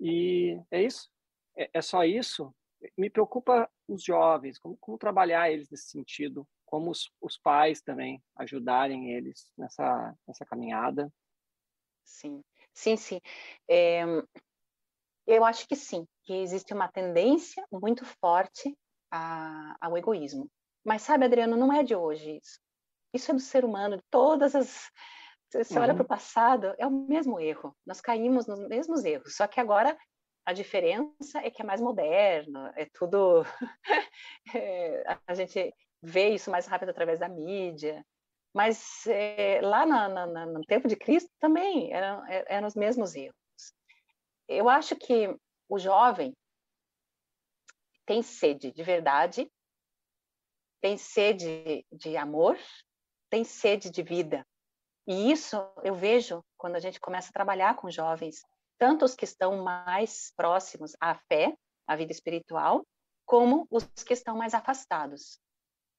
E 0.00 0.58
é 0.70 0.82
isso, 0.82 1.08
é, 1.56 1.70
é 1.72 1.82
só 1.82 2.04
isso. 2.04 2.54
Me 2.96 3.08
preocupa 3.08 3.68
os 3.88 4.02
jovens, 4.02 4.58
como, 4.58 4.76
como 4.76 4.98
trabalhar 4.98 5.50
eles 5.50 5.68
nesse 5.70 5.90
sentido, 5.90 6.46
como 6.64 6.90
os, 6.90 7.10
os 7.20 7.38
pais 7.38 7.80
também 7.80 8.22
ajudarem 8.36 9.12
eles 9.12 9.50
nessa, 9.56 10.14
nessa 10.26 10.44
caminhada. 10.44 11.12
Sim, 12.04 12.44
sim, 12.74 12.96
sim. 12.96 13.20
É, 13.68 14.04
eu 15.26 15.44
acho 15.44 15.66
que 15.66 15.74
sim, 15.74 16.06
que 16.22 16.34
existe 16.34 16.72
uma 16.72 16.88
tendência 16.88 17.66
muito 17.72 18.04
forte 18.04 18.76
a, 19.10 19.76
ao 19.80 19.96
egoísmo. 19.96 20.48
Mas 20.84 21.02
sabe, 21.02 21.24
Adriano, 21.24 21.56
não 21.56 21.72
é 21.72 21.82
de 21.82 21.96
hoje 21.96 22.38
isso. 22.40 22.60
Isso 23.12 23.30
é 23.30 23.34
do 23.34 23.40
ser 23.40 23.64
humano, 23.64 23.96
de 23.96 24.02
todas 24.10 24.54
as. 24.54 24.90
Você 25.52 25.74
uhum. 25.74 25.82
olha 25.82 25.94
para 25.94 26.02
o 26.02 26.06
passado, 26.06 26.74
é 26.78 26.86
o 26.86 26.90
mesmo 26.90 27.40
erro. 27.40 27.74
Nós 27.86 28.00
caímos 28.00 28.46
nos 28.46 28.60
mesmos 28.68 29.04
erros, 29.04 29.36
só 29.36 29.46
que 29.46 29.60
agora 29.60 29.96
a 30.46 30.52
diferença 30.52 31.40
é 31.40 31.50
que 31.50 31.60
é 31.60 31.64
mais 31.64 31.80
moderno, 31.80 32.70
é 32.76 32.86
tudo. 32.94 33.42
é, 34.54 35.18
a 35.26 35.34
gente 35.34 35.74
vê 36.00 36.30
isso 36.30 36.50
mais 36.52 36.66
rápido 36.66 36.90
através 36.90 37.18
da 37.18 37.28
mídia. 37.28 38.06
Mas 38.54 39.06
é, 39.08 39.60
lá 39.60 39.84
na, 39.84 40.08
na, 40.08 40.46
no 40.46 40.62
tempo 40.62 40.86
de 40.86 40.96
Cristo 40.96 41.30
também 41.40 41.92
eram, 41.92 42.24
é, 42.26 42.44
eram 42.48 42.68
os 42.68 42.76
mesmos 42.76 43.14
erros. 43.14 43.34
Eu 44.48 44.68
acho 44.68 44.94
que 44.94 45.36
o 45.68 45.78
jovem 45.78 46.32
tem 48.06 48.22
sede 48.22 48.70
de 48.70 48.82
verdade, 48.84 49.50
tem 50.80 50.96
sede 50.96 51.84
de 51.90 52.16
amor, 52.16 52.56
tem 53.28 53.42
sede 53.42 53.90
de 53.90 54.02
vida. 54.02 54.46
E 55.08 55.32
isso 55.32 55.56
eu 55.82 55.94
vejo 55.94 56.44
quando 56.56 56.76
a 56.76 56.80
gente 56.80 57.00
começa 57.00 57.30
a 57.30 57.32
trabalhar 57.32 57.74
com 57.74 57.90
jovens, 57.90 58.42
tanto 58.78 59.04
os 59.04 59.14
que 59.14 59.24
estão 59.24 59.62
mais 59.62 60.32
próximos 60.36 60.92
à 61.00 61.14
fé, 61.14 61.56
à 61.86 61.96
vida 61.96 62.12
espiritual, 62.12 62.86
como 63.24 63.66
os 63.70 63.84
que 63.84 64.12
estão 64.12 64.36
mais 64.36 64.54
afastados. 64.54 65.40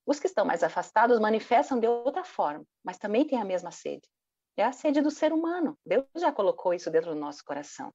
Os 0.06 0.20
que 0.20 0.28
estão 0.28 0.46
mais 0.46 0.64
afastados 0.64 1.20
manifestam 1.20 1.80
de 1.80 1.88
outra 1.88 2.24
forma, 2.24 2.66
mas 2.84 2.98
também 2.98 3.28
têm 3.28 3.42
a 3.42 3.46
mesma 3.46 3.72
sede. 3.72 4.08
É 4.56 4.64
a 4.64 4.72
sede 4.72 5.02
do 5.02 5.12
ser 5.12 5.34
humano. 5.34 5.78
Deus 5.86 6.06
já 6.16 6.32
colocou 6.32 6.74
isso 6.74 6.90
dentro 6.90 7.14
do 7.14 7.20
nosso 7.20 7.44
coração. 7.44 7.94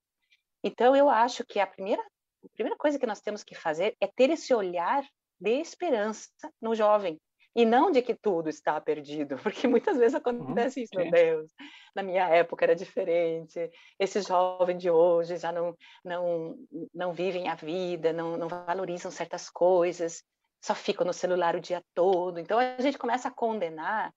Então, 0.62 0.94
eu 0.94 1.08
acho 1.08 1.44
que 1.44 1.58
a 1.58 1.66
primeira, 1.66 2.02
a 2.02 2.48
primeira 2.54 2.76
coisa 2.76 2.98
que 2.98 3.06
nós 3.06 3.20
temos 3.20 3.42
que 3.42 3.54
fazer 3.54 3.96
é 4.00 4.06
ter 4.06 4.30
esse 4.30 4.54
olhar 4.54 5.04
de 5.40 5.60
esperança 5.60 6.30
no 6.60 6.74
jovem, 6.74 7.20
e 7.54 7.64
não 7.64 7.90
de 7.90 8.00
que 8.00 8.14
tudo 8.14 8.48
está 8.48 8.80
perdido, 8.80 9.36
porque 9.42 9.68
muitas 9.68 9.96
vezes 9.98 10.14
acontece 10.14 10.80
uhum, 10.80 10.84
isso, 10.84 10.96
meu 10.96 11.10
Deus, 11.10 11.52
na 11.94 12.02
minha 12.02 12.28
época 12.28 12.64
era 12.64 12.74
diferente, 12.74 13.70
esses 13.98 14.26
jovens 14.26 14.78
de 14.78 14.90
hoje 14.90 15.36
já 15.36 15.52
não, 15.52 15.76
não, 16.04 16.56
não 16.94 17.12
vivem 17.12 17.48
a 17.48 17.54
vida, 17.54 18.12
não, 18.12 18.36
não 18.36 18.48
valorizam 18.48 19.10
certas 19.10 19.50
coisas, 19.50 20.22
só 20.62 20.74
ficam 20.74 21.06
no 21.06 21.12
celular 21.12 21.56
o 21.56 21.60
dia 21.60 21.82
todo. 21.94 22.38
Então 22.38 22.58
a 22.58 22.80
gente 22.80 22.96
começa 22.96 23.28
a 23.28 23.32
condenar 23.32 24.14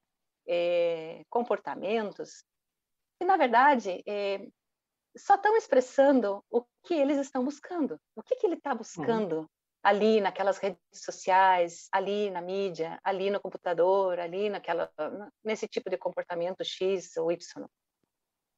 é, 0.47 1.23
comportamentos 1.29 2.45
que, 3.17 3.25
na 3.25 3.35
verdade, 3.35 4.03
é, 4.05 4.47
só 5.17 5.35
estão 5.35 5.55
expressando 5.57 6.43
o 6.49 6.63
que 6.83 6.93
eles 6.93 7.17
estão 7.17 7.43
buscando. 7.43 7.99
O 8.15 8.21
que, 8.21 8.35
que 8.35 8.45
ele 8.45 8.55
está 8.55 8.75
buscando 8.75 9.39
uhum. 9.39 9.47
Ali 9.85 10.19
naquelas 10.19 10.57
redes 10.57 10.79
sociais, 10.91 11.87
ali 11.91 12.31
na 12.31 12.41
mídia, 12.41 12.99
ali 13.03 13.29
no 13.29 13.39
computador, 13.39 14.19
ali 14.19 14.49
naquela, 14.49 14.91
nesse 15.43 15.67
tipo 15.67 15.91
de 15.91 15.97
comportamento 15.97 16.63
X 16.63 17.15
ou 17.17 17.31
Y. 17.31 17.67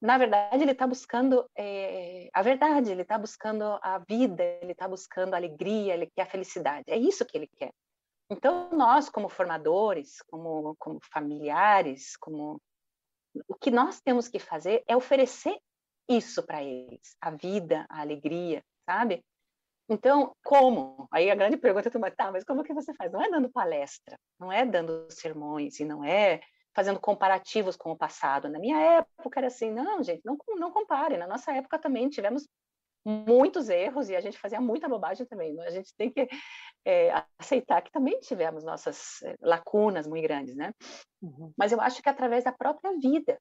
Na 0.02 0.18
verdade, 0.18 0.64
ele 0.64 0.72
está 0.72 0.88
buscando 0.88 1.46
é, 1.54 2.30
a 2.34 2.42
verdade, 2.42 2.92
ele 2.92 3.02
está 3.02 3.18
buscando 3.18 3.78
a 3.82 3.98
vida, 4.08 4.42
ele 4.62 4.72
está 4.72 4.88
buscando 4.88 5.34
a 5.34 5.38
alegria, 5.38 5.96
ele 5.96 6.10
quer 6.16 6.22
a 6.22 6.28
felicidade. 6.28 6.86
É 6.88 6.96
isso 6.96 7.26
que 7.26 7.38
ele 7.38 7.48
quer. 7.48 7.74
Então, 8.30 8.70
nós, 8.72 9.10
como 9.10 9.28
formadores, 9.28 10.22
como, 10.30 10.78
como 10.80 10.98
familiares, 11.12 12.16
como 12.16 12.62
o 13.50 13.56
que 13.56 13.70
nós 13.70 14.00
temos 14.00 14.30
que 14.30 14.40
fazer 14.40 14.82
é 14.88 14.96
oferecer 14.96 15.58
isso 16.08 16.42
para 16.42 16.64
eles, 16.64 17.18
a 17.20 17.32
vida, 17.32 17.86
a 17.90 18.00
alegria, 18.00 18.64
sabe? 18.86 19.22
Então, 19.90 20.36
como? 20.44 21.08
Aí 21.12 21.32
a 21.32 21.36
grande 21.36 21.58
pergunta 21.58 21.90
é, 21.90 22.12
tá, 22.12 22.32
mas 22.32 22.44
como 22.44 22.64
que 22.64 22.74
você 22.74 22.94
faz? 22.94 23.12
Não 23.12 23.22
é 23.22 23.30
dando 23.30 23.50
palestra, 23.50 24.18
não 24.40 24.52
é 24.52 24.66
dando 24.66 25.08
sermões, 25.10 25.80
e 25.80 25.86
não 25.86 26.04
é 26.04 26.42
fazendo 26.76 27.00
comparativos 27.00 27.76
com 27.76 27.92
o 27.92 27.98
passado. 27.98 28.50
Na 28.50 28.60
minha 28.60 28.78
época 28.80 29.40
era 29.40 29.48
assim, 29.48 29.72
não, 29.72 30.04
gente, 30.04 30.22
não, 30.24 30.38
não 30.58 30.72
compare. 30.72 31.18
Na 31.18 31.26
nossa 31.26 31.52
época 31.52 31.80
também 31.80 32.08
tivemos 32.10 32.48
muitos 33.04 33.70
erros 33.70 34.10
e 34.10 34.16
a 34.16 34.22
gente 34.22 34.38
fazia 34.38 34.60
muita 34.60 34.90
bobagem 34.90 35.26
também. 35.26 35.54
Né? 35.56 35.66
A 35.66 35.72
gente 35.72 35.96
tem 35.96 36.12
que 36.12 36.28
é, 36.86 37.12
aceitar 37.40 37.82
que 37.82 37.92
também 37.92 38.20
tivemos 38.20 38.64
nossas 38.64 39.22
eh, 39.24 39.36
lacunas 39.42 40.06
muito 40.06 40.24
grandes, 40.24 40.56
né? 40.56 40.72
Uhum. 41.22 41.52
Mas 41.58 41.72
eu 41.72 41.82
acho 41.82 42.02
que 42.02 42.10
através 42.10 42.44
da 42.44 42.52
própria 42.52 42.92
vida, 43.00 43.40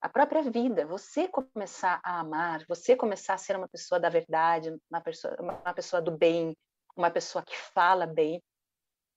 a 0.00 0.08
própria 0.08 0.42
vida, 0.42 0.86
você 0.86 1.26
começar 1.28 2.00
a 2.04 2.20
amar, 2.20 2.64
você 2.68 2.94
começar 2.94 3.34
a 3.34 3.38
ser 3.38 3.56
uma 3.56 3.68
pessoa 3.68 3.98
da 3.98 4.08
verdade, 4.08 4.76
uma 4.90 5.00
pessoa, 5.00 5.36
uma 5.40 5.74
pessoa 5.74 6.00
do 6.00 6.10
bem, 6.10 6.56
uma 6.96 7.10
pessoa 7.10 7.44
que 7.44 7.56
fala 7.56 8.06
bem 8.06 8.42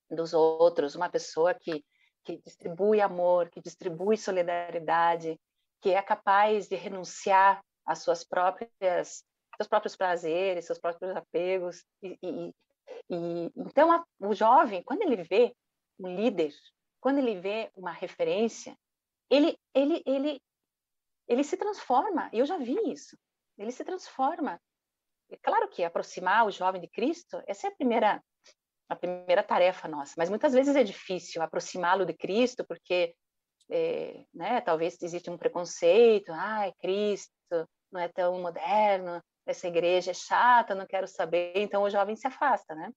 dos 0.10 0.34
outros, 0.34 0.96
uma 0.96 1.10
pessoa 1.10 1.54
que, 1.54 1.84
que 2.24 2.38
distribui 2.38 3.00
amor, 3.00 3.50
que 3.50 3.62
distribui 3.62 4.18
solidariedade, 4.18 5.40
que 5.82 5.92
é 5.92 6.02
capaz 6.02 6.68
de 6.68 6.76
renunciar 6.76 7.64
às 7.86 8.00
suas 8.00 8.24
próprias 8.24 9.24
seus 9.58 9.68
próprios 9.68 9.96
prazeres, 9.96 10.66
seus 10.66 10.80
próprios 10.80 11.16
apegos. 11.16 11.86
E, 12.02 12.18
e, 12.24 12.56
e 13.10 13.52
então 13.56 13.92
a, 13.92 14.04
o 14.20 14.34
jovem, 14.34 14.82
quando 14.84 15.04
ele 15.04 15.24
vê 15.24 15.56
um 16.00 16.16
líder, 16.16 16.54
quando 17.00 17.20
ele 17.20 17.40
vê 17.40 17.70
uma 17.76 17.92
referência, 17.92 18.76
ele 19.30 19.58
ele 19.74 20.02
ele 20.06 20.42
ele 21.32 21.44
se 21.44 21.56
transforma. 21.56 22.30
E 22.34 22.40
eu 22.40 22.46
já 22.46 22.58
vi 22.58 22.76
isso. 22.92 23.18
Ele 23.58 23.72
se 23.72 23.86
transforma. 23.86 24.60
É 25.30 25.38
claro 25.38 25.70
que 25.70 25.84
aproximar 25.84 26.46
o 26.46 26.52
jovem 26.52 26.82
de 26.82 26.90
Cristo, 26.90 27.42
essa 27.48 27.68
é 27.68 27.70
a 27.70 27.76
primeira 27.76 28.22
a 28.90 28.96
primeira 28.96 29.42
tarefa 29.42 29.88
nossa. 29.88 30.14
Mas 30.18 30.30
muitas 30.30 30.52
vezes 30.52 30.76
é 30.76 30.84
difícil 30.84 31.42
aproximá-lo 31.42 32.06
de 32.06 32.14
Cristo, 32.14 32.66
porque 32.66 33.16
é, 33.70 34.26
né, 34.34 34.60
talvez 34.60 35.02
existe 35.02 35.30
um 35.30 35.38
preconceito, 35.38 36.30
ah, 36.34 36.68
é 36.68 36.74
Cristo, 36.74 37.32
não 37.90 38.02
é 38.02 38.10
tão 38.10 38.42
moderno, 38.42 39.24
essa 39.46 39.70
igreja 39.70 40.12
é 40.12 40.14
chata, 40.14 40.76
não 40.76 40.86
quero 40.86 41.08
saber, 41.08 41.54
então 41.56 41.84
o 41.84 41.90
jovem 41.90 42.18
se 42.18 42.28
afasta, 42.28 42.76
né? 42.76 42.92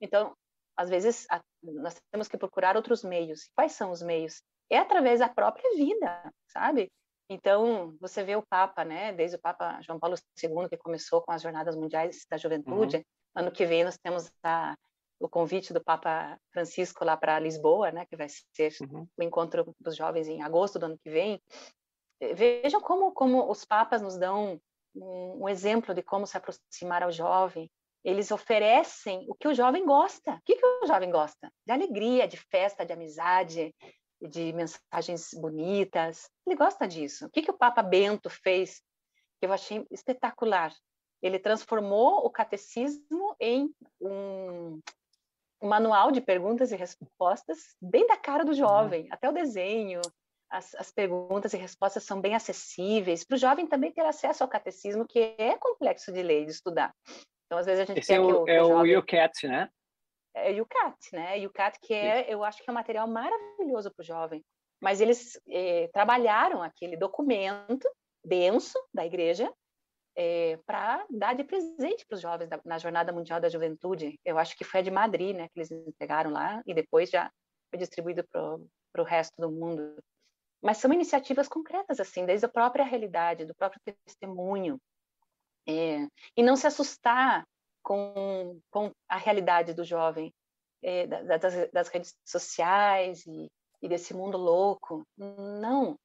Então, 0.00 0.32
às 0.76 0.88
vezes, 0.88 1.26
a, 1.28 1.40
nós 1.60 2.00
temos 2.12 2.28
que 2.28 2.38
procurar 2.38 2.76
outros 2.76 3.02
meios. 3.02 3.50
Quais 3.56 3.72
são 3.72 3.90
os 3.90 4.00
meios? 4.00 4.44
É 4.70 4.78
através 4.78 5.18
da 5.18 5.28
própria 5.28 5.74
vida, 5.74 6.32
sabe? 6.46 6.88
Então, 7.32 7.96
você 8.00 8.22
vê 8.22 8.36
o 8.36 8.42
Papa, 8.42 8.84
né? 8.84 9.12
Desde 9.12 9.36
o 9.36 9.40
Papa 9.40 9.80
João 9.80 9.98
Paulo 9.98 10.16
II, 10.42 10.68
que 10.68 10.76
começou 10.76 11.22
com 11.22 11.32
as 11.32 11.42
Jornadas 11.42 11.74
Mundiais 11.74 12.26
da 12.30 12.36
Juventude. 12.36 12.98
Uhum. 12.98 13.02
Ano 13.34 13.50
que 13.50 13.64
vem 13.64 13.84
nós 13.84 13.96
temos 13.98 14.30
a, 14.42 14.76
o 15.18 15.28
convite 15.28 15.72
do 15.72 15.82
Papa 15.82 16.38
Francisco 16.52 17.04
lá 17.04 17.16
para 17.16 17.38
Lisboa, 17.38 17.90
né? 17.90 18.06
Que 18.06 18.16
vai 18.16 18.28
ser 18.28 18.72
uhum. 18.82 19.06
o 19.16 19.22
encontro 19.22 19.74
dos 19.80 19.96
jovens 19.96 20.28
em 20.28 20.42
agosto 20.42 20.78
do 20.78 20.86
ano 20.86 20.98
que 21.02 21.10
vem. 21.10 21.40
Vejam 22.34 22.80
como, 22.80 23.12
como 23.12 23.50
os 23.50 23.64
papas 23.64 24.02
nos 24.02 24.16
dão 24.16 24.60
um, 24.94 25.44
um 25.44 25.48
exemplo 25.48 25.94
de 25.94 26.02
como 26.02 26.26
se 26.26 26.36
aproximar 26.36 27.02
ao 27.02 27.10
jovem. 27.10 27.70
Eles 28.04 28.30
oferecem 28.30 29.24
o 29.28 29.34
que 29.34 29.48
o 29.48 29.54
jovem 29.54 29.86
gosta. 29.86 30.34
O 30.34 30.40
que, 30.44 30.56
que 30.56 30.66
o 30.66 30.86
jovem 30.86 31.10
gosta? 31.10 31.50
De 31.64 31.72
alegria, 31.72 32.26
de 32.26 32.36
festa, 32.36 32.84
de 32.84 32.92
amizade, 32.92 33.72
de 34.28 34.52
mensagens 34.52 35.30
bonitas. 35.34 36.30
Ele 36.46 36.56
gosta 36.56 36.86
disso. 36.86 37.26
O 37.26 37.30
que, 37.30 37.42
que 37.42 37.50
o 37.50 37.56
Papa 37.56 37.82
Bento 37.82 38.30
fez 38.30 38.82
que 39.40 39.46
eu 39.46 39.52
achei 39.52 39.86
espetacular? 39.90 40.72
Ele 41.22 41.38
transformou 41.38 42.24
o 42.24 42.30
catecismo 42.30 43.36
em 43.40 43.70
um, 44.00 44.80
um 45.60 45.68
manual 45.68 46.10
de 46.10 46.20
perguntas 46.20 46.72
e 46.72 46.76
respostas 46.76 47.76
bem 47.80 48.06
da 48.06 48.16
cara 48.16 48.44
do 48.44 48.54
jovem, 48.54 49.06
até 49.10 49.28
o 49.28 49.32
desenho, 49.32 50.00
as, 50.52 50.74
as 50.74 50.90
perguntas 50.90 51.54
e 51.54 51.56
respostas 51.56 52.04
são 52.04 52.20
bem 52.20 52.34
acessíveis, 52.34 53.24
para 53.24 53.36
o 53.36 53.38
jovem 53.38 53.66
também 53.66 53.90
ter 53.90 54.04
acesso 54.04 54.42
ao 54.42 54.48
catecismo, 54.48 55.06
que 55.06 55.34
é 55.38 55.56
complexo 55.56 56.12
de 56.12 56.22
ler, 56.22 56.44
de 56.44 56.50
estudar. 56.50 56.94
Então, 57.46 57.58
às 57.58 57.66
vezes 57.66 57.82
a 57.82 57.84
gente 57.84 57.98
Esse 57.98 58.08
quer 58.08 58.16
é 58.16 58.20
o, 58.20 58.44
que 58.44 58.50
o, 58.50 58.54
é 58.54 58.62
o 58.62 58.68
jovem... 58.68 58.96
UCAT, 58.96 59.48
né? 59.48 59.70
É 60.34 60.50
o 60.52 60.62
UCAT, 60.62 60.96
né? 61.12 61.46
UCAT, 61.46 61.78
que 61.80 61.94
é, 61.94 62.32
eu 62.32 62.42
acho 62.42 62.62
que 62.62 62.68
é 62.68 62.72
um 62.72 62.74
material 62.74 63.06
maravilhoso 63.06 63.90
para 63.90 64.02
o 64.02 64.06
jovem. 64.06 64.44
Mas 64.80 65.00
eles 65.00 65.40
eh, 65.48 65.88
trabalharam 65.92 66.62
aquele 66.62 66.96
documento 66.96 67.88
denso 68.24 68.78
da 68.92 69.04
igreja 69.06 69.52
eh, 70.16 70.58
para 70.66 71.04
dar 71.10 71.34
de 71.34 71.44
presente 71.44 72.04
para 72.06 72.16
os 72.16 72.20
jovens 72.20 72.48
da, 72.48 72.60
na 72.64 72.78
Jornada 72.78 73.12
Mundial 73.12 73.40
da 73.40 73.48
Juventude. 73.48 74.18
Eu 74.24 74.38
acho 74.38 74.56
que 74.56 74.64
foi 74.64 74.80
a 74.80 74.82
de 74.82 74.90
Madrid, 74.90 75.36
né? 75.36 75.48
Que 75.48 75.60
eles 75.60 75.70
entregaram 75.70 76.30
lá 76.30 76.62
e 76.66 76.74
depois 76.74 77.10
já 77.10 77.30
foi 77.70 77.78
distribuído 77.78 78.24
para 78.24 79.02
o 79.02 79.04
resto 79.04 79.34
do 79.38 79.50
mundo 79.50 80.02
mas 80.62 80.78
são 80.78 80.92
iniciativas 80.92 81.48
concretas, 81.48 81.98
assim, 81.98 82.24
desde 82.24 82.46
a 82.46 82.48
própria 82.48 82.84
realidade, 82.84 83.44
do 83.44 83.54
próprio 83.54 83.80
testemunho, 84.06 84.80
é, 85.66 86.06
e 86.36 86.42
não 86.42 86.54
se 86.54 86.66
assustar 86.66 87.44
com, 87.82 88.60
com 88.70 88.90
a 89.08 89.16
realidade 89.16 89.74
do 89.74 89.84
jovem, 89.84 90.32
é, 90.82 91.06
das, 91.06 91.70
das, 91.70 91.88
redes 91.88 92.14
sociais 92.24 93.24
e, 93.26 93.48
e 93.80 93.88
desse 93.88 94.14
mundo 94.14 94.36
louco. 94.36 95.06
Não, 95.16 95.96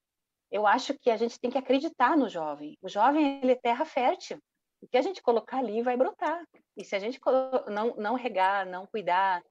eu 0.51 0.67
acho 0.67 0.97
que 0.99 1.09
a 1.09 1.17
gente 1.17 1.39
tem 1.39 1.49
que 1.49 1.57
acreditar 1.57 2.17
no 2.17 2.29
jovem. 2.29 2.77
O 2.81 2.89
jovem 2.89 3.39
ele 3.41 3.53
é 3.53 3.55
terra 3.55 3.85
fértil. 3.85 4.39
O 4.81 4.87
que 4.87 4.97
a 4.97 5.01
gente 5.01 5.21
colocar 5.21 5.57
ali 5.57 5.81
vai 5.81 5.97
brotar. 5.97 6.43
E 6.75 6.83
se 6.83 6.95
a 6.95 6.99
gente 6.99 7.19
não, 7.67 7.95
não 7.95 8.15
regar, 8.15 8.65
não 8.65 8.85
cuidar, 8.85 9.41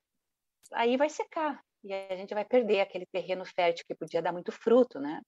aí 0.73 0.97
vai 0.97 1.09
secar 1.09 1.61
e 1.87 1.93
a 1.93 2.17
gente 2.17 2.35
vai 2.35 2.45
perder 2.45 2.81
aquele 2.81 3.07
terreno 3.07 3.45
fértil 3.45 3.85
que 3.87 3.95
podia 3.95 4.21
dar 4.21 4.33
muito 4.33 4.51
fruto, 4.51 4.99
né? 4.99 5.23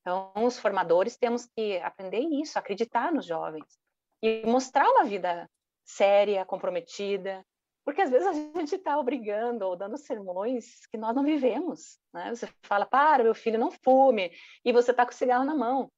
Então, 0.00 0.32
os 0.36 0.58
formadores 0.58 1.16
temos 1.16 1.46
que 1.46 1.78
aprender 1.78 2.18
isso, 2.18 2.58
acreditar 2.58 3.12
nos 3.12 3.24
jovens 3.24 3.78
e 4.20 4.44
mostrar 4.44 4.88
uma 4.90 5.04
vida 5.04 5.48
séria, 5.84 6.44
comprometida, 6.44 7.44
porque 7.84 8.00
às 8.00 8.10
vezes 8.10 8.26
a 8.28 8.32
gente 8.32 8.76
está 8.76 8.98
obrigando 8.98 9.66
ou 9.66 9.76
dando 9.76 9.96
sermões 9.96 10.86
que 10.86 10.96
nós 10.96 11.14
não 11.14 11.24
vivemos, 11.24 11.98
né? 12.14 12.30
Você 12.30 12.46
fala, 12.62 12.86
para, 12.86 13.24
meu 13.24 13.34
filho, 13.34 13.58
não 13.58 13.70
fume, 13.70 14.30
e 14.64 14.72
você 14.72 14.92
está 14.92 15.04
com 15.04 15.10
o 15.10 15.14
cigarro 15.14 15.44
na 15.44 15.54
mão. 15.54 15.90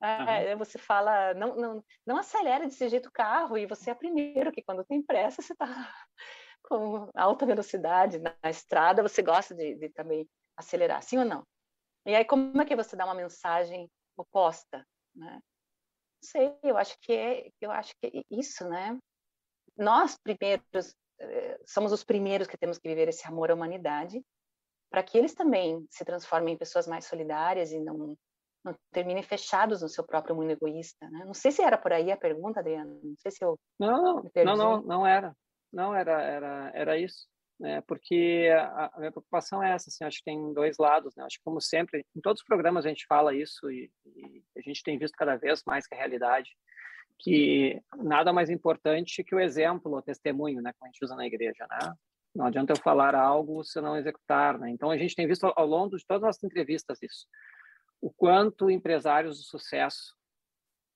É, 0.00 0.52
uhum. 0.52 0.58
Você 0.58 0.78
fala, 0.78 1.34
não, 1.34 1.56
não, 1.56 1.84
não 2.06 2.16
acelera 2.18 2.66
desse 2.66 2.88
jeito 2.88 3.08
o 3.08 3.12
carro, 3.12 3.58
e 3.58 3.66
você 3.66 3.90
é 3.90 3.94
primeiro, 3.94 4.52
que 4.52 4.62
quando 4.62 4.84
tem 4.84 5.02
pressa, 5.02 5.42
você 5.42 5.54
está 5.54 5.66
com 6.62 7.10
alta 7.14 7.46
velocidade 7.46 8.18
na 8.18 8.50
estrada, 8.50 9.02
você 9.02 9.22
gosta 9.22 9.54
de, 9.54 9.74
de, 9.74 9.88
também 9.88 10.28
acelerar, 10.56 11.02
sim 11.02 11.18
ou 11.18 11.24
não? 11.24 11.44
E 12.06 12.14
aí, 12.14 12.24
como 12.24 12.60
é 12.60 12.64
que 12.64 12.76
você 12.76 12.94
dá 12.94 13.06
uma 13.06 13.14
mensagem 13.14 13.90
oposta, 14.16 14.86
né? 15.16 15.32
Não 15.32 16.30
sei, 16.30 16.54
eu 16.62 16.76
acho 16.76 16.96
que 17.00 17.12
é, 17.12 17.50
eu 17.60 17.70
acho 17.70 17.94
que 17.98 18.06
é 18.06 18.22
isso, 18.30 18.68
né? 18.68 18.96
Nós 19.76 20.16
primeiros 20.16 20.94
eh, 21.20 21.60
somos 21.66 21.92
os 21.92 22.04
primeiros 22.04 22.46
que 22.46 22.56
temos 22.56 22.78
que 22.78 22.88
viver 22.88 23.08
esse 23.08 23.26
amor 23.26 23.50
à 23.50 23.54
humanidade, 23.54 24.22
para 24.90 25.02
que 25.02 25.18
eles 25.18 25.34
também 25.34 25.84
se 25.90 26.04
transformem 26.04 26.54
em 26.54 26.58
pessoas 26.58 26.86
mais 26.86 27.06
solidárias 27.06 27.72
e 27.72 27.80
não 27.80 28.16
não 28.64 28.74
terminem 28.90 29.22
fechados 29.22 29.82
no 29.82 29.88
seu 29.88 30.02
próprio 30.02 30.34
mundo 30.34 30.50
egoísta, 30.50 31.08
né? 31.10 31.24
Não 31.26 31.34
sei 31.34 31.52
se 31.52 31.62
era 31.62 31.76
por 31.76 31.92
aí 31.92 32.10
a 32.10 32.16
pergunta, 32.16 32.60
Adriana. 32.60 32.98
Não 33.02 33.14
sei 33.18 33.30
se 33.30 33.44
eu 33.44 33.58
não, 33.78 34.24
não, 34.34 34.56
não, 34.56 34.82
não 34.82 35.06
era. 35.06 35.36
Não, 35.70 35.94
era, 35.94 36.22
era, 36.22 36.72
era 36.74 36.98
isso. 36.98 37.28
Né? 37.60 37.82
Porque 37.82 38.48
a, 38.52 38.90
a, 38.94 38.98
minha 38.98 39.12
preocupação 39.12 39.62
é 39.62 39.72
essa, 39.72 39.90
assim, 39.90 40.04
acho 40.04 40.18
que 40.18 40.24
tem 40.24 40.52
dois 40.54 40.78
lados, 40.78 41.14
né? 41.14 41.24
Acho 41.24 41.36
que, 41.36 41.44
como 41.44 41.60
sempre, 41.60 42.04
em 42.16 42.20
todos 42.20 42.40
os 42.40 42.46
programas 42.46 42.86
a 42.86 42.88
gente 42.88 43.06
fala 43.06 43.34
isso 43.34 43.70
e, 43.70 43.90
e 44.06 44.42
a 44.56 44.60
gente 44.62 44.82
tem 44.82 44.98
visto 44.98 45.14
cada 45.14 45.36
vez 45.36 45.62
mais 45.66 45.86
que 45.86 45.94
a 45.94 45.98
realidade 45.98 46.50
que 47.18 47.80
nada 47.96 48.32
mais 48.32 48.50
importante 48.50 49.24
que 49.24 49.34
o 49.34 49.40
exemplo, 49.40 49.92
o 49.92 50.02
testemunho, 50.02 50.60
né, 50.60 50.72
que 50.72 50.78
a 50.82 50.86
gente 50.86 51.04
usa 51.04 51.14
na 51.14 51.26
igreja, 51.26 51.66
né? 51.70 51.94
Não 52.34 52.46
adianta 52.46 52.72
eu 52.72 52.76
falar 52.76 53.14
algo 53.14 53.62
se 53.62 53.80
não 53.80 53.96
executar, 53.96 54.58
né? 54.58 54.70
Então 54.70 54.90
a 54.90 54.98
gente 54.98 55.14
tem 55.14 55.26
visto 55.26 55.52
ao 55.54 55.66
longo 55.66 55.96
de 55.96 56.04
todas 56.04 56.24
as 56.24 56.42
entrevistas 56.42 56.98
isso, 57.02 57.26
o 58.00 58.12
quanto 58.12 58.70
empresários 58.70 59.38
de 59.38 59.46
sucesso, 59.46 60.14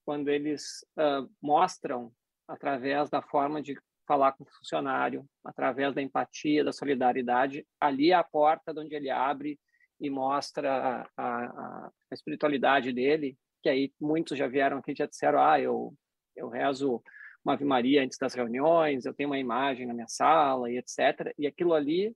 quando 0.04 0.28
eles 0.28 0.84
uh, 0.98 1.30
mostram 1.40 2.12
através 2.46 3.08
da 3.08 3.22
forma 3.22 3.62
de 3.62 3.78
falar 4.06 4.32
com 4.32 4.44
o 4.44 4.50
funcionário, 4.58 5.24
através 5.44 5.94
da 5.94 6.00
empatia, 6.00 6.64
da 6.64 6.72
solidariedade, 6.72 7.66
ali 7.78 8.10
é 8.10 8.14
a 8.14 8.24
porta 8.24 8.72
de 8.72 8.80
onde 8.80 8.94
ele 8.94 9.10
abre 9.10 9.60
e 10.00 10.08
mostra 10.08 11.06
a, 11.16 11.22
a, 11.22 11.86
a 11.86 12.14
espiritualidade 12.14 12.92
dele, 12.92 13.36
que 13.62 13.68
aí 13.68 13.92
muitos 14.00 14.38
já 14.38 14.46
vieram 14.46 14.78
aqui 14.78 14.92
e 14.92 14.96
já 14.96 15.06
disseram, 15.06 15.40
ah, 15.40 15.60
eu, 15.60 15.94
eu 16.38 16.48
rezo 16.48 17.02
uma 17.44 17.54
Ave 17.54 17.64
Maria 17.64 18.02
antes 18.02 18.18
das 18.18 18.34
reuniões, 18.34 19.04
eu 19.04 19.14
tenho 19.14 19.30
uma 19.30 19.38
imagem 19.38 19.86
na 19.86 19.94
minha 19.94 20.08
sala 20.08 20.70
e 20.70 20.78
etc. 20.78 21.32
E 21.38 21.46
aquilo 21.46 21.74
ali 21.74 22.14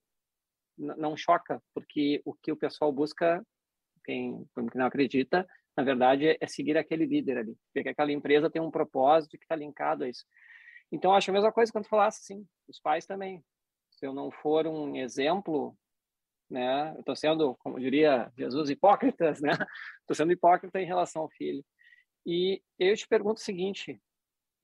não 0.77 1.17
choca, 1.17 1.63
porque 1.75 2.21
o 2.25 2.35
que 2.35 2.51
o 2.51 2.57
pessoal 2.57 2.93
busca, 2.93 3.45
quem, 4.05 4.45
quem 4.55 4.69
não 4.75 4.87
acredita, 4.87 5.47
na 5.77 5.83
verdade, 5.83 6.37
é 6.39 6.47
seguir 6.47 6.77
aquele 6.77 7.07
líder 7.07 7.39
ali, 7.39 7.57
porque 7.73 7.89
aquela 7.89 8.13
empresa 8.13 8.51
tem 8.51 8.61
um 8.61 8.71
propósito 8.71 9.39
que 9.39 9.45
está 9.45 9.57
linkado 9.57 10.05
a 10.05 10.09
isso. 10.09 10.25
Então, 10.91 11.15
acho 11.15 11.31
a 11.31 11.35
mesma 11.35 11.53
coisa 11.53 11.73
quando 11.73 11.89
falasse 11.89 12.21
assim, 12.21 12.47
os 12.69 12.79
pais 12.79 13.07
também. 13.07 13.43
Se 13.91 14.07
eu 14.07 14.13
não 14.13 14.31
for 14.31 14.67
um 14.67 14.95
exemplo, 14.97 15.75
né, 16.51 16.93
eu 16.95 17.01
estou 17.01 17.17
sendo, 17.17 17.55
como 17.57 17.81
diria 17.81 18.31
Jesus, 18.37 18.69
hipócritas, 18.69 19.41
né? 19.41 19.53
Estou 20.01 20.15
sendo 20.15 20.33
hipócrita 20.33 20.79
em 20.79 20.87
relação 20.87 21.23
ao 21.23 21.31
filho. 21.31 21.65
E 22.27 22.63
eu 22.79 22.95
te 22.95 23.09
pergunto 23.09 23.41
o 23.41 23.45
seguinte: 23.45 23.99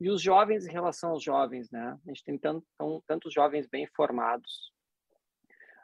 e 0.00 0.08
os 0.10 0.22
jovens 0.22 0.66
em 0.66 0.72
relação 0.72 1.10
aos 1.10 1.22
jovens, 1.22 1.70
né? 1.70 1.98
A 2.04 2.08
gente 2.08 2.24
tem 2.24 2.38
tanto, 2.38 2.64
tantos 3.06 3.32
jovens 3.32 3.66
bem 3.66 3.86
formados, 3.88 4.72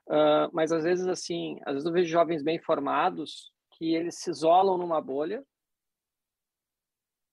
uh, 0.08 0.48
mas 0.52 0.70
às 0.70 0.84
vezes 0.84 1.06
assim, 1.06 1.58
às 1.64 1.74
vezes 1.74 1.86
eu 1.86 1.92
vejo 1.92 2.10
jovens 2.10 2.42
bem 2.42 2.58
formados 2.58 3.52
que 3.72 3.94
eles 3.94 4.16
se 4.20 4.30
isolam 4.30 4.78
numa 4.78 5.00
bolha, 5.00 5.44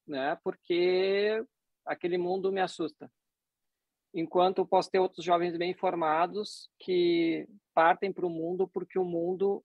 né? 0.07 0.37
Porque 0.43 1.43
aquele 1.85 2.17
mundo 2.17 2.51
me 2.51 2.61
assusta. 2.61 3.11
Enquanto 4.13 4.57
eu 4.57 4.67
posso 4.67 4.89
ter 4.89 4.99
outros 4.99 5.23
jovens 5.23 5.55
bem 5.55 5.73
formados 5.73 6.69
que 6.79 7.47
partem 7.73 8.11
para 8.11 8.25
o 8.25 8.29
mundo 8.29 8.67
porque 8.67 8.99
o 8.99 9.05
mundo 9.05 9.63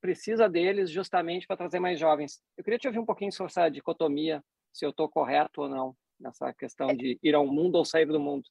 precisa 0.00 0.48
deles 0.48 0.90
justamente 0.90 1.46
para 1.46 1.56
trazer 1.56 1.80
mais 1.80 1.98
jovens. 1.98 2.40
Eu 2.56 2.62
queria 2.62 2.78
te 2.78 2.86
ouvir 2.86 2.98
um 2.98 3.06
pouquinho 3.06 3.32
sobre 3.32 3.50
essa 3.50 3.68
dicotomia, 3.68 4.44
se 4.72 4.84
eu 4.84 4.90
estou 4.90 5.08
correto 5.08 5.62
ou 5.62 5.68
não, 5.68 5.96
nessa 6.22 6.52
questão 6.54 6.90
é. 6.90 6.94
de 6.94 7.18
ir 7.22 7.34
ao 7.34 7.46
mundo 7.46 7.76
ou 7.76 7.84
sair 7.84 8.06
do 8.06 8.20
mundo. 8.20 8.48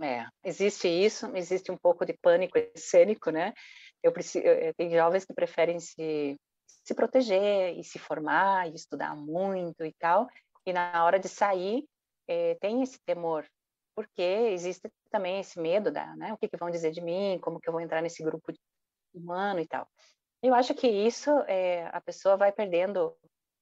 É, 0.00 0.26
existe 0.44 0.88
isso, 0.88 1.26
existe 1.36 1.70
um 1.70 1.76
pouco 1.76 2.06
de 2.06 2.14
pânico 2.14 2.58
cênico, 2.74 3.30
né? 3.30 3.52
Eu 4.02 4.12
preciso, 4.12 4.44
tem 4.76 4.90
jovens 4.90 5.26
que 5.26 5.34
preferem 5.34 5.78
se, 5.78 6.38
se 6.84 6.94
proteger 6.94 7.78
e 7.78 7.84
se 7.84 7.98
formar 7.98 8.68
e 8.68 8.74
estudar 8.74 9.14
muito 9.14 9.84
e 9.84 9.92
tal, 9.98 10.26
e 10.64 10.72
na 10.72 11.04
hora 11.04 11.18
de 11.18 11.28
sair 11.28 11.84
é, 12.26 12.54
tem 12.56 12.82
esse 12.82 12.98
temor, 13.04 13.46
porque 13.94 14.22
existe 14.22 14.90
também 15.10 15.40
esse 15.40 15.60
medo 15.60 15.90
da, 15.90 16.14
né, 16.16 16.32
o 16.32 16.38
que, 16.38 16.48
que, 16.48 16.56
vão 16.56 16.70
dizer 16.70 16.92
de 16.92 17.00
mim, 17.00 17.38
como 17.42 17.60
que 17.60 17.68
eu 17.68 17.72
vou 17.72 17.80
entrar 17.80 18.00
nesse 18.00 18.22
grupo 18.22 18.52
humano 19.12 19.60
e 19.60 19.66
tal. 19.66 19.86
Eu 20.42 20.54
acho 20.54 20.74
que 20.74 20.86
isso 20.88 21.30
é, 21.40 21.86
a 21.88 22.00
pessoa 22.00 22.36
vai 22.36 22.52
perdendo 22.52 23.14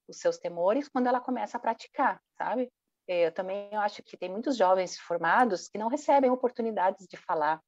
os 0.06 0.18
seus 0.18 0.38
temores 0.38 0.88
quando 0.88 1.08
ela 1.08 1.20
começa 1.20 1.56
a 1.56 1.60
praticar, 1.60 2.20
sabe? 2.36 2.70
É, 3.08 3.26
eu 3.26 3.32
também 3.32 3.74
acho 3.74 4.02
que 4.02 4.16
tem 4.16 4.30
muitos 4.30 4.56
jovens 4.56 4.98
formados 4.98 5.66
que 5.68 5.78
não 5.78 5.88
recebem 5.88 6.30
oportunidades 6.30 7.06
de 7.08 7.16
falar, 7.16 7.58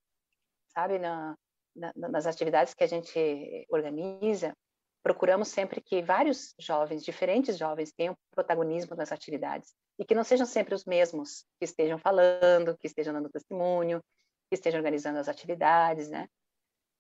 sabe? 0.68 0.98
Na, 0.98 1.34
na, 1.74 1.92
nas 1.96 2.26
atividades 2.26 2.74
que 2.74 2.84
a 2.84 2.86
gente 2.86 3.66
organiza, 3.70 4.54
procuramos 5.02 5.48
sempre 5.48 5.80
que 5.80 6.02
vários 6.02 6.54
jovens, 6.58 7.02
diferentes 7.02 7.56
jovens, 7.56 7.92
tenham 7.92 8.14
protagonismo 8.30 8.94
nas 8.94 9.12
atividades 9.12 9.74
e 9.98 10.04
que 10.04 10.14
não 10.14 10.24
sejam 10.24 10.46
sempre 10.46 10.74
os 10.74 10.84
mesmos 10.84 11.46
que 11.58 11.64
estejam 11.64 11.98
falando, 11.98 12.76
que 12.76 12.86
estejam 12.86 13.14
dando 13.14 13.30
testemunho, 13.30 14.02
que 14.50 14.56
estejam 14.56 14.78
organizando 14.78 15.18
as 15.18 15.28
atividades, 15.28 16.10
né? 16.10 16.28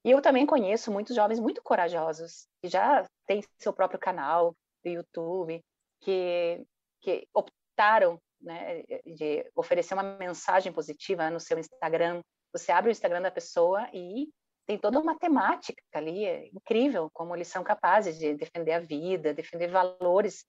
E 0.02 0.10
eu 0.10 0.22
também 0.22 0.46
conheço 0.46 0.90
muitos 0.90 1.14
jovens 1.14 1.38
muito 1.38 1.62
corajosos 1.62 2.48
que 2.62 2.70
já 2.70 3.06
têm 3.26 3.44
seu 3.58 3.72
próprio 3.72 4.00
canal 4.00 4.56
do 4.82 4.90
YouTube, 4.90 5.62
que, 6.00 6.64
que 7.02 7.28
optaram 7.34 8.18
né, 8.40 8.82
de 9.04 9.44
oferecer 9.54 9.94
uma 9.94 10.02
mensagem 10.02 10.72
positiva 10.72 11.30
no 11.30 11.40
seu 11.40 11.58
Instagram. 11.58 12.20
Você 12.52 12.72
abre 12.72 12.90
o 12.90 12.92
Instagram 12.92 13.22
da 13.22 13.30
pessoa 13.30 13.88
e 13.92 14.28
tem 14.66 14.78
toda 14.78 15.00
uma 15.00 15.18
temática 15.18 15.82
ali, 15.92 16.24
é 16.24 16.46
incrível 16.48 17.10
como 17.12 17.34
eles 17.34 17.48
são 17.48 17.64
capazes 17.64 18.18
de 18.18 18.34
defender 18.34 18.72
a 18.72 18.78
vida, 18.78 19.34
defender 19.34 19.68
valores 19.68 20.44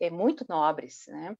é, 0.00 0.08
muito 0.10 0.44
nobres, 0.48 1.04
né? 1.08 1.36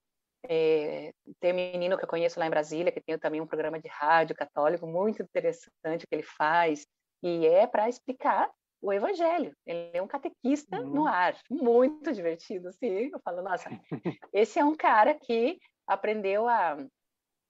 É, 0.49 1.13
tem 1.41 1.53
um 1.53 1.57
menino 1.57 1.97
que 1.97 2.05
eu 2.05 2.09
conheço 2.09 2.39
lá 2.39 2.47
em 2.47 2.51
Brasília, 2.51 2.93
que 2.93 3.01
tem 3.01 3.19
também 3.19 3.41
um 3.41 3.47
programa 3.47 3.81
de 3.81 3.89
rádio 3.89 4.37
católico 4.37 4.87
muito 4.87 5.23
interessante 5.23 6.07
que 6.07 6.15
ele 6.15 6.23
faz, 6.23 6.87
e 7.23 7.47
é 7.47 7.67
para 7.67 7.89
explicar 7.89 8.51
o 8.81 8.93
evangelho. 8.93 9.57
Ele 9.67 9.91
é 9.93 10.03
um 10.03 10.07
catequista 10.07 10.81
uhum. 10.81 10.91
no 10.91 11.07
ar, 11.07 11.37
muito 11.51 12.13
divertido, 12.13 12.69
assim. 12.69 13.11
Eu 13.13 13.21
falo, 13.25 13.43
nossa, 13.43 13.69
esse 14.33 14.59
é 14.59 14.65
um 14.65 14.77
cara 14.77 15.15
que 15.15 15.59
aprendeu 15.87 16.49
a 16.49 16.76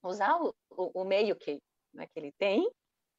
usar 0.03 0.37
o, 0.41 0.53
o, 0.69 1.03
meio 1.03 1.35
que, 1.35 1.59
né, 1.93 2.07
que 2.07 2.19
ele 2.19 2.31
tem 2.33 2.69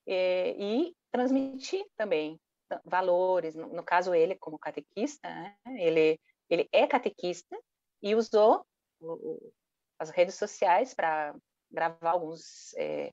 é, 0.06 0.50
e 0.56 0.94
transmitir 1.10 1.84
também 1.96 2.38
valores. 2.84 3.54
No, 3.54 3.68
no 3.68 3.82
caso, 3.82 4.14
ele, 4.14 4.36
como 4.36 4.58
catequista, 4.58 5.28
né? 5.28 5.56
ele, 5.78 6.20
ele 6.48 6.68
é 6.72 6.86
catequista 6.86 7.58
e 8.02 8.14
usou 8.14 8.64
o, 9.00 9.52
as 9.98 10.10
redes 10.10 10.36
sociais 10.36 10.94
para 10.94 11.34
gravar 11.70 12.10
alguns 12.10 12.74
é, 12.76 13.12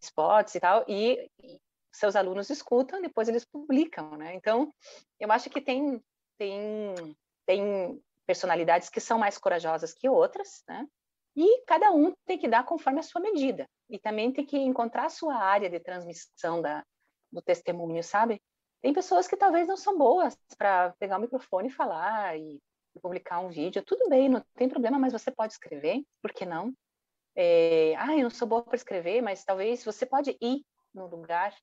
spots 0.00 0.54
e 0.54 0.60
tal, 0.60 0.84
e, 0.88 1.30
e, 1.42 1.60
seus 1.92 2.16
alunos 2.16 2.50
escutam, 2.50 3.00
depois 3.00 3.28
eles 3.28 3.44
publicam, 3.44 4.16
né? 4.16 4.34
Então, 4.34 4.72
eu 5.20 5.30
acho 5.30 5.48
que 5.48 5.60
tem, 5.60 6.02
tem, 6.36 7.16
tem 7.46 8.02
personalidades 8.26 8.88
que 8.88 9.00
são 9.00 9.16
mais 9.16 9.38
corajosas 9.38 9.94
que 9.94 10.08
outras, 10.08 10.64
né? 10.66 10.88
E 11.36 11.64
cada 11.66 11.90
um 11.90 12.12
tem 12.24 12.38
que 12.38 12.48
dar 12.48 12.64
conforme 12.64 13.00
a 13.00 13.02
sua 13.02 13.20
medida. 13.20 13.66
E 13.90 13.98
também 13.98 14.32
tem 14.32 14.46
que 14.46 14.56
encontrar 14.56 15.06
a 15.06 15.10
sua 15.10 15.36
área 15.36 15.68
de 15.68 15.80
transmissão 15.80 16.62
da, 16.62 16.84
do 17.32 17.42
testemunho, 17.42 18.02
sabe? 18.02 18.40
Tem 18.80 18.92
pessoas 18.92 19.26
que 19.26 19.36
talvez 19.36 19.66
não 19.66 19.76
são 19.76 19.96
boas 19.98 20.36
para 20.56 20.94
pegar 20.98 21.18
o 21.18 21.20
microfone 21.20 21.68
e 21.68 21.72
falar 21.72 22.38
e 22.38 22.60
publicar 23.00 23.40
um 23.40 23.48
vídeo. 23.48 23.82
Tudo 23.84 24.08
bem, 24.08 24.28
não 24.28 24.44
tem 24.54 24.68
problema, 24.68 24.98
mas 24.98 25.12
você 25.12 25.30
pode 25.30 25.54
escrever, 25.54 26.02
por 26.22 26.32
que 26.32 26.44
não? 26.44 26.72
É, 27.36 27.94
ah, 27.96 28.14
eu 28.14 28.22
não 28.22 28.30
sou 28.30 28.46
boa 28.46 28.62
para 28.62 28.76
escrever, 28.76 29.20
mas 29.20 29.44
talvez 29.44 29.84
você 29.84 30.06
pode 30.06 30.36
ir 30.40 30.62
no 30.94 31.06
lugar 31.06 31.54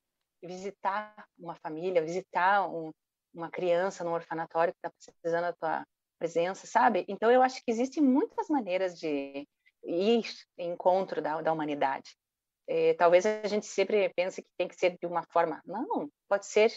visitar 0.42 1.26
uma 1.38 1.54
família, 1.54 2.04
visitar 2.04 2.68
um, 2.68 2.90
uma 3.32 3.50
criança 3.50 4.04
no 4.04 4.12
orfanatório 4.12 4.74
que 4.74 4.78
está 4.78 4.90
precisando 4.90 5.44
da 5.44 5.52
tua 5.52 5.86
presença, 6.18 6.66
sabe? 6.66 7.04
Então, 7.08 7.30
eu 7.30 7.42
acho 7.42 7.64
que 7.64 7.70
existem 7.70 8.02
muitas 8.02 8.48
maneiras 8.48 8.98
de 8.98 9.46
ir 9.84 10.24
em 10.58 10.72
encontro 10.72 11.20
da, 11.20 11.40
da 11.40 11.52
humanidade. 11.52 12.16
É, 12.68 12.94
talvez 12.94 13.26
a 13.26 13.46
gente 13.46 13.66
sempre 13.66 14.08
pense 14.10 14.42
que 14.42 14.48
tem 14.56 14.68
que 14.68 14.76
ser 14.76 14.96
de 14.98 15.06
uma 15.06 15.22
forma. 15.24 15.60
Não, 15.66 16.08
pode 16.28 16.46
ser 16.46 16.72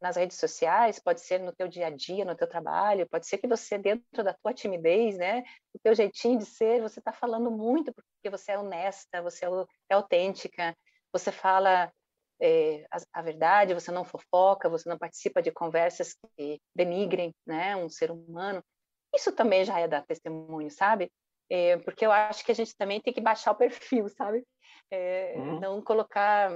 nas 0.00 0.16
redes 0.16 0.38
sociais, 0.38 1.00
pode 1.00 1.20
ser 1.20 1.40
no 1.40 1.52
teu 1.52 1.66
dia 1.68 1.86
a 1.86 1.90
dia, 1.90 2.24
no 2.24 2.36
teu 2.36 2.46
trabalho, 2.46 3.08
pode 3.08 3.26
ser 3.26 3.38
que 3.38 3.48
você, 3.48 3.76
dentro 3.78 4.22
da 4.22 4.32
tua 4.32 4.54
timidez, 4.54 5.16
né, 5.16 5.42
o 5.74 5.78
teu 5.82 5.94
jeitinho 5.94 6.38
de 6.38 6.46
ser, 6.46 6.80
você 6.80 7.00
está 7.00 7.12
falando 7.12 7.50
muito 7.50 7.92
porque 7.92 8.30
você 8.30 8.52
é 8.52 8.58
honesta, 8.58 9.20
você 9.22 9.44
é, 9.44 9.48
é 9.90 9.94
autêntica, 9.94 10.76
você 11.12 11.32
fala 11.32 11.92
é, 12.40 12.86
a, 12.90 12.98
a, 13.20 13.22
verdade, 13.22 13.74
você 13.74 13.90
não 13.90 14.04
fofoca, 14.04 14.68
você 14.68 14.88
não 14.88 14.98
participa 14.98 15.42
de 15.42 15.50
conversas 15.50 16.16
que 16.36 16.60
denigrem, 16.74 17.34
né, 17.46 17.76
um 17.76 17.88
ser 17.88 18.10
humano. 18.10 18.62
Isso 19.14 19.32
também 19.32 19.64
já 19.64 19.78
é 19.78 19.86
dar 19.86 20.06
testemunho, 20.06 20.70
sabe? 20.70 21.10
É, 21.54 21.76
porque 21.76 22.06
eu 22.06 22.10
acho 22.10 22.42
que 22.46 22.50
a 22.50 22.54
gente 22.54 22.74
também 22.74 22.98
tem 22.98 23.12
que 23.12 23.20
baixar 23.20 23.52
o 23.52 23.54
perfil, 23.54 24.08
sabe? 24.08 24.42
É, 24.90 25.34
uhum. 25.36 25.60
Não 25.60 25.82
colocar 25.82 26.50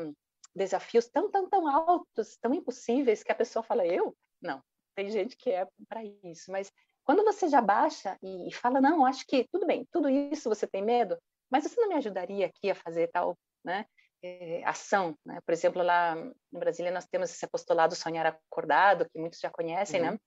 desafios 0.55 1.07
tão, 1.07 1.31
tão, 1.31 1.47
tão 1.51 1.69
altos, 1.69 2.39
tão 2.39 2.55
impossíveis 2.55 3.23
que 3.23 3.31
a 3.31 3.35
pessoa 3.35 3.63
fala, 3.63 3.87
eu? 3.87 4.17
Não, 4.41 4.63
tem 4.95 5.11
gente 5.11 5.37
que 5.37 5.51
é 5.51 5.69
para 5.87 6.03
isso. 6.25 6.51
Mas 6.51 6.73
quando 7.05 7.23
você 7.23 7.47
já 7.47 7.61
baixa 7.61 8.17
e 8.23 8.51
fala, 8.55 8.81
não, 8.81 9.05
acho 9.05 9.27
que 9.27 9.47
tudo 9.53 9.67
bem, 9.67 9.87
tudo 9.93 10.09
isso 10.09 10.49
você 10.49 10.67
tem 10.67 10.83
medo, 10.83 11.19
mas 11.51 11.65
você 11.65 11.79
não 11.79 11.91
me 11.91 11.97
ajudaria 11.97 12.47
aqui 12.47 12.71
a 12.71 12.75
fazer 12.75 13.09
tal 13.09 13.37
né, 13.63 13.85
é, 14.23 14.65
ação? 14.65 15.15
Né? 15.27 15.39
Por 15.45 15.53
exemplo, 15.53 15.83
lá 15.83 16.15
no 16.15 16.59
Brasília 16.59 16.91
nós 16.91 17.05
temos 17.05 17.31
esse 17.31 17.45
apostolado 17.45 17.95
Sonhar 17.95 18.27
Acordado, 18.27 19.07
que 19.11 19.19
muitos 19.19 19.41
já 19.41 19.51
conhecem, 19.51 20.01
uhum. 20.01 20.13
né? 20.13 20.19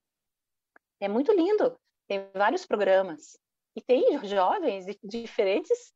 É 1.01 1.07
muito 1.07 1.33
lindo, 1.33 1.75
tem 2.07 2.29
vários 2.35 2.67
programas. 2.67 3.35
E 3.79 3.81
tem 3.81 4.27
jovens 4.27 4.85
de 4.85 4.99
diferentes 5.01 5.93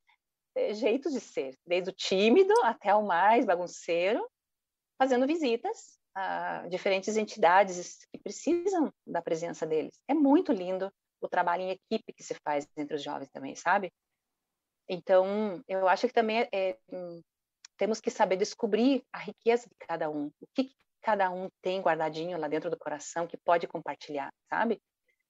é, 0.55 0.73
jeitos 0.73 1.11
de 1.11 1.19
ser, 1.19 1.53
desde 1.67 1.89
o 1.89 1.93
tímido 1.93 2.53
até 2.63 2.95
o 2.95 3.05
mais 3.05 3.45
bagunceiro, 3.45 4.25
fazendo 4.97 5.27
visitas 5.27 5.99
a 6.15 6.65
diferentes 6.69 7.17
entidades 7.17 8.07
que 8.09 8.17
precisam 8.19 8.89
da 9.05 9.21
presença 9.21 9.65
deles. 9.65 9.99
É 10.07 10.13
muito 10.13 10.53
lindo 10.53 10.89
o 11.19 11.27
trabalho 11.27 11.63
em 11.63 11.71
equipe 11.71 12.13
que 12.13 12.23
se 12.23 12.35
faz 12.35 12.65
entre 12.77 12.95
os 12.95 13.03
jovens 13.03 13.29
também, 13.31 13.53
sabe? 13.53 13.91
Então, 14.87 15.61
eu 15.67 15.85
acho 15.89 16.07
que 16.07 16.13
também 16.13 16.39
é, 16.39 16.49
é, 16.53 16.77
temos 17.75 17.99
que 17.99 18.09
saber 18.09 18.37
descobrir 18.37 19.03
a 19.11 19.17
riqueza 19.17 19.67
de 19.67 19.75
cada 19.85 20.09
um, 20.09 20.27
o 20.39 20.47
que, 20.53 20.71
cada 21.01 21.29
um 21.29 21.49
tem 21.61 21.81
guardadinho 21.81 22.37
lá 22.37 22.47
dentro 22.47 22.69
do 22.69 22.77
coração 22.77 23.27
que 23.27 23.35
pode 23.35 23.67
compartilhar, 23.67 24.33
sabe? 24.49 24.81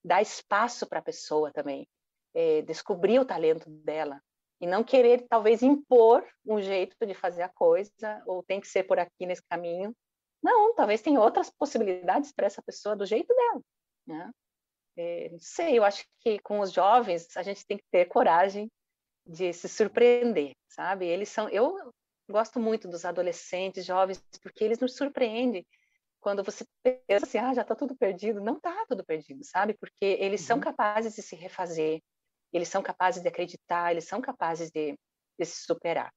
Dar 0.06 0.22
espaço 0.22 0.86
para 0.86 1.00
a 1.00 1.04
pessoa 1.04 1.52
também, 1.52 1.88
é, 2.34 2.62
descobrir 2.62 3.20
o 3.20 3.26
talento 3.26 3.70
dela 3.70 4.22
e 4.60 4.68
não 4.68 4.84
querer 4.84 5.26
talvez 5.28 5.62
impor 5.62 6.26
um 6.46 6.62
jeito 6.62 6.96
de 7.06 7.14
fazer 7.14 7.44
a 7.44 7.50
coisa 7.50 8.24
ou 8.26 8.44
tem 8.44 8.62
que 8.62 8.68
ser 8.68 8.84
por 8.84 9.00
aqui 9.00 9.26
nesse 9.26 9.44
caminho. 9.50 9.96
Não, 10.42 10.74
talvez 10.76 11.02
tenha 11.02 11.20
outras 11.20 11.50
possibilidades 11.50 12.32
para 12.32 12.46
essa 12.46 12.62
pessoa 12.62 12.96
do 12.96 13.06
jeito 13.06 13.34
dela, 13.34 13.62
né? 14.06 14.32
É, 14.96 15.30
não 15.32 15.40
sei, 15.40 15.78
eu 15.78 15.84
acho 15.84 16.06
que 16.20 16.40
com 16.40 16.60
os 16.60 16.72
jovens 16.72 17.36
a 17.36 17.42
gente 17.42 17.66
tem 17.66 17.78
que 17.78 17.86
ter 17.92 18.06
coragem 18.06 18.70
de 19.26 19.52
se 19.54 19.68
surpreender, 19.68 20.54
sabe? 20.68 21.08
Eles 21.08 21.30
são, 21.30 21.50
eu 21.50 21.94
gosto 22.30 22.60
muito 22.60 22.88
dos 22.88 23.06
adolescentes, 23.06 23.86
jovens, 23.86 24.24
porque 24.42 24.64
eles 24.64 24.80
nos 24.80 24.96
surpreendem 24.96 25.66
quando 26.24 26.44
você 26.44 26.66
pensa 26.82 27.26
assim, 27.26 27.38
ah, 27.38 27.54
já 27.54 27.62
está 27.62 27.76
tudo 27.76 27.96
perdido. 27.96 28.42
Não 28.42 28.56
está 28.56 28.86
tudo 28.88 29.04
perdido, 29.04 29.44
sabe? 29.44 29.74
Porque 29.74 30.06
eles 30.06 30.42
uhum. 30.42 30.48
são 30.48 30.60
capazes 30.60 31.16
de 31.16 31.22
se 31.22 31.36
refazer, 31.36 32.02
eles 32.54 32.70
são 32.70 32.82
capazes 32.82 33.22
de 33.22 33.28
acreditar, 33.28 33.92
eles 33.92 34.06
são 34.06 34.22
capazes 34.22 34.70
de, 34.72 34.98
de 35.40 35.46
se 35.46 35.66
superar. 35.66 36.14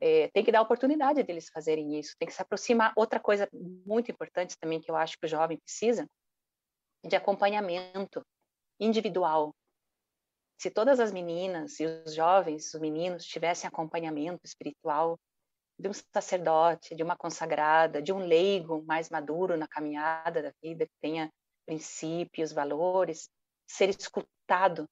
É, 0.00 0.28
tem 0.28 0.44
que 0.44 0.52
dar 0.52 0.62
oportunidade 0.62 1.22
deles 1.22 1.50
fazerem 1.52 1.98
isso, 1.98 2.14
tem 2.18 2.28
que 2.28 2.34
se 2.34 2.40
aproximar. 2.40 2.92
Outra 2.96 3.18
coisa 3.18 3.48
muito 3.52 4.10
importante 4.10 4.56
também 4.58 4.80
que 4.80 4.90
eu 4.90 4.96
acho 4.96 5.18
que 5.18 5.26
o 5.26 5.28
jovem 5.28 5.58
precisa 5.58 6.06
de 7.04 7.16
acompanhamento 7.16 8.22
individual. 8.80 9.54
Se 10.60 10.70
todas 10.70 11.00
as 11.00 11.12
meninas 11.12 11.78
e 11.80 11.86
os 11.86 12.14
jovens, 12.14 12.72
os 12.74 12.80
meninos, 12.80 13.24
tivessem 13.24 13.68
acompanhamento 13.68 14.40
espiritual 14.44 15.18
de 15.78 15.88
um 15.88 15.92
sacerdote, 15.92 16.96
de 16.96 17.02
uma 17.02 17.16
consagrada, 17.16 18.02
de 18.02 18.12
um 18.12 18.18
leigo 18.18 18.82
mais 18.84 19.08
maduro 19.08 19.56
na 19.56 19.68
caminhada 19.68 20.42
da 20.42 20.52
vida, 20.60 20.86
que 20.86 20.96
tenha 21.00 21.30
princípios, 21.64 22.52
valores, 22.52 23.28
ser 23.68 23.88
escutado, 23.90 24.88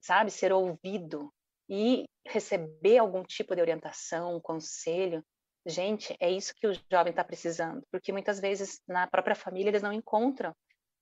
sabe, 0.00 0.30
ser 0.30 0.52
ouvido 0.52 1.32
e 1.68 2.04
receber 2.26 2.98
algum 2.98 3.22
tipo 3.22 3.54
de 3.54 3.60
orientação, 3.60 4.40
conselho, 4.40 5.24
gente, 5.66 6.16
é 6.20 6.30
isso 6.30 6.54
que 6.54 6.66
o 6.66 6.74
jovem 6.90 7.10
está 7.10 7.24
precisando, 7.24 7.82
porque 7.90 8.12
muitas 8.12 8.40
vezes 8.40 8.80
na 8.86 9.06
própria 9.06 9.34
família 9.34 9.70
eles 9.70 9.82
não 9.82 9.92
encontram 9.92 10.54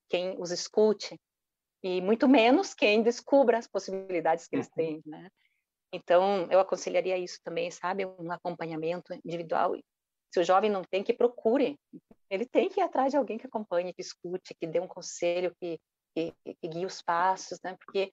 quem 0.09 0.41
os 0.41 0.51
escute 0.51 1.17
e 1.83 2.01
muito 2.01 2.29
menos 2.29 2.75
quem 2.75 3.03
descubra 3.03 3.59
as 3.59 3.67
possibilidades 3.67 4.47
que 4.49 4.57
eles 4.57 4.67
uhum. 4.69 4.75
têm, 4.75 5.03
né? 5.05 5.29
Então, 5.93 6.49
eu 6.51 6.59
aconselharia 6.59 7.17
isso 7.17 7.39
também, 7.45 7.71
sabe? 7.71 8.05
Um 8.05 8.31
acompanhamento 8.33 9.15
individual. 9.25 9.77
Se 10.33 10.41
o 10.41 10.45
jovem 10.45 10.71
não 10.71 10.83
tem, 10.83 11.03
que 11.03 11.15
procure. 11.15 11.79
Ele 12.29 12.45
tem 12.45 12.69
que 12.69 12.81
ir 12.81 12.83
atrás 12.83 13.13
de 13.13 13.17
alguém 13.17 13.39
que 13.39 13.47
acompanhe, 13.47 13.95
que 13.95 14.03
escute, 14.03 14.55
que 14.55 14.67
dê 14.67 14.81
um 14.81 14.89
conselho, 14.89 15.55
que, 15.61 15.79
que, 16.15 16.35
que 16.45 16.69
guie 16.69 16.85
os 16.85 17.01
passos, 17.01 17.59
né? 17.63 17.77
Porque 17.79 18.13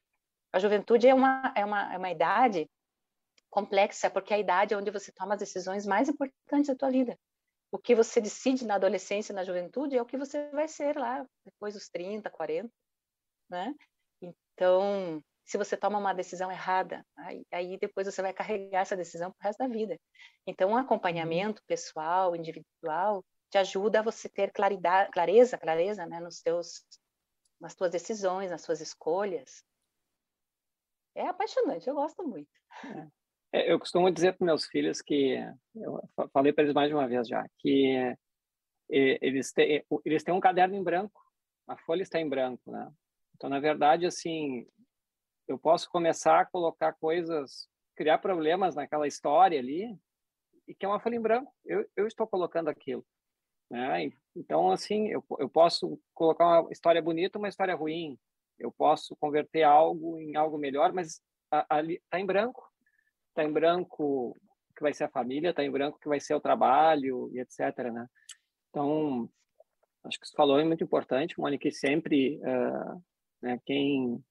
a 0.53 0.59
juventude 0.59 1.07
é 1.07 1.13
uma, 1.13 1.53
é 1.55 1.65
uma, 1.65 1.93
é 1.93 1.97
uma 1.97 2.11
idade 2.11 2.69
complexa, 3.49 4.09
porque 4.09 4.33
é 4.33 4.37
a 4.37 4.39
idade 4.39 4.75
onde 4.75 4.91
você 4.91 5.11
toma 5.11 5.33
as 5.33 5.39
decisões 5.39 5.85
mais 5.85 6.07
importantes 6.09 6.67
da 6.67 6.75
tua 6.75 6.91
vida 6.91 7.17
o 7.73 7.79
que 7.79 7.95
você 7.95 8.21
decide 8.21 8.67
na 8.67 8.75
adolescência, 8.75 9.33
na 9.33 9.43
juventude, 9.43 9.97
é 9.97 10.01
o 10.01 10.05
que 10.05 10.15
você 10.15 10.47
vai 10.51 10.67
ser 10.67 10.95
lá 10.95 11.25
depois 11.43 11.73
dos 11.73 11.89
30, 11.89 12.29
40, 12.29 12.71
né? 13.49 13.73
Então, 14.21 15.19
se 15.43 15.57
você 15.57 15.75
toma 15.75 15.97
uma 15.97 16.13
decisão 16.13 16.51
errada, 16.51 17.03
aí, 17.17 17.43
aí 17.51 17.77
depois 17.79 18.05
você 18.05 18.21
vai 18.21 18.31
carregar 18.31 18.81
essa 18.81 18.95
decisão 18.95 19.31
para 19.31 19.39
o 19.39 19.47
resto 19.47 19.57
da 19.57 19.67
vida. 19.67 19.99
Então, 20.45 20.69
um 20.69 20.77
acompanhamento 20.77 21.63
pessoal, 21.65 22.35
individual, 22.35 23.25
te 23.49 23.57
ajuda 23.57 23.99
a 23.99 24.03
você 24.03 24.29
ter 24.29 24.51
claridade, 24.51 25.09
clareza, 25.09 25.57
clareza, 25.57 26.05
né, 26.05 26.19
nos 26.19 26.41
teus, 26.41 26.85
nas 27.59 27.73
tuas 27.73 27.89
decisões, 27.89 28.51
nas 28.51 28.61
suas 28.61 28.81
escolhas. 28.81 29.63
É 31.15 31.27
apaixonante, 31.27 31.87
eu 31.87 31.95
gosto 31.95 32.27
muito. 32.27 32.49
É. 32.83 33.07
É, 33.55 33.71
eu 33.71 33.77
costumo 33.77 34.09
dizer 34.09 34.35
para 34.35 34.45
meus 34.45 34.65
filhos 34.65 34.99
que, 34.99 35.37
eu 35.75 36.01
falei 36.33 36.51
para 36.51 36.63
eles 36.63 36.73
mais 36.73 36.89
de 36.89 36.95
uma 36.95 37.07
vez 37.07 37.27
já, 37.27 37.45
que 37.59 38.17
eles 38.89 39.53
eles 40.03 40.23
têm 40.23 40.33
um 40.33 40.39
caderno 40.39 40.75
em 40.75 40.83
branco, 40.83 41.21
a 41.67 41.77
folha 41.77 42.01
está 42.01 42.19
em 42.19 42.27
branco, 42.27 42.71
né? 42.71 42.91
Então, 43.35 43.49
na 43.49 43.59
verdade, 43.59 44.07
assim, 44.07 44.67
eu 45.47 45.57
posso 45.57 45.89
começar 45.89 46.41
a 46.41 46.45
colocar 46.45 46.93
coisas, 46.93 47.67
criar 47.95 48.17
problemas 48.17 48.75
naquela 48.75 49.07
história 49.07 49.59
ali, 49.59 49.95
e 50.67 50.73
que 50.73 50.85
é 50.85 50.87
uma 50.87 50.99
folha 50.99 51.15
em 51.15 51.21
branco. 51.21 51.53
Eu, 51.65 51.85
eu 51.95 52.07
estou 52.07 52.27
colocando 52.27 52.69
aquilo. 52.69 53.05
Né? 53.69 54.11
Então, 54.35 54.71
assim, 54.71 55.09
eu, 55.09 55.23
eu 55.39 55.49
posso 55.49 55.99
colocar 56.13 56.61
uma 56.61 56.71
história 56.71 57.01
bonita, 57.01 57.37
uma 57.37 57.49
história 57.49 57.75
ruim. 57.75 58.17
Eu 58.65 58.71
posso 58.71 59.15
converter 59.15 59.63
algo 59.63 60.19
em 60.19 60.35
algo 60.35 60.57
melhor, 60.57 60.93
mas 60.93 61.21
ali 61.69 61.95
está 61.95 62.19
em 62.19 62.25
branco 62.25 62.73
está 63.33 63.43
em 63.43 63.51
branco 63.51 64.37
que 64.75 64.81
vai 64.81 64.93
ser 64.93 65.03
a 65.03 65.09
família, 65.09 65.49
está 65.49 65.63
em 65.63 65.71
branco 65.71 65.99
que 65.99 66.07
vai 66.07 66.19
ser 66.19 66.35
o 66.35 66.39
trabalho 66.39 67.29
e 67.33 67.39
etc. 67.39 67.91
Né? 67.91 68.07
Então, 68.69 69.29
acho 70.05 70.19
que 70.19 70.27
você 70.27 70.35
falou 70.35 70.59
é 70.59 70.63
muito 70.63 70.83
importante, 70.83 71.39
Mônica, 71.39 71.69
sempre 71.71 72.37
uh, 72.37 73.03
né, 73.41 73.59
quem 73.65 74.23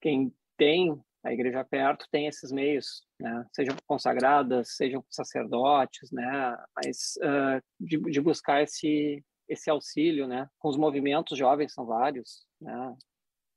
quem 0.00 0.32
tem 0.56 1.02
a 1.24 1.32
igreja 1.32 1.64
perto 1.64 2.06
tem 2.10 2.28
esses 2.28 2.52
meios, 2.52 3.04
né? 3.18 3.44
sejam 3.52 3.76
consagradas, 3.86 4.76
sejam 4.76 5.04
sacerdotes, 5.10 6.10
né? 6.12 6.56
mas 6.76 7.18
uh, 7.18 7.62
de, 7.80 7.98
de, 7.98 8.20
buscar 8.20 8.62
esse 8.62 9.24
esse 9.48 9.70
auxílio, 9.70 10.28
né? 10.28 10.46
Com 10.58 10.68
os 10.68 10.76
movimentos 10.76 11.36
jovens 11.36 11.72
são 11.72 11.86
vários, 11.86 12.46
né? 12.60 12.94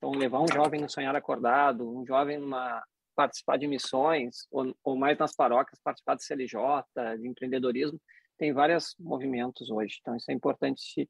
Então 0.01 0.09
levar 0.11 0.41
um 0.41 0.47
jovem 0.51 0.81
no 0.81 0.89
sonhar 0.89 1.15
acordado, 1.15 1.87
um 1.87 2.03
jovem 2.03 2.39
numa 2.39 2.83
participar 3.15 3.57
de 3.57 3.67
missões, 3.67 4.47
ou, 4.49 4.75
ou 4.83 4.97
mais 4.97 5.15
nas 5.19 5.35
paróquias, 5.35 5.79
participar 5.83 6.15
de 6.15 6.25
CLJ, 6.25 7.19
de 7.19 7.27
empreendedorismo, 7.27 8.01
tem 8.35 8.51
vários 8.51 8.95
movimentos 8.99 9.69
hoje. 9.69 9.97
Então, 10.01 10.15
isso 10.15 10.31
é 10.31 10.33
importante 10.33 10.81
de, 10.97 11.09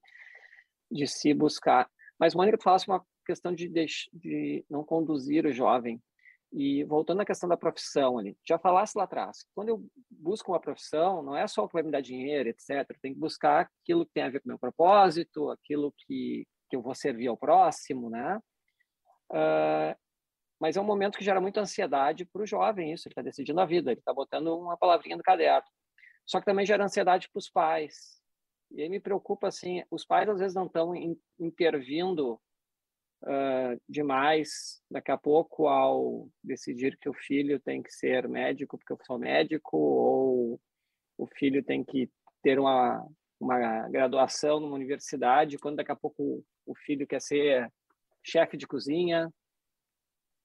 de 0.92 1.08
se 1.08 1.34
buscar. 1.34 1.90
Mas, 2.20 2.36
Mônica, 2.36 2.58
tu 2.58 2.64
falasse 2.64 2.86
uma 2.86 3.02
questão 3.26 3.54
de, 3.54 3.70
de, 3.70 3.86
de 4.12 4.66
não 4.70 4.84
conduzir 4.84 5.46
o 5.46 5.54
jovem. 5.54 6.02
E 6.52 6.84
voltando 6.84 7.22
à 7.22 7.26
questão 7.26 7.48
da 7.48 7.56
profissão 7.56 8.18
ali, 8.18 8.38
já 8.46 8.60
falasse 8.60 8.98
lá 8.98 9.06
atrás, 9.06 9.46
quando 9.56 9.70
eu 9.70 9.86
busco 10.10 10.52
uma 10.52 10.60
profissão, 10.60 11.24
não 11.24 11.34
é 11.34 11.48
só 11.48 11.64
o 11.64 11.68
que 11.68 11.76
vai 11.76 11.84
me 11.84 11.92
dar 11.92 12.02
dinheiro, 12.02 12.50
etc. 12.50 12.86
Tem 13.02 13.14
que 13.14 13.20
buscar 13.20 13.70
aquilo 13.82 14.06
que 14.06 14.12
tem 14.12 14.24
a 14.24 14.30
ver 14.30 14.42
com 14.42 14.50
o 14.50 14.52
meu 14.52 14.60
propósito, 14.60 15.50
aquilo 15.50 15.94
que, 16.00 16.46
que 16.70 16.76
eu 16.76 16.82
vou 16.82 16.94
servir 16.94 17.28
ao 17.28 17.38
próximo, 17.38 18.10
né? 18.10 18.38
Uh, 19.32 19.96
mas 20.60 20.78
é 20.78 20.82
um 20.82 20.86
momento 20.86 21.18
que 21.18 21.24
gera 21.24 21.42
muita 21.42 21.62
ansiedade 21.62 22.26
para 22.26 22.44
o 22.44 22.46
jovem 22.46 22.94
isso, 22.94 23.08
ele 23.08 23.14
está 23.14 23.22
decidindo 23.24 23.60
a 23.60 23.66
vida, 23.66 23.92
ele 23.92 24.00
está 24.00 24.14
botando 24.14 24.56
uma 24.56 24.78
palavrinha 24.78 25.18
no 25.18 25.24
caderno. 25.24 25.68
Só 26.26 26.40
que 26.40 26.46
também 26.46 26.66
gera 26.66 26.84
ansiedade 26.84 27.30
para 27.30 27.40
os 27.40 27.50
pais. 27.50 28.22
E 28.70 28.82
aí 28.82 28.90
me 28.90 29.00
preocupa, 29.00 29.48
assim, 29.48 29.84
os 29.90 30.06
pais 30.06 30.30
às 30.30 30.40
vezes 30.40 30.56
não 30.56 30.68
estão 30.68 30.94
intervindo 31.40 32.40
uh, 33.24 33.82
demais 33.90 34.82
daqui 34.90 35.12
a 35.12 35.18
pouco 35.18 35.68
ao 35.68 36.30
decidir 36.44 36.98
que 36.98 37.10
o 37.10 37.14
filho 37.14 37.60
tem 37.60 37.82
que 37.82 37.92
ser 37.92 38.28
médico 38.28 38.78
porque 38.78 38.94
eu 38.94 39.00
sou 39.06 39.18
médico, 39.18 39.76
ou 39.78 40.62
o 41.18 41.28
filho 41.38 41.64
tem 41.64 41.84
que 41.84 42.10
ter 42.42 42.60
uma, 42.60 43.06
uma 43.40 43.90
graduação 43.90 44.60
numa 44.60 44.76
universidade, 44.76 45.58
quando 45.58 45.78
daqui 45.78 45.92
a 45.92 45.96
pouco 45.96 46.44
o 46.66 46.76
filho 46.76 47.08
quer 47.08 47.22
ser 47.22 47.72
chefe 48.24 48.58
de 48.58 48.68
cozinha, 48.68 49.32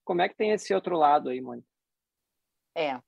como 0.05 0.23
é 0.23 0.29
que 0.29 0.37
tem 0.37 0.53
esse 0.53 0.73
outro 0.73 0.97
lado 0.97 1.29
aí, 1.29 1.41
Mônica? 1.41 1.67
É, 2.77 3.01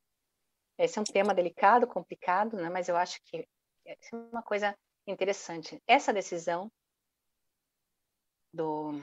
esse 0.78 0.98
é 0.98 1.00
um 1.00 1.04
tema 1.04 1.34
delicado, 1.34 1.86
complicado, 1.86 2.56
né? 2.56 2.68
mas 2.68 2.88
eu 2.88 2.96
acho 2.96 3.20
que 3.24 3.46
é 3.86 3.96
uma 4.32 4.42
coisa 4.42 4.76
interessante. 5.06 5.80
Essa 5.86 6.12
decisão 6.12 6.70
do, 8.52 9.00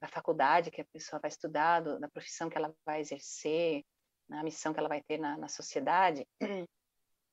da 0.00 0.08
faculdade 0.08 0.70
que 0.70 0.80
a 0.80 0.86
pessoa 0.86 1.20
vai 1.20 1.28
estudar, 1.28 1.80
do, 1.80 1.98
da 1.98 2.08
profissão 2.08 2.48
que 2.48 2.56
ela 2.56 2.74
vai 2.84 3.00
exercer, 3.00 3.84
na 4.28 4.42
missão 4.42 4.72
que 4.72 4.78
ela 4.78 4.88
vai 4.88 5.02
ter 5.02 5.18
na, 5.18 5.36
na 5.36 5.48
sociedade, 5.48 6.26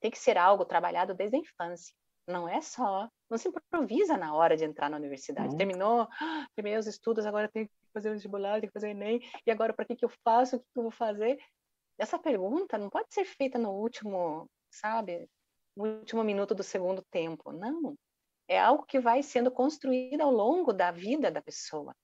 tem 0.01 0.11
que 0.11 0.17
ser 0.19 0.37
algo 0.37 0.65
trabalhado 0.65 1.13
desde 1.13 1.37
a 1.37 1.39
infância. 1.39 1.93
Não 2.27 2.49
é 2.49 2.61
só, 2.61 3.09
não 3.31 3.37
se 3.37 3.47
improvisa 3.47 4.17
na 4.17 4.35
hora 4.35 4.55
de 4.55 4.65
entrar 4.65 4.89
na 4.89 4.97
universidade. 4.97 5.57
Terminou, 5.57 6.07
terminei 6.55 6.77
os 6.77 6.85
estudos, 6.85 7.25
agora 7.25 7.49
tenho 7.49 7.67
fazer 7.93 8.09
o 8.09 8.13
vestibular, 8.13 8.59
tenho 8.59 8.71
que 8.71 8.73
fazer 8.73 8.87
o 8.87 8.91
Enem, 8.91 9.19
e 9.45 9.51
agora 9.51 9.73
para 9.73 9.85
que, 9.85 9.95
que 9.95 10.05
eu 10.05 10.11
faço, 10.23 10.57
o 10.57 10.59
que, 10.59 10.65
que 10.71 10.79
eu 10.79 10.83
vou 10.83 10.91
fazer? 10.91 11.37
essa 12.01 12.17
pergunta 12.17 12.77
não 12.77 12.89
pode 12.89 13.13
ser 13.13 13.25
feita 13.25 13.59
no 13.59 13.71
último, 13.71 14.49
sabe, 14.71 15.29
no 15.75 15.99
último 15.99 16.23
minuto 16.23 16.55
do 16.55 16.63
segundo 16.63 17.03
tempo. 17.11 17.51
Não. 17.51 17.95
É 18.47 18.59
algo 18.59 18.85
que 18.85 18.99
vai 18.99 19.21
sendo 19.21 19.51
construído 19.51 20.21
ao 20.21 20.31
longo 20.31 20.73
da 20.73 20.91
vida 20.91 21.29
da 21.29 21.41
pessoa. 21.41 21.95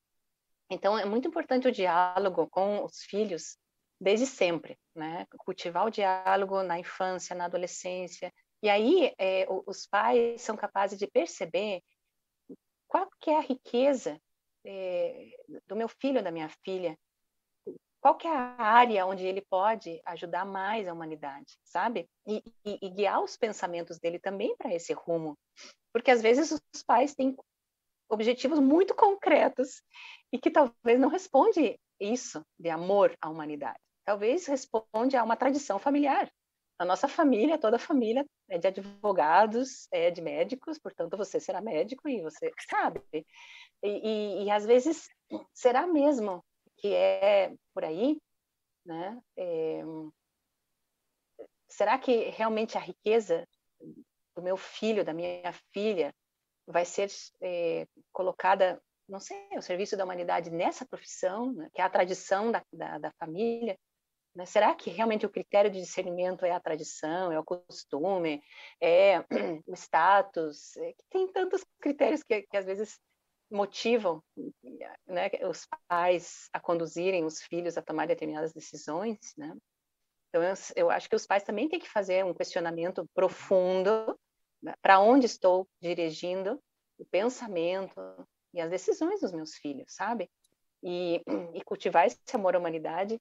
Então, 0.70 0.98
é 0.98 1.06
muito 1.06 1.28
importante 1.28 1.68
o 1.68 1.72
diálogo 1.72 2.48
com 2.48 2.84
os 2.84 3.02
filhos 3.04 3.58
desde 4.00 4.28
sempre, 4.28 4.78
né? 4.96 5.26
Cultivar 5.40 5.86
o 5.86 5.90
diálogo 5.90 6.62
na 6.62 6.80
infância, 6.80 7.36
na 7.36 7.46
adolescência. 7.46 8.32
E 8.62 8.70
aí, 8.70 9.14
é, 9.18 9.46
os 9.66 9.86
pais 9.86 10.42
são 10.42 10.58
capazes 10.58 10.98
de 10.98 11.08
perceber 11.08 11.82
qual 12.88 13.10
que 13.20 13.30
é 13.30 13.38
a 13.38 13.42
riqueza 13.42 14.20
é, 14.66 15.30
do 15.68 15.76
meu 15.76 15.88
filho, 15.88 16.24
da 16.24 16.32
minha 16.32 16.50
filha, 16.64 16.98
qual 18.00 18.16
que 18.16 18.28
é 18.28 18.32
a 18.32 18.56
área 18.62 19.06
onde 19.06 19.26
ele 19.26 19.42
pode 19.42 20.02
ajudar 20.06 20.46
mais 20.46 20.88
a 20.88 20.94
humanidade, 20.94 21.58
sabe? 21.64 22.10
E, 22.26 22.44
e, 22.66 22.80
e 22.82 22.90
guiar 22.90 23.22
os 23.22 23.36
pensamentos 23.36 24.00
dele 24.00 24.20
também 24.20 24.56
para 24.56 24.74
esse 24.74 24.94
rumo. 24.94 25.38
Porque 25.92 26.12
às 26.12 26.22
vezes 26.22 26.52
os 26.52 26.84
pais 26.84 27.14
têm 27.14 27.36
objetivos 28.10 28.60
muito 28.60 28.96
concretos 28.96 29.82
e 30.32 30.40
que 30.40 30.50
talvez 30.50 31.00
não 31.00 31.10
responde 31.10 31.80
isso 32.00 32.46
de 32.58 32.70
amor 32.70 33.16
à 33.22 33.30
humanidade. 33.30 33.80
Talvez 34.06 34.46
responde 34.46 35.18
a 35.18 35.24
uma 35.24 35.36
tradição 35.36 35.80
familiar. 35.80 36.32
A 36.80 36.86
nossa 36.86 37.08
família, 37.08 37.58
toda 37.58 37.78
a 37.78 37.80
família 37.80 38.26
é 38.48 38.58
de 38.58 38.68
advogados, 38.68 39.88
é 39.92 40.12
de 40.12 40.22
médicos, 40.22 40.78
portanto 40.78 41.18
você 41.18 41.40
será 41.40 41.60
médico 41.60 42.08
e 42.08 42.22
você 42.22 42.52
sabe. 42.70 43.02
E, 43.14 43.24
e, 43.84 44.44
e 44.46 44.52
às 44.52 44.66
vezes 44.66 45.10
será 45.54 45.88
mesmo 45.88 46.44
que 46.78 46.94
é 46.94 47.54
por 47.74 47.84
aí, 47.84 48.18
né? 48.86 49.20
É, 49.36 49.82
será 51.68 51.98
que 51.98 52.30
realmente 52.30 52.78
a 52.78 52.82
riqueza 52.82 53.48
do 54.36 54.42
meu 54.42 54.58
filho, 54.58 55.04
da 55.04 55.14
minha 55.14 55.52
filha, 55.72 56.14
vai 56.68 56.86
ser 56.86 57.10
é, 57.42 57.88
colocada, 58.12 58.82
não 59.08 59.20
sei, 59.20 59.38
ao 59.56 59.62
serviço 59.62 59.98
da 59.98 60.04
humanidade 60.04 60.52
nessa 60.52 60.86
profissão, 60.86 61.54
né? 61.54 61.70
que 61.74 61.82
é 61.82 61.84
a 61.84 61.90
tradição 61.90 62.52
da, 62.52 62.64
da, 62.72 62.98
da 62.98 63.12
família? 63.14 63.78
Né? 64.38 64.46
Será 64.46 64.76
que 64.76 64.92
realmente 64.92 65.26
o 65.26 65.30
critério 65.30 65.72
de 65.72 65.82
discernimento 65.82 66.46
é 66.46 66.52
a 66.52 66.60
tradição, 66.60 67.32
é 67.32 67.40
o 67.40 67.44
costume, 67.44 68.40
é 68.80 69.18
o 69.66 69.74
status? 69.74 70.78
É, 70.78 70.94
tem 71.10 71.28
tantos 71.32 71.66
critérios 71.82 72.22
que, 72.22 72.44
que 72.44 72.56
às 72.56 72.66
vezes 72.66 73.00
motivam 73.50 74.22
né, 75.08 75.32
os 75.50 75.68
pais 75.88 76.50
a 76.54 76.60
conduzirem 76.60 77.26
os 77.26 77.42
filhos 77.42 77.80
a 77.80 77.82
tomar 77.82 78.06
determinadas 78.06 78.54
decisões, 78.54 79.18
né? 79.36 79.56
Então, 80.30 80.44
eu, 80.44 80.54
eu 80.76 80.92
acho 80.92 81.10
que 81.10 81.16
os 81.16 81.26
pais 81.26 81.42
também 81.42 81.68
têm 81.68 81.80
que 81.80 81.90
fazer 81.90 82.24
um 82.24 82.34
questionamento 82.34 83.10
profundo 83.16 84.20
né, 84.62 84.76
para 84.84 85.00
onde 85.00 85.26
estou 85.26 85.68
dirigindo 85.82 86.62
o 87.00 87.06
pensamento 87.06 87.96
e 88.54 88.62
as 88.62 88.70
decisões 88.70 89.22
dos 89.22 89.32
meus 89.32 89.56
filhos, 89.56 89.96
sabe? 89.96 90.30
E, 90.84 91.24
e 91.56 91.64
cultivar 91.64 92.06
esse 92.06 92.20
amor 92.36 92.56
à 92.56 92.60
humanidade 92.60 93.20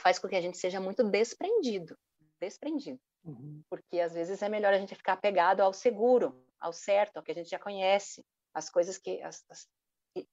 faz 0.00 0.18
com 0.18 0.28
que 0.28 0.36
a 0.36 0.40
gente 0.40 0.58
seja 0.58 0.80
muito 0.80 1.04
desprendido, 1.04 1.96
desprendido. 2.40 3.00
Uhum. 3.24 3.62
Porque 3.68 4.00
às 4.00 4.14
vezes 4.14 4.42
é 4.42 4.48
melhor 4.48 4.72
a 4.72 4.78
gente 4.78 4.94
ficar 4.94 5.14
apegado 5.14 5.60
ao 5.60 5.72
seguro, 5.72 6.42
ao 6.58 6.72
certo, 6.72 7.16
ao 7.16 7.22
que 7.22 7.32
a 7.32 7.34
gente 7.34 7.50
já 7.50 7.58
conhece, 7.58 8.24
as 8.54 8.68
coisas 8.70 8.98
que, 8.98 9.20
as, 9.22 9.44
as, 9.48 9.68
que 10.14 10.26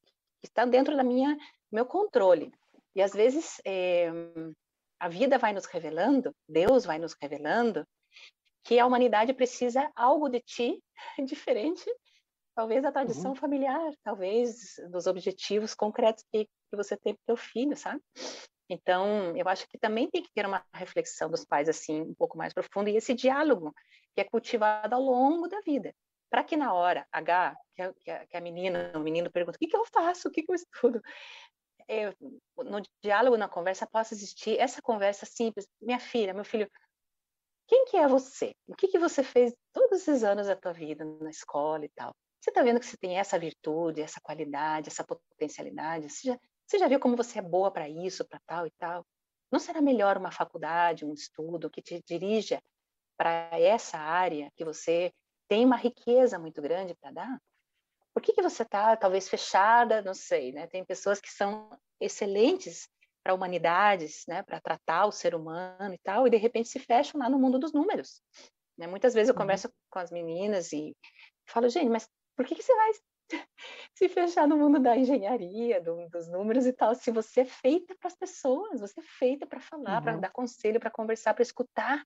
estão 0.44 0.70
dentro 0.70 0.96
da 0.96 1.04
minha 1.04 1.38
meu 1.72 1.86
controle. 1.86 2.54
E 2.96 3.02
às 3.02 3.14
vezes 3.14 3.62
é, 3.66 4.10
a 5.00 5.08
vida 5.08 5.38
vai 5.38 5.54
nos 5.54 5.66
revelando, 5.66 6.34
Deus 6.48 6.86
vai 6.86 6.98
nos 6.98 7.16
revelando 7.22 7.86
que 8.64 8.80
a 8.80 8.86
humanidade 8.86 9.34
precisa 9.34 9.90
algo 9.96 10.28
de 10.30 10.42
ti 10.42 10.84
diferente, 11.26 11.86
talvez 12.56 12.84
da 12.84 12.92
tradição 12.92 13.32
uhum. 13.32 13.36
familiar, 13.36 13.94
talvez 14.04 14.76
dos 14.90 15.08
objetivos 15.08 15.76
concretos 15.76 16.24
que, 16.32 16.46
que 16.46 16.76
você 16.76 16.98
tem 16.98 17.14
para 17.14 17.24
teu 17.28 17.38
filho, 17.38 17.78
sabe? 17.78 18.02
Então, 18.70 19.36
eu 19.36 19.48
acho 19.48 19.68
que 19.70 19.78
também 19.78 20.10
tem 20.10 20.22
que 20.22 20.32
ter 20.34 20.46
uma 20.46 20.66
reflexão 20.74 21.30
dos 21.30 21.46
pais 21.46 21.70
assim 21.70 22.02
um 22.02 22.14
pouco 22.14 22.38
mais 22.38 22.54
profunda 22.54 22.90
e 22.90 22.98
esse 22.98 23.14
diálogo 23.14 23.74
que 24.14 24.22
é 24.22 24.24
cultivado 24.24 24.94
ao 24.96 25.02
longo 25.02 25.48
da 25.48 25.62
vida 25.62 25.94
para 26.30 26.44
que 26.44 26.58
na 26.58 26.74
hora 26.74 27.08
H, 27.12 27.56
que 27.76 27.82
a, 27.82 28.26
que 28.26 28.38
a, 28.38 28.42
menina, 28.42 28.92
o 28.96 29.00
menino 29.00 29.32
pergunta, 29.32 29.56
o 29.56 29.60
que, 29.60 29.68
que 29.68 29.78
eu 29.78 29.86
faço, 29.86 30.28
o 30.28 30.32
que, 30.32 30.44
que 30.44 30.52
eu 30.52 30.56
estudo, 30.56 31.02
é, 31.88 32.14
no 32.58 32.82
diálogo, 33.02 33.38
na 33.38 33.48
conversa, 33.48 33.88
possa 33.88 34.14
existir 34.14 34.60
essa 34.60 34.82
conversa 34.82 35.26
simples, 35.26 35.68
minha 35.82 36.00
filha, 36.00 36.34
meu 36.34 36.44
filho, 36.44 36.70
quem 37.68 37.86
que 37.86 37.98
é 37.98 38.08
você? 38.08 38.54
O 38.68 38.76
que, 38.76 38.88
que 38.88 39.00
você 39.00 39.24
fez 39.24 39.54
todos 39.74 40.02
esses 40.02 40.24
anos 40.24 40.48
da 40.48 40.56
tua 40.56 40.74
vida 40.74 41.04
na 41.06 41.30
escola 41.30 41.86
e 41.86 41.90
tal? 41.90 42.14
Você 42.40 42.50
está 42.50 42.62
vendo 42.62 42.80
que 42.80 42.86
você 42.86 42.98
tem 42.98 43.18
essa 43.18 43.38
virtude, 43.38 44.02
essa 44.02 44.22
qualidade, 44.22 44.90
essa 44.90 45.04
potencialidade? 45.04 46.10
Você 46.10 46.30
já, 46.30 46.40
você 46.68 46.78
já 46.78 46.88
viu 46.88 47.00
como 47.00 47.16
você 47.16 47.40
é 47.40 47.42
boa 47.42 47.72
para 47.72 47.88
isso, 47.88 48.26
para 48.26 48.40
tal 48.46 48.68
e 48.68 48.72
tal? 48.72 49.06
Não 49.52 49.60
será 49.60 49.82
melhor 49.82 50.18
uma 50.18 50.32
faculdade, 50.32 51.06
um 51.06 51.14
estudo 51.14 51.70
que 51.70 51.82
te 51.82 52.04
dirija 52.06 52.62
para 53.18 53.50
essa 53.58 53.98
área 53.98 54.52
que 54.56 54.66
você 54.66 55.12
tem 55.48 55.66
uma 55.66 55.78
riqueza 55.78 56.38
muito 56.38 56.62
grande 56.62 56.94
para 56.96 57.12
dar, 57.12 57.42
por 58.18 58.22
que, 58.22 58.34
que 58.34 58.42
você 58.42 58.64
está 58.64 58.98
talvez 58.98 59.30
fechada? 59.30 60.02
Não 60.02 60.16
sei, 60.16 60.52
né? 60.52 60.66
Tem 60.66 60.84
pessoas 60.84 61.22
que 61.22 61.30
são 61.30 61.70
excelentes 62.02 62.90
para 63.24 63.34
humanidades, 63.34 64.24
né? 64.28 64.42
Para 64.42 64.60
tratar 64.60 65.06
o 65.06 65.12
ser 65.12 65.36
humano 65.36 65.94
e 65.94 66.00
tal, 66.00 66.26
e 66.26 66.30
de 66.32 66.38
repente 66.38 66.68
se 66.68 66.80
fecham 66.80 67.22
lá 67.22 67.30
no 67.30 67.38
mundo 67.38 67.60
dos 67.60 67.72
números. 67.74 68.24
Né? 68.76 68.88
Muitas 68.88 69.14
vezes 69.14 69.30
eu 69.30 69.36
uhum. 69.36 69.42
converso 69.42 69.70
com 69.90 70.00
as 70.00 70.10
meninas 70.10 70.74
e 70.74 70.98
falo, 71.46 71.70
gente, 71.70 71.90
mas 71.90 72.10
por 72.36 72.44
que, 72.46 72.56
que 72.56 72.64
você 72.64 72.76
vai 72.76 72.92
se 73.94 74.10
fechar 74.10 74.48
no 74.48 74.58
mundo 74.58 74.80
da 74.80 74.96
engenharia, 74.96 75.82
do, 75.82 76.08
dos 76.10 76.28
números 76.28 76.66
e 76.66 76.74
tal, 76.74 76.96
se 76.96 77.12
você 77.12 77.42
é 77.42 77.46
feita 77.46 77.96
para 78.00 78.08
as 78.08 78.16
pessoas, 78.16 78.80
você 78.80 79.00
é 79.00 79.04
feita 79.04 79.46
para 79.46 79.60
falar, 79.60 79.98
uhum. 79.98 80.04
para 80.04 80.18
dar 80.18 80.32
conselho, 80.32 80.80
para 80.80 80.92
conversar, 80.92 81.34
para 81.34 81.44
escutar. 81.44 82.04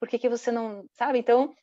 Por 0.00 0.08
que, 0.08 0.18
que 0.18 0.28
você 0.28 0.50
não, 0.50 0.86
sabe? 0.92 1.18
Então, 1.18 1.54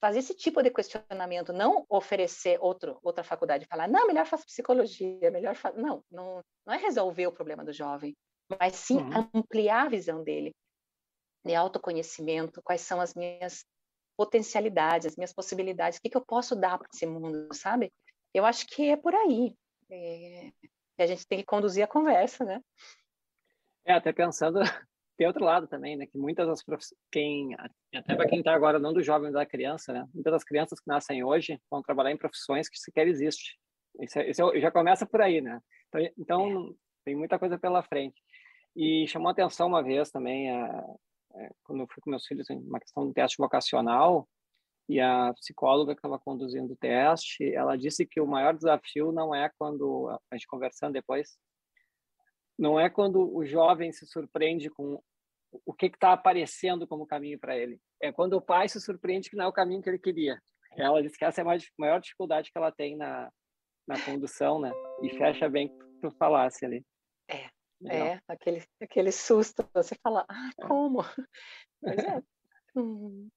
fazer 0.00 0.18
esse 0.18 0.34
tipo 0.34 0.62
de 0.62 0.70
questionamento, 0.70 1.52
não 1.52 1.86
oferecer 1.88 2.58
outro, 2.60 2.98
outra 3.02 3.22
faculdade, 3.22 3.66
falar, 3.66 3.88
não, 3.88 4.06
melhor 4.06 4.26
faça 4.26 4.44
psicologia, 4.44 5.30
melhor 5.30 5.54
fa... 5.54 5.72
não, 5.72 6.02
não, 6.10 6.42
não 6.66 6.74
é 6.74 6.76
resolver 6.76 7.26
o 7.26 7.32
problema 7.32 7.64
do 7.64 7.72
jovem, 7.72 8.16
mas 8.58 8.74
sim 8.74 8.96
uhum. 8.96 9.28
ampliar 9.34 9.86
a 9.86 9.90
visão 9.90 10.24
dele, 10.24 10.52
de 11.44 11.54
autoconhecimento, 11.54 12.60
quais 12.62 12.80
são 12.80 13.00
as 13.00 13.14
minhas 13.14 13.64
potencialidades, 14.16 15.06
as 15.06 15.16
minhas 15.16 15.32
possibilidades, 15.32 15.98
o 15.98 16.02
que, 16.02 16.10
que 16.10 16.16
eu 16.16 16.24
posso 16.24 16.54
dar 16.56 16.78
para 16.78 16.88
esse 16.92 17.06
mundo, 17.06 17.48
sabe? 17.52 17.92
Eu 18.34 18.44
acho 18.44 18.66
que 18.66 18.90
é 18.90 18.96
por 18.96 19.14
aí. 19.14 19.54
É... 19.90 20.50
a 20.98 21.06
gente 21.06 21.26
tem 21.26 21.38
que 21.38 21.44
conduzir 21.44 21.84
a 21.84 21.88
conversa, 21.88 22.44
né? 22.44 22.62
É, 23.84 23.94
até 23.94 24.12
pensando 24.12 24.60
tem 25.16 25.26
outro 25.26 25.44
lado 25.44 25.66
também, 25.66 25.96
né? 25.96 26.06
Que 26.06 26.18
muitas 26.18 26.46
das 26.46 26.62
profissões, 26.64 26.98
quem 27.10 27.54
até 27.94 28.14
para 28.14 28.28
quem 28.28 28.38
está 28.38 28.54
agora 28.54 28.78
não 28.78 28.92
do 28.92 29.02
jovem 29.02 29.30
da 29.30 29.44
criança, 29.44 29.92
né? 29.92 30.08
Muitas 30.14 30.32
das 30.32 30.44
crianças 30.44 30.80
que 30.80 30.88
nascem 30.88 31.22
hoje 31.22 31.60
vão 31.70 31.82
trabalhar 31.82 32.12
em 32.12 32.16
profissões 32.16 32.68
que 32.68 32.78
sequer 32.78 33.06
existem. 33.06 33.54
Isso, 34.00 34.18
é, 34.18 34.30
isso 34.30 34.50
é, 34.50 34.60
já 34.60 34.70
começa 34.70 35.06
por 35.06 35.20
aí, 35.20 35.40
né? 35.40 35.60
Então, 35.88 36.00
então 36.18 36.70
é. 36.70 36.74
tem 37.04 37.16
muita 37.16 37.38
coisa 37.38 37.58
pela 37.58 37.82
frente. 37.82 38.20
E 38.74 39.06
chamou 39.06 39.30
atenção 39.30 39.68
uma 39.68 39.82
vez 39.82 40.10
também, 40.10 40.50
a, 40.50 40.66
a, 40.66 41.50
quando 41.62 41.82
eu 41.82 41.88
fui 41.92 42.02
com 42.02 42.10
meus 42.10 42.26
filhos 42.26 42.48
em 42.48 42.58
uma 42.58 42.80
questão 42.80 43.06
do 43.06 43.12
teste 43.12 43.36
vocacional, 43.36 44.26
e 44.88 45.00
a 45.00 45.32
psicóloga 45.34 45.94
que 45.94 45.98
estava 45.98 46.18
conduzindo 46.18 46.72
o 46.72 46.76
teste, 46.76 47.54
ela 47.54 47.76
disse 47.76 48.06
que 48.06 48.20
o 48.20 48.26
maior 48.26 48.54
desafio 48.54 49.12
não 49.12 49.34
é 49.34 49.50
quando 49.58 50.08
a 50.08 50.36
gente 50.36 50.46
conversando 50.46 50.94
depois, 50.94 51.38
não 52.58 52.78
é 52.78 52.90
quando 52.90 53.34
o 53.34 53.44
jovem 53.44 53.92
se 53.92 54.06
surpreende 54.06 54.68
com 54.70 55.02
o 55.64 55.72
que 55.72 55.86
está 55.86 56.12
aparecendo 56.12 56.86
como 56.86 57.06
caminho 57.06 57.38
para 57.38 57.56
ele. 57.56 57.80
É 58.00 58.10
quando 58.10 58.34
o 58.34 58.40
pai 58.40 58.68
se 58.68 58.80
surpreende 58.80 59.30
que 59.30 59.36
não 59.36 59.46
é 59.46 59.48
o 59.48 59.52
caminho 59.52 59.82
que 59.82 59.88
ele 59.88 59.98
queria. 59.98 60.40
Ela 60.76 61.02
disse 61.02 61.18
que 61.18 61.24
essa 61.24 61.40
é 61.40 61.44
a 61.44 61.58
maior 61.78 62.00
dificuldade 62.00 62.50
que 62.50 62.58
ela 62.58 62.72
tem 62.72 62.96
na, 62.96 63.30
na 63.86 64.00
condução, 64.04 64.60
né? 64.60 64.72
E 65.02 65.10
fecha 65.16 65.48
bem 65.48 65.68
que 65.68 66.00
tu 66.00 66.10
falasse 66.12 66.64
ali. 66.64 66.84
É, 67.28 67.48
Legal. 67.80 68.06
é 68.06 68.20
aquele, 68.28 68.64
aquele 68.80 69.12
susto, 69.12 69.68
você 69.74 69.94
fala, 70.02 70.24
ah, 70.28 70.50
é. 70.58 70.66
como? 70.66 70.98
Mas 71.82 71.98
é. 71.98 72.22
Hum. 72.76 73.28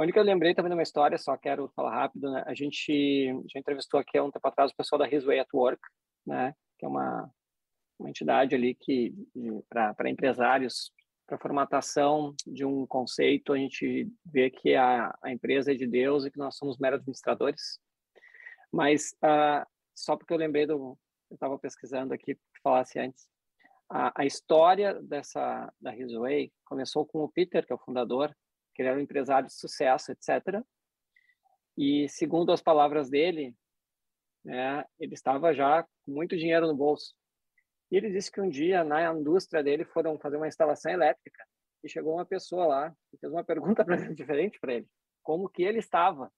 Onde 0.00 0.12
que 0.12 0.18
eu 0.18 0.22
lembrei 0.22 0.54
também 0.54 0.70
de 0.70 0.76
uma 0.76 0.82
história, 0.82 1.18
só 1.18 1.36
quero 1.36 1.68
falar 1.74 1.92
rápido, 1.92 2.30
né? 2.30 2.44
A 2.46 2.54
gente 2.54 3.26
já 3.52 3.58
entrevistou 3.58 3.98
aqui 3.98 4.16
há 4.16 4.22
um 4.22 4.30
tempo 4.30 4.46
atrás 4.46 4.70
o 4.70 4.76
pessoal 4.76 5.00
da 5.00 5.08
His 5.08 5.24
Way 5.24 5.40
at 5.40 5.48
Work, 5.52 5.82
né? 6.24 6.54
Que 6.78 6.86
é 6.86 6.88
uma, 6.88 7.28
uma 7.98 8.08
entidade 8.08 8.54
ali 8.54 8.76
que 8.76 9.12
para 9.68 10.08
empresários 10.08 10.92
para 11.26 11.36
formatação 11.36 12.34
de 12.46 12.64
um 12.64 12.86
conceito, 12.86 13.52
a 13.52 13.58
gente 13.58 14.08
vê 14.24 14.48
que 14.48 14.74
a, 14.74 15.14
a, 15.20 15.30
empresa 15.30 15.72
é 15.72 15.74
de 15.74 15.86
Deus 15.86 16.24
e 16.24 16.30
que 16.30 16.38
nós 16.38 16.56
somos 16.56 16.78
meros 16.78 17.00
administradores. 17.00 17.78
Mas 18.72 19.14
uh, 19.22 19.66
só 19.94 20.16
porque 20.16 20.32
eu 20.32 20.38
lembrei 20.38 20.64
do, 20.64 20.96
eu 21.28 21.34
estava 21.34 21.58
pesquisando 21.58 22.14
aqui 22.14 22.34
que 22.34 22.60
falasse 22.62 22.98
antes, 22.98 23.28
a, 23.90 24.22
a 24.22 24.24
história 24.24 24.94
dessa 25.02 25.70
da 25.78 25.90
Risway 25.90 26.50
começou 26.64 27.04
com 27.04 27.18
o 27.24 27.28
Peter, 27.28 27.66
que 27.66 27.72
é 27.72 27.76
o 27.76 27.84
fundador, 27.84 28.34
que 28.78 28.82
ele 28.82 28.90
era 28.90 28.98
um 28.98 29.02
empresário 29.02 29.48
de 29.48 29.54
sucesso, 29.54 30.12
etc. 30.12 30.62
E 31.76 32.08
segundo 32.08 32.52
as 32.52 32.62
palavras 32.62 33.10
dele, 33.10 33.56
né, 34.44 34.84
ele 35.00 35.14
estava 35.14 35.52
já 35.52 35.82
com 35.82 36.12
muito 36.12 36.36
dinheiro 36.36 36.68
no 36.68 36.76
bolso. 36.76 37.12
E 37.90 37.96
ele 37.96 38.12
disse 38.12 38.30
que 38.30 38.40
um 38.40 38.48
dia 38.48 38.84
na 38.84 39.12
indústria 39.12 39.64
dele 39.64 39.84
foram 39.84 40.16
fazer 40.20 40.36
uma 40.36 40.46
instalação 40.46 40.92
elétrica 40.92 41.44
e 41.82 41.88
chegou 41.88 42.14
uma 42.14 42.24
pessoa 42.24 42.66
lá 42.66 42.96
e 43.12 43.18
fez 43.18 43.32
uma 43.32 43.42
pergunta 43.44 43.84
diferente 44.14 44.60
para 44.60 44.74
ele, 44.74 44.88
como 45.24 45.48
que 45.48 45.64
ele 45.64 45.80
estava, 45.80 46.32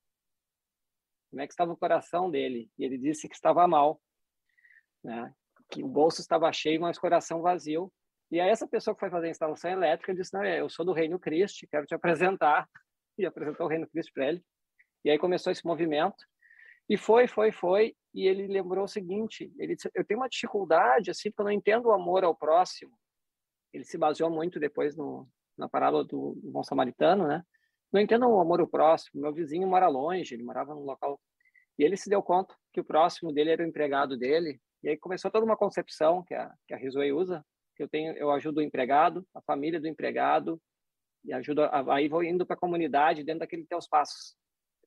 como 1.28 1.43
é 1.43 1.47
que 1.47 1.53
estava 1.53 1.72
o 1.72 1.76
coração 1.76 2.30
dele. 2.30 2.70
E 2.78 2.84
ele 2.84 2.97
disse 2.97 3.28
que 3.28 3.34
estava 3.34 3.68
mal, 3.68 4.01
né? 5.05 5.34
que 5.70 5.84
o 5.84 5.88
bolso 5.88 6.22
estava 6.22 6.51
cheio, 6.55 6.80
mas 6.80 6.97
o 6.97 7.01
coração 7.03 7.43
vazio. 7.43 7.93
E 8.30 8.40
aí 8.40 8.48
essa 8.48 8.66
pessoa 8.66 8.94
que 8.94 9.00
foi 9.00 9.10
fazer 9.10 9.26
a 9.26 9.30
instalação 9.30 9.70
elétrica 9.70 10.14
disse, 10.14 10.32
não, 10.32 10.44
eu 10.44 10.68
sou 10.68 10.84
do 10.84 10.92
Reino 10.92 11.18
Cristo, 11.18 11.66
quero 11.70 11.86
te 11.86 11.94
apresentar. 11.94 12.68
E 13.18 13.26
apresentou 13.26 13.66
o 13.66 13.68
Reino 13.68 13.86
Cristo 13.86 14.12
para 14.14 14.28
ele. 14.28 14.42
E 15.04 15.10
aí 15.10 15.18
começou 15.18 15.52
esse 15.52 15.66
movimento. 15.66 16.24
E 16.88 16.96
foi, 16.96 17.26
foi, 17.26 17.52
foi. 17.52 17.94
E 18.14 18.26
ele 18.26 18.46
lembrou 18.46 18.84
o 18.84 18.88
seguinte: 18.88 19.52
ele 19.58 19.74
disse, 19.74 19.90
eu 19.94 20.04
tenho 20.04 20.20
uma 20.20 20.28
dificuldade, 20.28 21.10
assim, 21.10 21.30
porque 21.30 21.42
eu 21.42 21.44
não 21.44 21.52
entendo 21.52 21.86
o 21.86 21.92
amor 21.92 22.24
ao 22.24 22.34
próximo. 22.34 22.92
Ele 23.74 23.84
se 23.84 23.98
baseou 23.98 24.30
muito 24.30 24.58
depois 24.58 24.96
no, 24.96 25.28
na 25.58 25.68
parábola 25.68 26.02
do, 26.04 26.34
bom 26.42 26.64
samaritano, 26.64 27.28
né? 27.28 27.42
Não 27.92 28.00
entendo 28.00 28.26
o 28.26 28.40
amor 28.40 28.60
ao 28.60 28.66
próximo. 28.66 29.20
Meu 29.20 29.34
vizinho 29.34 29.68
mora 29.68 29.86
longe, 29.86 30.34
ele 30.34 30.42
morava 30.42 30.74
num 30.74 30.84
local. 30.84 31.20
E 31.78 31.84
ele 31.84 31.96
se 31.96 32.08
deu 32.08 32.22
conta 32.22 32.54
que 32.72 32.80
o 32.80 32.84
próximo 32.84 33.32
dele 33.32 33.50
era 33.50 33.62
o 33.62 33.66
empregado 33.66 34.16
dele. 34.16 34.60
E 34.82 34.88
aí 34.88 34.96
começou 34.96 35.30
toda 35.30 35.44
uma 35.44 35.56
concepção 35.56 36.22
que 36.24 36.34
a, 36.34 36.52
que 36.66 36.74
a 36.74 36.76
Rizway 36.76 37.12
usa, 37.12 37.44
que 37.80 37.84
eu 37.84 37.88
tenho, 37.88 38.12
eu 38.12 38.30
ajudo 38.30 38.58
o 38.58 38.62
empregado, 38.62 39.26
a 39.34 39.40
família 39.40 39.80
do 39.80 39.88
empregado, 39.88 40.60
e 41.24 41.32
ajudo, 41.32 41.62
a, 41.62 41.94
aí 41.94 42.08
vou 42.08 42.22
indo 42.22 42.44
para 42.44 42.54
a 42.54 42.58
comunidade 42.58 43.24
dentro 43.24 43.40
daquele 43.40 43.64
teus 43.64 43.88
passos. 43.88 44.36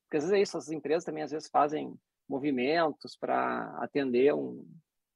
Porque 0.04 0.18
às 0.18 0.24
vezes 0.24 0.38
é 0.38 0.42
isso, 0.42 0.58
as 0.58 0.70
empresas 0.70 1.04
também 1.04 1.24
às 1.24 1.32
vezes 1.32 1.50
fazem 1.50 1.96
movimentos 2.30 3.18
para 3.20 3.76
atender 3.80 4.32
um 4.36 4.64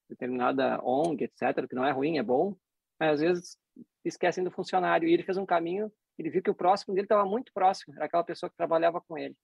determinada 0.09 0.83
ONG, 0.83 1.25
etc., 1.25 1.67
que 1.67 1.75
não 1.75 1.85
é 1.85 1.91
ruim, 1.91 2.17
é 2.17 2.23
bom, 2.23 2.55
mas 2.99 3.13
às 3.13 3.19
vezes 3.19 3.57
esquecem 4.03 4.43
do 4.43 4.49
funcionário. 4.49 5.07
E 5.07 5.13
ele 5.13 5.23
fez 5.23 5.37
um 5.37 5.45
caminho, 5.45 5.91
ele 6.17 6.31
viu 6.31 6.41
que 6.41 6.49
o 6.49 6.55
próximo 6.55 6.95
dele 6.95 7.05
estava 7.05 7.29
muito 7.29 7.53
próximo, 7.53 7.93
era 7.95 8.05
aquela 8.05 8.23
pessoa 8.23 8.49
que 8.49 8.57
trabalhava 8.57 8.99
com 9.01 9.19
ele. 9.19 9.35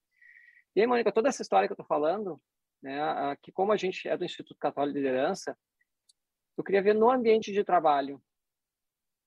E 0.76 0.82
aí, 0.82 0.88
Mônica, 0.88 1.12
toda 1.12 1.30
essa 1.30 1.44
história 1.44 1.68
que 1.68 1.72
eu 1.72 1.76
estou 1.76 1.86
falando, 1.86 2.42
né, 2.82 3.38
que 3.44 3.52
como 3.52 3.72
a 3.72 3.78
gente 3.78 4.08
é 4.08 4.18
do 4.18 4.26
Instituto 4.26 4.58
Católico 4.58 4.96
de 4.96 5.04
Liderança, 5.04 5.56
eu 6.58 6.64
queria 6.64 6.82
ver 6.82 6.94
no 6.94 7.10
ambiente 7.10 7.52
de 7.52 7.64
trabalho, 7.64 8.22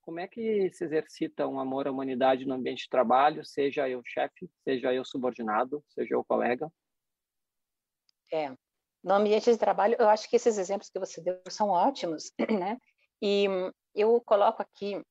como 0.03 0.20
é 0.20 0.29
que 0.29 0.70
se 0.70 0.85
exercita 0.85 1.49
um 1.49 1.59
amor 1.59 1.89
à 1.89 1.91
humanidade 1.91 2.47
no 2.47 2.55
ambiente 2.55 2.85
de 2.85 2.89
trabalho, 2.89 3.45
seja 3.45 3.89
eu 3.89 4.01
chefe, 4.05 4.49
seja 4.62 4.95
eu 4.95 5.05
subordinado, 5.05 5.85
seja 5.89 6.14
eu 6.14 6.24
colega? 6.24 6.70
É, 8.33 8.51
no 9.03 9.14
ambiente 9.14 9.51
de 9.51 9.59
trabalho, 9.59 9.97
eu 9.99 10.09
acho 10.09 10.31
que 10.31 10.37
esses 10.37 10.59
exemplos 10.59 10.89
que 10.91 10.99
você 10.99 11.20
deu 11.20 11.41
são 11.49 11.70
ótimos, 11.70 12.33
né? 12.61 12.79
E 13.20 13.47
eu 13.95 14.20
coloco 14.20 14.62
aqui 14.62 15.03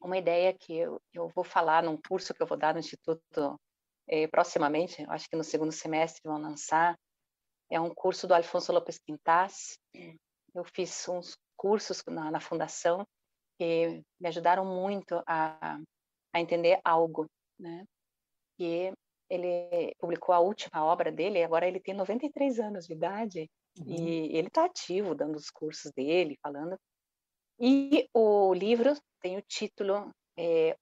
uma 0.00 0.18
ideia 0.18 0.52
que 0.52 0.76
eu, 0.76 1.00
eu 1.12 1.28
vou 1.30 1.42
falar 1.42 1.82
num 1.82 1.96
curso 1.96 2.32
que 2.32 2.42
eu 2.42 2.46
vou 2.46 2.58
dar 2.58 2.74
no 2.74 2.80
Instituto 2.80 3.60
eh, 4.06 4.28
proximamente, 4.28 5.04
acho 5.08 5.28
que 5.28 5.36
no 5.36 5.42
segundo 5.42 5.72
semestre 5.72 6.22
vão 6.24 6.40
lançar, 6.40 6.96
é 7.70 7.80
um 7.80 7.92
curso 7.92 8.26
do 8.28 8.34
Alfonso 8.34 8.72
Lopes 8.72 8.98
Quintas. 8.98 9.78
Eu 10.54 10.64
fiz 10.64 11.08
uns 11.08 11.36
cursos 11.56 12.02
na, 12.06 12.30
na 12.30 12.40
fundação 12.40 13.06
que 13.58 14.02
me 14.20 14.28
ajudaram 14.28 14.64
muito 14.64 15.22
a, 15.26 15.78
a 16.32 16.40
entender 16.40 16.80
algo, 16.84 17.26
né? 17.58 17.84
E 18.58 18.92
ele 19.28 19.94
publicou 19.98 20.34
a 20.34 20.38
última 20.38 20.84
obra 20.84 21.10
dele, 21.10 21.42
agora 21.42 21.66
ele 21.66 21.80
tem 21.80 21.94
93 21.94 22.60
anos 22.60 22.86
de 22.86 22.92
idade, 22.92 23.50
uhum. 23.78 23.86
e 23.88 24.36
ele 24.36 24.48
está 24.48 24.64
ativo, 24.64 25.14
dando 25.14 25.36
os 25.36 25.50
cursos 25.50 25.90
dele, 25.92 26.38
falando. 26.42 26.78
E 27.58 28.08
o 28.12 28.52
livro 28.52 28.94
tem 29.20 29.36
o 29.36 29.42
título 29.42 30.10
é, 30.36 30.76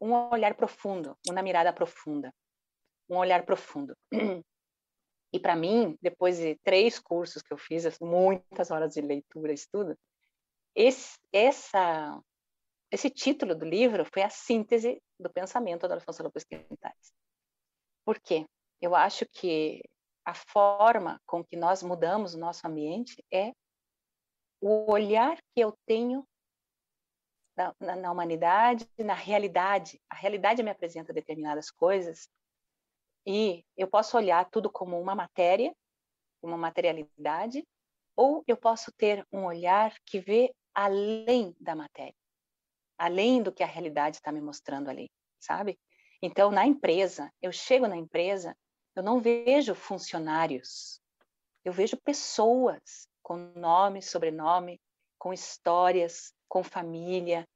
Um 0.00 0.12
Olhar 0.30 0.54
Profundo, 0.54 1.16
Uma 1.28 1.42
Mirada 1.42 1.72
Profunda. 1.72 2.32
Um 3.08 3.16
Olhar 3.16 3.44
Profundo. 3.44 3.96
E 5.32 5.40
para 5.40 5.56
mim, 5.56 5.98
depois 6.00 6.38
de 6.38 6.56
três 6.62 6.98
cursos 6.98 7.42
que 7.42 7.52
eu 7.52 7.58
fiz, 7.58 7.84
muitas 8.00 8.70
horas 8.70 8.94
de 8.94 9.00
leitura, 9.00 9.52
estudo, 9.52 9.96
esse, 10.74 11.18
essa, 11.32 12.20
esse 12.90 13.10
título 13.10 13.54
do 13.54 13.64
livro 13.64 14.04
foi 14.12 14.22
a 14.22 14.30
síntese 14.30 15.00
do 15.18 15.30
pensamento 15.30 15.88
do 15.88 15.94
Alfonso 15.94 16.22
Lopes 16.22 16.44
Quintais. 16.44 17.12
Por 18.04 18.20
quê? 18.20 18.46
Eu 18.80 18.94
acho 18.94 19.26
que 19.26 19.82
a 20.24 20.34
forma 20.34 21.20
com 21.26 21.44
que 21.44 21.56
nós 21.56 21.82
mudamos 21.82 22.34
o 22.34 22.38
nosso 22.38 22.66
ambiente 22.66 23.24
é 23.32 23.52
o 24.60 24.90
olhar 24.90 25.36
que 25.54 25.60
eu 25.60 25.72
tenho 25.86 26.26
na, 27.56 27.74
na, 27.80 27.96
na, 27.96 28.12
humanidade, 28.12 28.86
na 28.98 29.14
realidade. 29.14 30.00
A 30.10 30.14
realidade 30.14 30.62
me 30.62 30.70
apresenta 30.70 31.12
determinadas 31.12 31.70
coisas 31.70 32.28
e 33.26 33.64
eu 33.76 33.88
posso 33.88 34.16
olhar 34.16 34.48
tudo 34.50 34.70
como 34.70 35.00
uma 35.00 35.14
matéria, 35.14 35.74
uma 36.40 36.56
materialidade, 36.56 37.66
ou 38.14 38.44
eu 38.46 38.56
posso 38.56 38.92
ter 38.92 39.26
um 39.32 39.44
olhar 39.44 39.92
que 40.06 40.20
vê 40.20 40.54
além 40.72 41.54
da 41.60 41.74
matéria, 41.74 42.14
além 42.96 43.42
do 43.42 43.52
que 43.52 43.62
a 43.62 43.66
realidade 43.66 44.16
está 44.16 44.30
me 44.30 44.40
mostrando 44.40 44.88
ali, 44.88 45.10
sabe? 45.40 45.78
Então, 46.22 46.50
na 46.50 46.64
empresa, 46.64 47.30
eu 47.42 47.52
chego 47.52 47.86
na 47.86 47.96
empresa, 47.96 48.56
eu 48.94 49.02
não 49.02 49.20
vejo 49.20 49.74
funcionários, 49.74 51.00
eu 51.64 51.72
vejo 51.72 51.96
pessoas 51.96 53.08
com 53.22 53.36
nome, 53.56 54.00
sobrenome, 54.00 54.80
com 55.18 55.32
histórias, 55.32 56.32
com 56.48 56.62
família, 56.62 57.46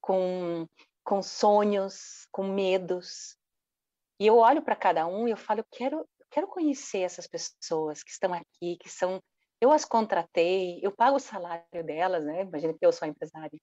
com, 0.00 0.66
com 1.04 1.22
sonhos, 1.22 2.26
com 2.32 2.44
medos, 2.44 3.36
e 4.24 4.26
eu 4.26 4.38
olho 4.38 4.62
para 4.62 4.74
cada 4.74 5.06
um 5.06 5.28
e 5.28 5.32
eu 5.32 5.36
falo, 5.36 5.60
eu 5.60 5.66
quero, 5.70 6.08
quero 6.30 6.48
conhecer 6.48 7.00
essas 7.00 7.26
pessoas 7.26 8.02
que 8.02 8.10
estão 8.10 8.32
aqui, 8.32 8.78
que 8.78 8.88
são, 8.88 9.22
eu 9.60 9.70
as 9.70 9.84
contratei, 9.84 10.80
eu 10.82 10.90
pago 10.90 11.18
o 11.18 11.20
salário 11.20 11.84
delas, 11.84 12.24
né? 12.24 12.40
Imagina 12.40 12.72
que 12.72 12.86
eu 12.86 12.90
sou 12.90 13.06
empresária. 13.06 13.60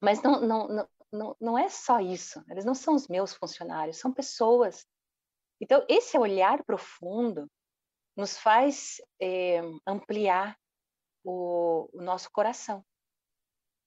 Mas 0.00 0.22
não, 0.22 0.40
não, 0.40 0.68
não, 0.68 0.88
não, 1.12 1.36
não 1.40 1.58
é 1.58 1.68
só 1.68 1.98
isso. 1.98 2.40
Eles 2.48 2.64
não 2.64 2.72
são 2.72 2.94
os 2.94 3.08
meus 3.08 3.34
funcionários, 3.34 3.96
são 3.96 4.12
pessoas. 4.12 4.86
Então, 5.60 5.84
esse 5.88 6.16
olhar 6.16 6.62
profundo 6.62 7.50
nos 8.16 8.38
faz 8.38 9.00
é, 9.20 9.60
ampliar 9.84 10.56
o, 11.24 11.90
o 11.92 12.00
nosso 12.00 12.30
coração. 12.30 12.84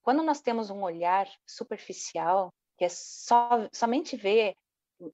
Quando 0.04 0.22
nós 0.22 0.42
temos 0.42 0.70
um 0.70 0.84
olhar 0.84 1.30
superficial, 1.48 2.54
que 2.78 2.84
é 2.84 2.90
só, 2.90 3.70
somente 3.72 4.18
ver 4.18 4.54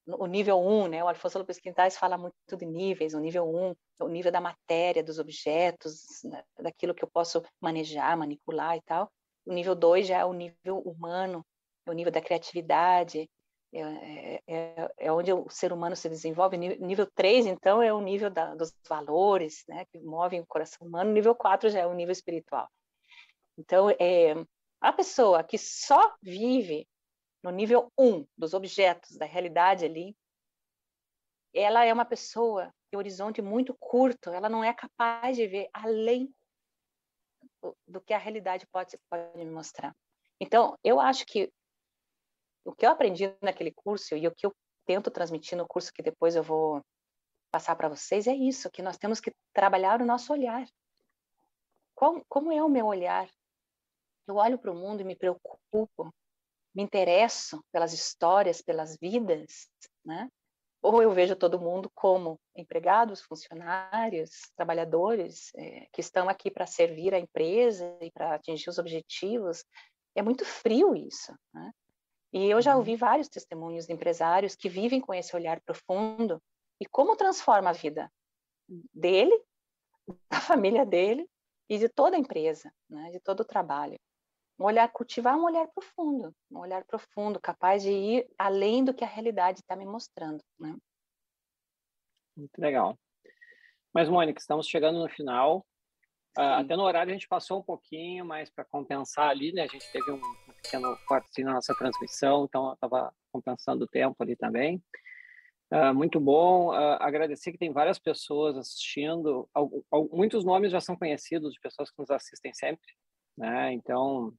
o 0.06 0.28
nível 0.28 0.60
1, 0.60 0.88
né? 0.88 1.04
O 1.04 1.08
Alfonso 1.08 1.40
Lopes 1.40 1.60
Quintais 1.60 1.98
fala 1.98 2.18
muito 2.18 2.36
de 2.56 2.66
níveis, 2.66 3.14
o 3.14 3.20
nível 3.20 3.48
1, 3.48 3.76
o 4.06 4.08
nível 4.08 4.32
da 4.32 4.42
matéria, 4.42 5.04
dos 5.04 5.20
objetos, 5.20 6.22
né? 6.24 6.44
daquilo 6.60 6.94
que 6.94 7.04
eu 7.04 7.10
posso 7.10 7.44
manejar, 7.60 8.16
manipular 8.18 8.78
e 8.78 8.82
tal. 8.82 9.12
O 9.46 9.54
nível 9.54 9.76
2 9.76 10.08
já 10.08 10.20
é 10.20 10.26
o 10.26 10.34
nível 10.34 10.80
humano, 10.80 11.46
é 11.86 11.90
o 11.90 11.94
nível 11.94 12.12
da 12.12 12.22
criatividade, 12.22 13.28
é, 13.74 14.42
é, 14.48 14.92
é, 14.98 15.12
onde 15.12 15.32
o 15.32 15.50
ser 15.50 15.72
humano 15.72 15.96
se 15.96 16.10
desenvolve. 16.10 16.58
Nível 16.58 17.08
3, 17.16 17.48
então, 17.48 17.82
é 17.82 17.94
o 17.94 18.02
nível 18.02 18.30
da, 18.30 18.54
dos 18.54 18.74
valores, 18.88 19.64
né? 19.68 19.86
Que 19.86 20.00
movem 20.00 20.42
o 20.42 20.46
coração 20.46 20.86
humano. 20.86 21.12
Nível 21.12 21.34
4 21.34 21.70
já 21.70 21.80
é 21.80 21.88
o 21.88 21.94
nível 21.94 22.12
espiritual. 22.12 22.70
Então, 23.58 23.90
é, 23.92 24.36
a 24.82 24.92
pessoa 24.92 25.44
que 25.44 25.58
só 25.58 26.14
vive 26.22 26.88
no 27.44 27.50
nível 27.50 27.92
1 27.98 28.06
um 28.06 28.28
dos 28.38 28.54
objetos 28.54 29.18
da 29.18 29.26
realidade 29.26 29.86
ali, 29.86 30.16
ela 31.54 31.84
é 31.84 31.92
uma 31.92 32.06
pessoa 32.06 32.74
de 32.92 32.98
horizonte 32.98 33.42
muito 33.42 33.76
curto, 33.80 34.30
ela 34.30 34.50
não 34.50 34.64
é 34.64 34.74
capaz 34.74 35.36
de 35.36 35.48
ver 35.48 35.70
além 35.74 36.34
do, 37.88 38.02
que 38.02 38.14
a 38.14 38.18
realidade 38.18 38.66
pode, 38.68 38.98
pode 39.10 39.38
me 39.38 39.46
mostrar. 39.46 39.96
Então, 40.40 40.78
eu 40.84 41.00
acho 41.00 41.26
que 41.26 41.52
o 42.64 42.74
que 42.74 42.86
eu 42.86 42.92
aprendi 42.92 43.36
naquele 43.42 43.72
curso 43.72 44.16
e 44.16 44.28
o 44.28 44.34
que 44.34 44.46
eu 44.46 44.56
tento 44.86 45.12
transmitir 45.12 45.58
no 45.58 45.68
curso 45.68 45.94
que 45.94 46.02
depois 46.02 46.36
eu 46.36 46.44
vou 46.44 46.82
passar 47.52 47.76
para 47.76 47.90
vocês 47.90 48.28
é 48.28 48.34
isso, 48.34 48.72
que 48.72 48.82
nós 48.82 48.98
temos 48.98 49.20
que 49.20 49.34
trabalhar 49.54 50.02
o 50.02 50.06
nosso 50.06 50.32
olhar. 50.32 50.66
Qual, 51.96 52.24
como 52.30 52.52
é 52.52 52.64
o 52.64 52.70
meu 52.70 52.88
olhar? 52.88 53.30
Eu 54.28 54.36
olho 54.36 54.58
para 54.58 54.72
o 54.72 54.76
mundo 54.76 55.02
e 55.02 55.04
me 55.04 55.16
preocupo 55.16 56.14
me 56.74 56.84
interesso 56.84 57.64
pelas 57.72 57.94
histórias, 57.94 58.62
pelas 58.62 58.98
vidas, 58.98 59.68
né? 60.06 60.30
ou 60.82 61.02
eu 61.02 61.12
vejo 61.12 61.36
todo 61.36 61.60
mundo 61.60 61.92
como 61.94 62.40
empregados, 62.56 63.22
funcionários, 63.22 64.32
trabalhadores 64.56 65.52
é, 65.56 65.88
que 65.94 66.02
estão 66.02 66.28
aqui 66.28 66.50
para 66.50 66.66
servir 66.66 67.14
a 67.14 67.20
empresa 67.20 67.98
e 68.02 68.10
para 68.10 68.34
atingir 68.34 68.70
os 68.70 68.80
objetivos. 68.80 69.64
É 70.16 70.24
muito 70.24 70.44
frio 70.44 70.96
isso. 70.96 71.34
Né? 71.54 71.72
E 72.34 72.50
eu 72.50 72.62
já 72.62 72.72
uhum. 72.72 72.80
ouvi 72.80 72.96
vários 72.96 73.30
testemunhos 73.30 73.86
de 73.86 73.94
empresários 73.94 74.56
que 74.56 74.68
vivem 74.68 75.00
com 75.00 75.14
esse 75.14 75.36
olhar 75.36 75.62
profundo 75.62 76.42
e 76.80 76.86
como 76.88 77.16
transforma 77.16 77.70
a 77.70 77.74
vida 77.74 78.12
dele, 78.92 79.40
da 80.32 80.42
família 80.42 80.86
dele 80.86 81.30
e 81.70 81.78
de 81.78 81.88
toda 81.90 82.16
a 82.16 82.20
empresa, 82.20 82.74
né? 82.90 83.12
de 83.12 83.20
todo 83.20 83.42
o 83.42 83.46
trabalho. 83.46 84.00
Um 84.62 84.66
olhar, 84.66 84.88
cultivar 84.90 85.36
um 85.36 85.46
olhar 85.46 85.68
profundo, 85.70 86.36
um 86.52 86.60
olhar 86.60 86.86
profundo, 86.86 87.40
capaz 87.40 87.82
de 87.82 87.90
ir 87.90 88.30
além 88.38 88.86
do 88.86 88.94
que 88.94 89.04
a 89.04 89.08
realidade 89.08 89.62
está 89.62 89.76
me 89.76 89.86
mostrando. 89.86 90.40
Né? 90.60 90.78
Muito 92.38 92.60
legal. 92.60 92.96
Mas, 93.92 94.08
Mônica, 94.08 94.40
estamos 94.40 94.68
chegando 94.68 95.00
no 95.00 95.10
final. 95.10 95.66
Uh, 96.38 96.62
até 96.62 96.76
no 96.76 96.84
horário 96.84 97.10
a 97.10 97.14
gente 97.14 97.28
passou 97.28 97.60
um 97.60 97.64
pouquinho, 97.64 98.24
mas 98.24 98.52
para 98.52 98.64
compensar 98.64 99.30
ali, 99.30 99.52
né? 99.52 99.64
A 99.64 99.68
gente 99.68 99.92
teve 99.92 100.12
um 100.12 100.22
pequeno 100.62 100.96
corte 101.08 101.44
na 101.44 101.54
nossa 101.54 101.74
transmissão, 101.74 102.46
então 102.46 102.72
estava 102.74 103.12
compensando 103.32 103.86
o 103.86 103.88
tempo 103.88 104.16
ali 104.22 104.36
também. 104.36 104.80
Uh, 105.74 105.92
muito 105.92 106.20
bom. 106.20 106.70
Uh, 106.70 106.98
agradecer 107.00 107.52
que 107.52 107.58
tem 107.58 107.74
várias 107.74 107.98
pessoas 107.98 108.56
assistindo. 108.56 109.50
muitos 110.12 110.46
nomes 110.46 110.72
já 110.72 110.80
são 110.80 110.96
conhecidos 110.96 111.52
de 111.52 111.60
pessoas 111.60 111.90
que 111.90 111.98
nos 111.98 112.12
assistem 112.12 112.54
sempre, 112.54 112.94
né? 113.36 113.74
Então, 113.74 114.32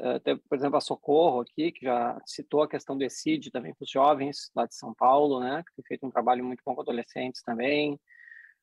até, 0.00 0.36
por 0.36 0.56
exemplo, 0.56 0.76
a 0.76 0.80
Socorro 0.80 1.40
aqui, 1.40 1.72
que 1.72 1.84
já 1.84 2.20
citou 2.24 2.62
a 2.62 2.68
questão 2.68 2.96
do 2.96 3.04
ECID 3.04 3.50
também 3.50 3.74
para 3.74 3.84
os 3.84 3.90
jovens 3.90 4.50
lá 4.54 4.66
de 4.66 4.74
São 4.74 4.94
Paulo, 4.94 5.40
né, 5.40 5.62
que 5.66 5.74
tem 5.74 5.84
feito 5.84 6.06
um 6.06 6.10
trabalho 6.10 6.44
muito 6.44 6.62
bom 6.64 6.74
com 6.74 6.82
adolescentes 6.82 7.42
também. 7.42 7.98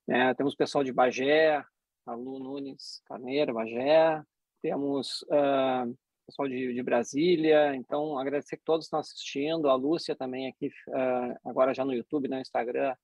É, 0.07 0.33
temos 0.33 0.55
pessoal 0.55 0.83
de 0.83 0.93
Bagé, 0.93 1.63
a 2.05 2.13
Lu 2.13 2.39
Nunes 2.39 3.01
Carneiro, 3.05 3.53
Bagé. 3.53 4.21
Temos 4.61 5.23
uh, 5.23 5.97
pessoal 6.25 6.47
de, 6.47 6.73
de, 6.73 6.83
Brasília. 6.83 7.75
Então, 7.75 8.17
agradecer 8.17 8.57
que 8.57 8.63
todos 8.63 8.85
estão 8.85 8.99
assistindo. 8.99 9.69
A 9.69 9.75
Lúcia 9.75 10.15
também 10.15 10.47
aqui, 10.47 10.67
uh, 10.87 11.39
agora 11.43 11.73
já 11.73 11.83
no 11.83 11.93
YouTube, 11.93 12.27
no 12.27 12.39
Instagram, 12.39 12.95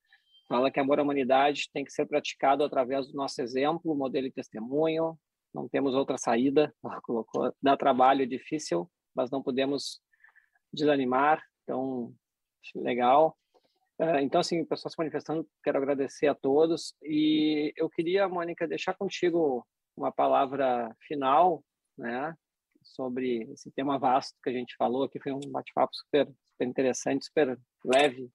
fala 0.48 0.72
que 0.72 0.80
amor 0.80 1.00
à 1.00 1.04
humanidade 1.04 1.70
tem 1.74 1.84
que 1.84 1.92
ser 1.92 2.06
praticado 2.06 2.64
através 2.64 3.08
do 3.08 3.16
nosso 3.16 3.42
exemplo, 3.42 3.96
modelo 3.96 4.28
e 4.28 4.32
testemunho 4.32 5.18
não 5.54 5.68
temos 5.68 5.94
outra 5.94 6.18
saída. 6.18 6.74
Colocou, 7.04 7.54
dá 7.62 7.76
trabalho, 7.78 8.24
é 8.24 8.26
difícil, 8.26 8.90
mas 9.16 9.30
não 9.30 9.44
podemos 9.44 10.02
desanimar. 10.74 11.44
Então, 11.64 12.14
legal. 12.76 13.38
É, 14.00 14.22
então, 14.22 14.42
assim, 14.42 14.66
pessoas 14.66 14.94
se 14.94 14.98
manifestando, 15.00 15.48
quero 15.64 15.78
agradecer 15.78 16.28
a 16.28 16.36
todos. 16.36 16.96
E 17.04 17.74
eu 17.76 17.90
queria, 17.90 18.28
Mônica, 18.28 18.68
deixar 18.68 18.96
contigo 18.96 19.66
uma 19.96 20.12
palavra 20.12 20.96
final, 21.08 21.64
né, 21.98 22.34
sobre 22.82 23.44
esse 23.52 23.70
tema 23.72 24.00
vasto 24.00 24.36
que 24.44 24.50
a 24.50 24.54
gente 24.54 24.76
falou 24.76 25.04
aqui. 25.04 25.20
Foi 25.20 25.32
um 25.32 25.52
bate-papo 25.52 25.94
super, 25.94 26.26
super 26.26 26.68
interessante, 26.68 27.26
super 27.26 27.60
leve, 27.86 28.30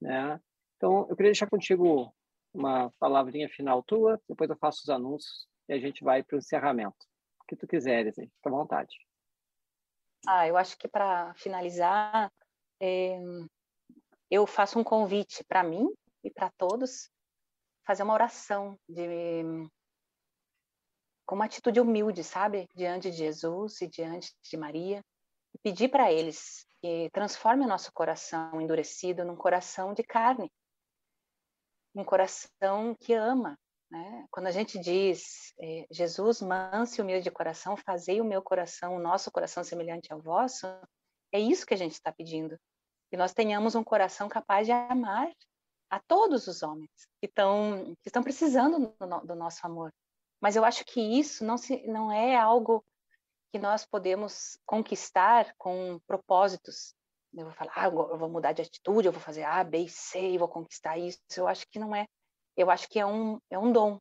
né. 0.00 0.40
Então, 0.76 1.06
eu 1.10 1.16
queria 1.16 1.32
deixar 1.32 1.50
contigo 1.50 2.14
uma 2.54 2.90
palavrinha 2.98 3.48
final 3.48 3.82
tua, 3.82 4.18
depois 4.28 4.48
eu 4.48 4.56
faço 4.56 4.80
os 4.82 4.88
anúncios 4.88 5.46
e 5.68 5.72
a 5.72 5.78
gente 5.78 6.02
vai 6.02 6.22
para 6.22 6.36
o 6.36 6.38
encerramento. 6.38 7.06
O 7.40 7.44
que 7.46 7.56
tu 7.56 7.66
quiseres, 7.66 8.18
aí, 8.18 8.26
fica 8.26 8.48
à 8.48 8.52
vontade. 8.52 8.96
Ah, 10.26 10.46
eu 10.48 10.56
acho 10.56 10.76
que 10.76 10.88
para 10.88 11.32
finalizar, 11.34 12.32
é, 12.80 13.18
eu 14.30 14.46
faço 14.46 14.78
um 14.78 14.84
convite 14.84 15.44
para 15.44 15.62
mim 15.62 15.88
e 16.24 16.30
para 16.30 16.50
todos 16.50 17.10
fazer 17.86 18.02
uma 18.02 18.14
oração 18.14 18.78
de 18.88 19.06
com 21.24 21.34
uma 21.34 21.44
atitude 21.44 21.78
humilde, 21.78 22.24
sabe, 22.24 22.66
diante 22.74 23.10
de 23.10 23.18
Jesus 23.18 23.82
e 23.82 23.86
diante 23.86 24.34
de 24.42 24.56
Maria, 24.56 25.04
e 25.54 25.58
pedir 25.58 25.90
para 25.90 26.10
eles 26.10 26.66
que 26.80 27.10
transforme 27.12 27.64
o 27.64 27.68
nosso 27.68 27.92
coração 27.92 28.58
endurecido 28.60 29.26
num 29.26 29.36
coração 29.36 29.92
de 29.92 30.02
carne, 30.02 30.50
um 31.94 32.02
coração 32.02 32.94
que 32.98 33.12
ama, 33.12 33.58
né? 33.90 34.26
Quando 34.30 34.46
a 34.46 34.50
gente 34.50 34.78
diz, 34.78 35.52
é, 35.60 35.86
Jesus, 35.90 36.42
manso 36.42 37.00
e 37.00 37.02
humilde 37.02 37.24
de 37.24 37.30
coração, 37.30 37.76
fazei 37.76 38.20
o 38.20 38.24
meu 38.24 38.42
coração, 38.42 38.96
o 38.96 39.00
nosso 39.00 39.30
coração 39.30 39.64
semelhante 39.64 40.12
ao 40.12 40.20
vosso, 40.20 40.66
é 41.32 41.40
isso 41.40 41.66
que 41.66 41.74
a 41.74 41.76
gente 41.78 41.92
está 41.92 42.12
pedindo. 42.12 42.58
Que 43.10 43.16
nós 43.16 43.32
tenhamos 43.32 43.74
um 43.74 43.84
coração 43.84 44.28
capaz 44.28 44.66
de 44.66 44.72
amar 44.72 45.30
a 45.90 45.98
todos 46.00 46.46
os 46.46 46.62
homens 46.62 46.90
que 47.20 47.26
estão, 47.26 47.94
que 48.02 48.08
estão 48.08 48.22
precisando 48.22 48.94
do, 49.00 49.20
do 49.26 49.34
nosso 49.34 49.66
amor. 49.66 49.92
Mas 50.40 50.54
eu 50.54 50.64
acho 50.64 50.84
que 50.84 51.00
isso 51.00 51.44
não, 51.44 51.56
se, 51.56 51.86
não 51.86 52.12
é 52.12 52.36
algo 52.36 52.84
que 53.50 53.58
nós 53.58 53.86
podemos 53.86 54.58
conquistar 54.66 55.54
com 55.56 55.98
propósitos. 56.06 56.94
Eu 57.34 57.46
vou 57.46 57.54
falar, 57.54 57.72
ah, 57.74 57.86
eu 57.86 58.18
vou 58.18 58.28
mudar 58.28 58.52
de 58.52 58.62
atitude, 58.62 59.06
eu 59.06 59.12
vou 59.12 59.20
fazer 59.20 59.44
A, 59.44 59.64
B 59.64 59.88
C, 59.88 60.20
e 60.32 60.38
vou 60.38 60.48
conquistar 60.48 60.98
isso. 60.98 61.18
Eu 61.36 61.48
acho 61.48 61.66
que 61.70 61.78
não 61.78 61.94
é 61.94 62.06
eu 62.58 62.70
acho 62.70 62.88
que 62.88 62.98
é 62.98 63.06
um, 63.06 63.38
é 63.48 63.58
um 63.58 63.70
dom. 63.70 64.00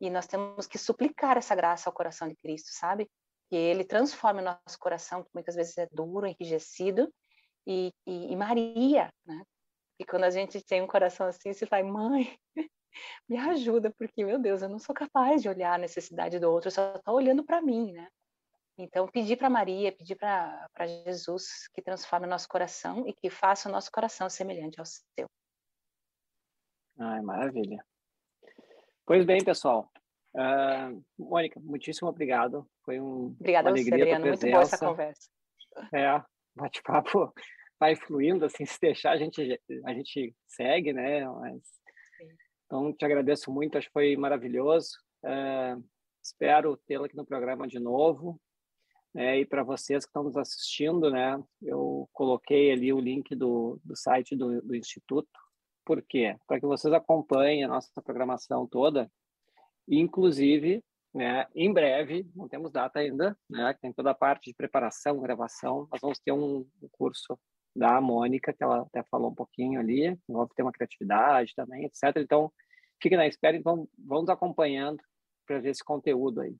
E 0.00 0.08
nós 0.08 0.26
temos 0.26 0.66
que 0.66 0.78
suplicar 0.78 1.36
essa 1.36 1.54
graça 1.54 1.88
ao 1.88 1.92
coração 1.92 2.26
de 2.26 2.34
Cristo, 2.36 2.70
sabe? 2.72 3.08
Que 3.50 3.56
ele 3.56 3.84
transforme 3.84 4.40
o 4.40 4.44
nosso 4.44 4.78
coração, 4.78 5.22
que 5.22 5.30
muitas 5.34 5.54
vezes 5.54 5.76
é 5.76 5.86
duro, 5.92 6.26
enrijecido, 6.26 7.12
e, 7.66 7.92
e, 8.06 8.32
e 8.32 8.36
Maria, 8.36 9.12
né? 9.26 9.42
E 9.98 10.04
quando 10.04 10.24
a 10.24 10.30
gente 10.30 10.62
tem 10.64 10.82
um 10.82 10.86
coração 10.86 11.26
assim, 11.26 11.52
você 11.52 11.66
fala, 11.66 11.84
mãe, 11.84 12.38
me 13.28 13.36
ajuda, 13.36 13.92
porque, 13.98 14.24
meu 14.24 14.38
Deus, 14.38 14.62
eu 14.62 14.68
não 14.68 14.78
sou 14.78 14.94
capaz 14.94 15.42
de 15.42 15.48
olhar 15.48 15.74
a 15.74 15.78
necessidade 15.78 16.38
do 16.38 16.50
outro, 16.50 16.68
eu 16.68 16.72
só 16.72 16.94
estou 16.96 17.14
olhando 17.14 17.44
para 17.44 17.60
mim, 17.60 17.92
né? 17.92 18.08
Então, 18.78 19.06
pedir 19.08 19.36
para 19.36 19.48
Maria, 19.48 19.92
pedir 19.92 20.16
para 20.16 20.86
Jesus 21.06 21.68
que 21.74 21.82
transforme 21.82 22.26
o 22.26 22.30
nosso 22.30 22.48
coração 22.48 23.06
e 23.06 23.12
que 23.12 23.30
faça 23.30 23.68
o 23.68 23.72
nosso 23.72 23.90
coração 23.90 24.28
semelhante 24.28 24.78
ao 24.78 24.84
seu. 24.84 25.26
Ai, 26.98 27.20
maravilha. 27.20 27.84
Pois 29.04 29.24
bem, 29.24 29.44
pessoal. 29.44 29.90
Uh, 30.34 31.02
Mônica, 31.18 31.60
muitíssimo 31.60 32.08
obrigado. 32.08 32.68
Foi 32.84 33.00
um, 33.00 33.36
Obrigada 33.38 33.68
uma 33.68 33.74
alegria 33.74 34.02
Adriano. 34.02 34.26
Muito 34.26 34.46
boa 34.50 34.62
essa 34.62 34.78
conversa. 34.78 35.30
É, 35.92 36.22
bate-papo 36.54 37.32
vai 37.78 37.96
fluindo, 37.96 38.44
assim, 38.44 38.64
se 38.64 38.80
deixar 38.80 39.12
a 39.12 39.16
gente, 39.16 39.60
a 39.84 39.92
gente 39.92 40.34
segue, 40.46 40.92
né? 40.92 41.26
Mas, 41.28 41.62
então, 42.64 42.92
te 42.92 43.04
agradeço 43.04 43.52
muito, 43.52 43.76
acho 43.76 43.86
que 43.88 43.92
foi 43.92 44.16
maravilhoso. 44.16 44.90
Uh, 45.22 45.82
espero 46.22 46.76
tê-la 46.86 47.06
aqui 47.06 47.16
no 47.16 47.26
programa 47.26 47.66
de 47.66 47.78
novo. 47.78 48.40
Né? 49.14 49.40
E 49.40 49.46
para 49.46 49.62
vocês 49.62 50.04
que 50.04 50.10
estão 50.10 50.24
nos 50.24 50.36
assistindo, 50.36 51.10
né? 51.10 51.42
Eu 51.62 52.08
coloquei 52.12 52.72
ali 52.72 52.92
o 52.92 53.00
link 53.00 53.34
do, 53.34 53.80
do 53.84 53.96
site 53.96 54.36
do, 54.36 54.60
do 54.60 54.74
Instituto, 54.74 55.30
por 55.86 56.02
quê? 56.02 56.36
Para 56.48 56.58
que 56.58 56.66
vocês 56.66 56.92
acompanhem 56.92 57.62
a 57.64 57.68
nossa 57.68 58.02
programação 58.02 58.66
toda, 58.66 59.08
inclusive, 59.88 60.84
né, 61.14 61.46
em 61.54 61.72
breve, 61.72 62.28
não 62.34 62.48
temos 62.48 62.72
data 62.72 62.98
ainda, 62.98 63.38
né, 63.48 63.72
tem 63.80 63.92
toda 63.92 64.10
a 64.10 64.14
parte 64.14 64.50
de 64.50 64.54
preparação, 64.54 65.20
gravação, 65.20 65.88
nós 65.90 66.00
vamos 66.00 66.18
ter 66.18 66.32
um, 66.32 66.66
curso 66.90 67.38
da 67.74 68.00
Mônica, 68.00 68.52
que 68.52 68.64
ela 68.64 68.80
até 68.80 69.04
falou 69.04 69.30
um 69.30 69.34
pouquinho 69.34 69.78
ali, 69.78 70.18
vamos 70.28 70.52
ter 70.56 70.62
uma 70.62 70.72
criatividade 70.72 71.54
também, 71.54 71.84
etc. 71.84 72.16
Então, 72.16 72.52
fiquem 73.00 73.16
na 73.16 73.26
espera, 73.26 73.56
então 73.56 73.88
vamos 73.96 74.28
acompanhando 74.28 75.00
para 75.46 75.60
ver 75.60 75.70
esse 75.70 75.84
conteúdo 75.84 76.40
aí. 76.40 76.56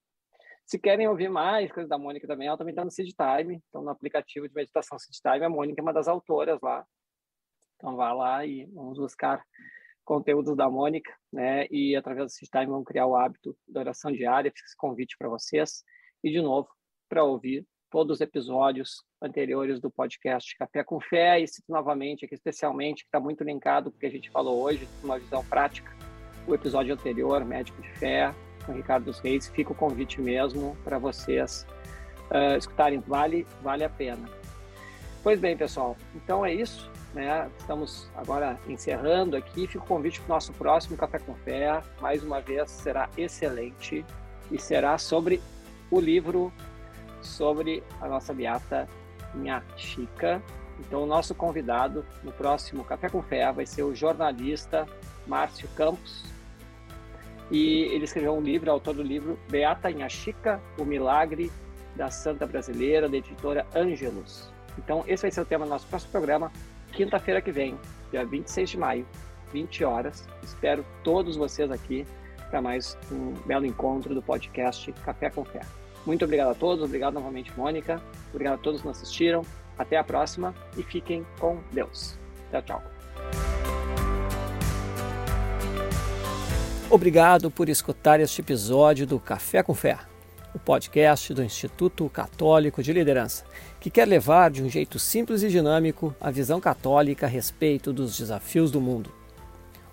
Se 0.65 0.79
querem 0.79 1.09
ouvir 1.09 1.29
mais 1.29 1.73
coisas 1.73 1.91
da 1.91 1.99
Mônica 1.99 2.29
também, 2.29 2.47
ela 2.47 2.57
também 2.57 2.73
está 2.73 2.85
no 2.85 2.91
Seed 2.91 3.11
Time, 3.15 3.61
então 3.69 3.83
no 3.83 3.91
aplicativo 3.91 4.49
de 4.49 4.55
meditação 4.55 4.99
Seed 4.99 5.17
Time, 5.21 5.45
a 5.45 5.49
Mônica 5.49 5.81
é 5.81 5.83
uma 5.83 5.93
das 5.93 6.07
autoras 6.07 6.61
lá, 6.63 6.87
então 7.77 7.97
vá 7.97 8.13
lá 8.13 8.45
e 8.45 8.67
vamos 8.67 8.99
buscar 8.99 9.43
conteúdos 10.05 10.57
da 10.57 10.71
Mônica, 10.71 11.13
né? 11.33 11.67
E 11.71 11.97
através 11.97 12.33
desse 12.33 12.47
time 12.47 12.67
vamos 12.67 12.85
criar 12.85 13.07
o 13.07 13.17
hábito 13.17 13.57
da 13.69 13.81
oração 13.81 14.11
diária. 14.13 14.53
Fiz 14.55 14.65
esse 14.65 14.77
convite 14.77 15.17
para 15.19 15.29
vocês 15.29 15.83
e 16.23 16.31
de 16.31 16.41
novo 16.41 16.69
para 17.09 17.25
ouvir 17.25 17.67
todos 17.91 18.17
os 18.17 18.21
episódios 18.21 19.05
anteriores 19.23 19.81
do 19.81 19.91
podcast 19.91 20.57
Café 20.57 20.85
com 20.85 21.01
Fé 21.01 21.41
e 21.41 21.47
cito 21.47 21.71
novamente 21.71 22.25
aqui 22.25 22.35
especialmente 22.35 23.03
que 23.03 23.09
está 23.09 23.21
muito 23.21 23.43
linkado 23.45 23.91
com 23.91 23.97
o 23.97 24.01
que 24.01 24.07
a 24.07 24.11
gente 24.11 24.31
falou 24.31 24.63
hoje, 24.63 24.89
uma 25.03 25.19
visão 25.19 25.45
prática. 25.45 25.95
O 26.47 26.55
episódio 26.55 26.95
anterior, 26.95 27.45
Médico 27.45 27.81
de 27.83 27.91
Fé, 27.99 28.33
com 28.65 28.73
Ricardo 28.73 29.05
dos 29.05 29.19
Reis, 29.19 29.49
fica 29.49 29.73
o 29.73 29.75
convite 29.75 30.21
mesmo 30.21 30.77
para 30.85 30.99
vocês 30.99 31.67
uh, 32.31 32.57
escutarem. 32.57 33.01
Vale, 33.01 33.45
vale 33.63 33.83
a 33.83 33.91
pena. 33.91 34.29
Pois 35.23 35.41
bem, 35.41 35.57
pessoal. 35.57 35.97
Então 36.15 36.47
é 36.47 36.55
isso. 36.55 36.89
Né? 37.17 37.51
Estamos 37.59 38.11
agora 38.15 38.61
encerrando 38.69 39.39
aqui. 39.39 39.67
Fica 39.67 39.83
o 39.83 39.87
convite 39.87 40.21
para 40.21 40.33
o 40.33 40.35
nosso 40.35 40.53
próximo 40.53 40.99
Café 40.99 41.19
com 41.19 41.35
Fé. 41.35 41.83
Mais 41.99 42.23
uma 42.23 42.43
vez, 42.43 42.71
será 42.71 43.09
excelente 43.17 44.05
e 44.53 44.59
será 44.59 44.99
sobre 44.99 45.41
o 45.91 45.99
livro 45.99 46.53
sobre 47.23 47.83
a 48.03 48.07
nossa 48.07 48.35
beata 48.35 48.87
Minha 49.35 49.63
Chica, 49.79 50.43
Então, 50.79 51.05
o 51.05 51.07
nosso 51.07 51.35
convidado 51.35 52.05
no 52.23 52.31
próximo 52.33 52.85
Café 52.85 53.09
com 53.09 53.23
Fé 53.23 53.51
vai 53.51 53.65
ser 53.65 53.83
o 53.83 53.95
jornalista 53.95 54.87
Márcio 55.27 55.67
Campos. 55.75 56.23
E 57.51 57.85
ele 57.95 58.05
escreveu 58.05 58.37
um 58.37 58.43
livro, 58.43 58.71
autor 58.71 58.93
do 58.93 59.03
livro 59.03 59.39
Beata 59.49 59.91
Inhaxica, 59.91 60.61
O 60.79 60.85
Milagre 60.85 61.51
da 61.95 62.11
Santa 62.11 62.47
Brasileira, 62.47 63.09
da 63.09 63.17
editora 63.17 63.67
Ângelos. 63.75 64.53
Então, 64.77 65.03
esse 65.07 65.23
vai 65.23 65.31
ser 65.31 65.41
o 65.41 65.47
tema 65.47 65.65
do 65.65 65.71
nosso 65.71 65.87
próximo 65.87 66.13
programa, 66.13 66.53
quinta-feira 66.97 67.43
que 67.43 67.53
vem, 67.53 67.79
dia 68.11 68.25
26 68.25 68.71
de 68.71 68.79
maio, 68.79 69.07
20 69.53 69.85
horas. 69.85 70.27
Espero 70.43 70.85
todos 71.05 71.37
vocês 71.37 71.71
aqui 71.71 72.07
para 72.49 72.63
mais 72.63 72.97
um 73.13 73.35
belo 73.47 73.67
encontro 73.67 74.15
do 74.15 74.23
podcast 74.23 74.91
Café 75.05 75.29
com 75.29 75.45
Fé. 75.45 75.61
Muito 76.07 76.25
obrigado 76.25 76.53
a 76.53 76.55
todos, 76.55 76.83
obrigado 76.83 77.13
novamente, 77.13 77.53
Mônica. 77.55 78.01
Obrigado 78.31 78.55
a 78.55 78.59
todos 78.59 78.81
que 78.81 78.89
nos 78.89 78.97
assistiram. 78.97 79.43
Até 79.77 79.99
a 79.99 80.05
próxima 80.05 80.55
e 80.75 80.83
fiquem 80.83 81.27
com 81.39 81.59
Deus. 81.71 82.19
Tchau, 82.51 82.63
tchau. 82.63 82.83
Obrigado 86.89 87.51
por 87.51 87.69
escutar 87.69 88.21
este 88.21 88.41
episódio 88.41 89.07
do 89.07 89.21
Café 89.21 89.63
com 89.63 89.75
Fé, 89.75 89.99
o 90.57 90.59
podcast 90.59 91.35
do 91.35 91.45
Instituto 91.45 92.09
Católico 92.09 92.83
de 92.83 92.91
Liderança, 92.91 93.45
que 93.79 93.91
quer 93.91 94.09
levar 94.09 94.51
de 94.51 94.63
um 94.63 94.71
jeito 94.71 94.99
simples 94.99 95.43
e 95.43 95.51
dinâmico 95.51 96.17
a 96.19 96.31
visão 96.31 96.59
católica 96.59 97.27
a 97.27 97.29
respeito 97.29 97.93
dos 97.93 98.17
desafios 98.17 98.71
do 98.71 98.81
mundo. 98.81 99.13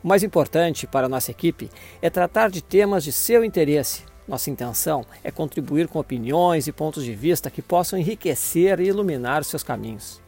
O 0.02 0.08
mais 0.08 0.24
importante 0.24 0.88
para 0.88 1.10
nossa 1.10 1.32
equipe 1.32 1.70
é 2.02 2.10
tratar 2.10 2.50
de 2.50 2.62
temas 2.62 3.04
de 3.04 3.12
seu 3.12 3.44
interesse 3.44 4.06
nossa 4.26 4.50
intenção 4.50 5.06
é 5.22 5.30
contribuir 5.30 5.90
com 5.90 6.00
opiniões 6.00 6.66
e 6.66 6.72
pontos 6.72 7.04
de 7.04 7.14
vista 7.14 7.52
que 7.52 7.62
possam 7.62 8.00
enriquecer 8.00 8.80
e 8.80 8.86
iluminar 8.86 9.44
seus 9.44 9.64
caminhos. 9.64 10.22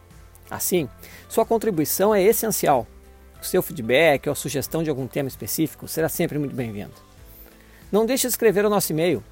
Assim, 0.52 0.90
sua 1.30 1.46
contribuição 1.46 2.14
é 2.14 2.22
essencial. 2.22 2.86
O 3.42 3.46
seu 3.46 3.64
feedback 3.64 4.28
ou 4.28 4.36
sugestão 4.36 4.84
de 4.84 4.90
algum 4.90 5.08
tema 5.08 5.30
específico 5.30 5.88
será 5.88 6.10
sempre 6.10 6.38
muito 6.38 6.54
bem-vindo. 6.54 6.92
Não 7.90 8.06
deixe 8.06 8.28
de 8.28 8.34
escrever 8.34 8.66
o 8.66 8.70
nosso 8.70 8.92
e-mail 8.92 9.24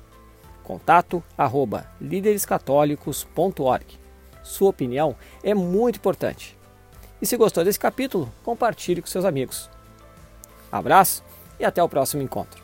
contato 0.64 1.22
arroba 1.38 1.86
líderescatólicos.org. 2.00 4.00
Sua 4.42 4.70
opinião 4.70 5.16
é 5.44 5.54
muito 5.54 5.98
importante. 5.98 6.58
E 7.22 7.26
se 7.26 7.38
gostou 7.38 7.64
desse 7.64 7.80
capítulo, 7.80 8.32
compartilhe 8.44 9.02
com 9.02 9.08
seus 9.08 9.26
amigos. 9.26 9.70
Abraço 10.72 11.24
e 11.60 11.66
até 11.66 11.84
o 11.84 11.90
próximo 11.90 12.24
encontro. 12.24 12.63